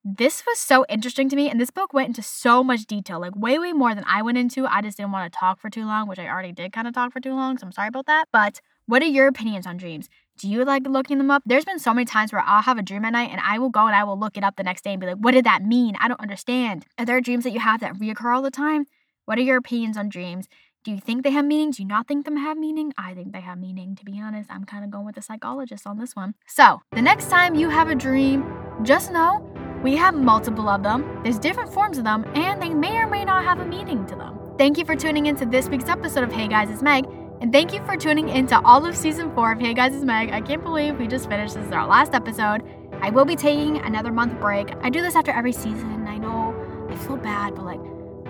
this 0.04 0.42
was 0.44 0.58
so 0.58 0.84
interesting 0.88 1.28
to 1.28 1.36
me 1.36 1.48
and 1.48 1.60
this 1.60 1.70
book 1.70 1.92
went 1.92 2.08
into 2.08 2.22
so 2.22 2.64
much 2.64 2.86
detail 2.86 3.20
like 3.20 3.36
way 3.36 3.58
way 3.58 3.74
more 3.74 3.94
than 3.94 4.02
i 4.08 4.22
went 4.22 4.38
into 4.38 4.66
i 4.66 4.80
just 4.80 4.96
didn't 4.96 5.12
want 5.12 5.30
to 5.30 5.38
talk 5.38 5.60
for 5.60 5.68
too 5.68 5.84
long 5.84 6.08
which 6.08 6.18
i 6.18 6.26
already 6.26 6.52
did 6.52 6.72
kind 6.72 6.88
of 6.88 6.94
talk 6.94 7.12
for 7.12 7.20
too 7.20 7.34
long 7.34 7.58
so 7.58 7.66
i'm 7.66 7.72
sorry 7.72 7.88
about 7.88 8.06
that 8.06 8.24
but 8.32 8.62
what 8.86 9.02
are 9.02 9.06
your 9.06 9.26
opinions 9.26 9.66
on 9.66 9.76
dreams 9.76 10.08
do 10.40 10.48
you 10.48 10.64
like 10.64 10.86
looking 10.86 11.18
them 11.18 11.30
up 11.30 11.42
there's 11.44 11.64
been 11.64 11.78
so 11.78 11.92
many 11.92 12.04
times 12.04 12.32
where 12.32 12.42
i'll 12.46 12.62
have 12.62 12.78
a 12.78 12.82
dream 12.82 13.04
at 13.04 13.12
night 13.12 13.30
and 13.30 13.40
i 13.44 13.58
will 13.58 13.70
go 13.70 13.86
and 13.86 13.94
i 13.94 14.02
will 14.02 14.18
look 14.18 14.36
it 14.36 14.44
up 14.44 14.56
the 14.56 14.62
next 14.62 14.82
day 14.82 14.92
and 14.92 15.00
be 15.00 15.06
like 15.06 15.16
what 15.16 15.32
did 15.32 15.44
that 15.44 15.62
mean 15.62 15.94
i 16.00 16.08
don't 16.08 16.20
understand 16.20 16.86
are 16.98 17.04
there 17.04 17.20
dreams 17.20 17.44
that 17.44 17.52
you 17.52 17.60
have 17.60 17.80
that 17.80 17.94
reoccur 17.94 18.34
all 18.34 18.42
the 18.42 18.50
time 18.50 18.86
what 19.26 19.38
are 19.38 19.42
your 19.42 19.58
opinions 19.58 19.96
on 19.96 20.08
dreams 20.08 20.48
do 20.82 20.90
you 20.90 20.98
think 20.98 21.24
they 21.24 21.30
have 21.30 21.44
meaning? 21.44 21.72
Do 21.72 21.82
you 21.82 21.88
not 21.88 22.08
think 22.08 22.24
them 22.24 22.38
have 22.38 22.56
meaning? 22.56 22.94
I 22.96 23.12
think 23.12 23.32
they 23.32 23.42
have 23.42 23.58
meaning, 23.58 23.96
to 23.96 24.04
be 24.04 24.18
honest. 24.18 24.50
I'm 24.50 24.64
kind 24.64 24.82
of 24.82 24.90
going 24.90 25.04
with 25.04 25.14
the 25.14 25.20
psychologist 25.20 25.86
on 25.86 25.98
this 25.98 26.16
one. 26.16 26.34
So, 26.46 26.80
the 26.92 27.02
next 27.02 27.28
time 27.28 27.54
you 27.54 27.68
have 27.68 27.90
a 27.90 27.94
dream, 27.94 28.50
just 28.82 29.12
know 29.12 29.46
we 29.82 29.94
have 29.96 30.14
multiple 30.14 30.70
of 30.70 30.82
them, 30.82 31.20
there's 31.22 31.38
different 31.38 31.70
forms 31.72 31.98
of 31.98 32.04
them, 32.04 32.24
and 32.34 32.62
they 32.62 32.70
may 32.70 32.96
or 32.96 33.06
may 33.06 33.26
not 33.26 33.44
have 33.44 33.60
a 33.60 33.66
meaning 33.66 34.06
to 34.06 34.16
them. 34.16 34.38
Thank 34.56 34.78
you 34.78 34.86
for 34.86 34.96
tuning 34.96 35.26
into 35.26 35.44
this 35.44 35.68
week's 35.68 35.88
episode 35.88 36.24
of 36.24 36.32
Hey 36.32 36.48
Guys, 36.48 36.70
it's 36.70 36.82
Meg. 36.82 37.04
And 37.40 37.50
thank 37.50 37.72
you 37.72 37.82
for 37.86 37.96
tuning 37.96 38.28
into 38.28 38.60
all 38.66 38.84
of 38.84 38.94
season 38.94 39.34
four 39.34 39.52
of 39.52 39.58
Hey 39.58 39.72
Guys, 39.72 39.94
it's 39.94 40.04
Meg. 40.04 40.30
I 40.30 40.42
can't 40.42 40.62
believe 40.62 40.98
we 40.98 41.06
just 41.06 41.26
finished. 41.26 41.54
This 41.54 41.64
is 41.64 41.72
our 41.72 41.86
last 41.86 42.12
episode. 42.12 42.62
I 43.00 43.08
will 43.08 43.24
be 43.24 43.34
taking 43.34 43.78
another 43.78 44.12
month 44.12 44.38
break. 44.38 44.74
I 44.82 44.90
do 44.90 45.00
this 45.00 45.16
after 45.16 45.30
every 45.30 45.52
season. 45.52 46.06
I 46.06 46.18
know 46.18 46.54
I 46.90 46.96
feel 46.96 47.16
bad, 47.16 47.54
but 47.54 47.64
like 47.64 47.80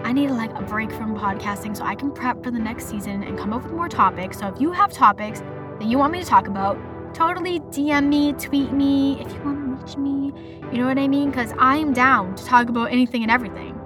I 0.04 0.12
need 0.12 0.30
like 0.30 0.56
a 0.56 0.62
break 0.62 0.92
from 0.92 1.16
podcasting 1.16 1.76
so 1.76 1.82
I 1.82 1.96
can 1.96 2.12
prep 2.12 2.44
for 2.44 2.52
the 2.52 2.60
next 2.60 2.86
season 2.86 3.24
and 3.24 3.36
come 3.36 3.52
up 3.52 3.64
with 3.64 3.72
more 3.72 3.88
topics. 3.88 4.38
So 4.38 4.46
if 4.46 4.60
you 4.60 4.70
have 4.70 4.92
topics 4.92 5.40
that 5.40 5.86
you 5.86 5.98
want 5.98 6.12
me 6.12 6.20
to 6.20 6.24
talk 6.24 6.46
about, 6.46 6.78
totally 7.12 7.58
DM 7.58 8.06
me, 8.06 8.32
tweet 8.34 8.70
me 8.70 9.20
if 9.20 9.32
you 9.32 9.40
want 9.40 9.58
to 9.58 9.84
reach 9.84 9.96
me. 9.96 10.32
You 10.70 10.78
know 10.78 10.86
what 10.86 10.98
I 11.00 11.08
mean? 11.08 11.30
Because 11.30 11.52
I 11.58 11.78
am 11.78 11.92
down 11.92 12.36
to 12.36 12.44
talk 12.44 12.68
about 12.68 12.92
anything 12.92 13.22
and 13.22 13.30
everything. 13.32 13.79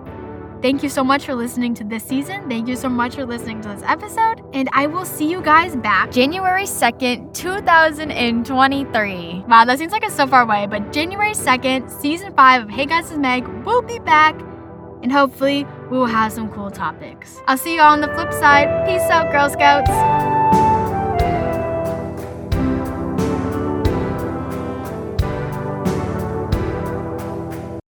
Thank 0.64 0.82
you 0.82 0.88
so 0.88 1.04
much 1.04 1.26
for 1.26 1.34
listening 1.34 1.74
to 1.74 1.84
this 1.84 2.04
season. 2.04 2.48
Thank 2.48 2.68
you 2.68 2.74
so 2.74 2.88
much 2.88 3.16
for 3.16 3.26
listening 3.26 3.60
to 3.60 3.68
this 3.68 3.82
episode. 3.82 4.40
And 4.54 4.66
I 4.72 4.86
will 4.86 5.04
see 5.04 5.30
you 5.30 5.42
guys 5.42 5.76
back 5.76 6.10
January 6.10 6.64
2nd, 6.64 7.34
2023. 7.34 9.44
Wow, 9.46 9.66
that 9.66 9.78
seems 9.78 9.92
like 9.92 10.04
it's 10.04 10.14
so 10.14 10.26
far 10.26 10.40
away, 10.40 10.66
but 10.66 10.90
January 10.90 11.32
2nd, 11.32 11.90
season 11.90 12.32
5 12.32 12.62
of 12.62 12.70
Hey 12.70 12.86
Guys, 12.86 13.10
it's 13.10 13.18
Meg 13.18 13.46
will 13.66 13.82
be 13.82 13.98
back. 13.98 14.40
And 15.02 15.12
hopefully, 15.12 15.66
we 15.90 15.98
will 15.98 16.06
have 16.06 16.32
some 16.32 16.48
cool 16.48 16.70
topics. 16.70 17.42
I'll 17.46 17.58
see 17.58 17.74
you 17.74 17.82
all 17.82 17.92
on 17.92 18.00
the 18.00 18.08
flip 18.14 18.32
side. 18.32 18.86
Peace 18.86 19.02
out, 19.10 19.30
Girl 19.30 19.50
Scouts. 19.50 20.43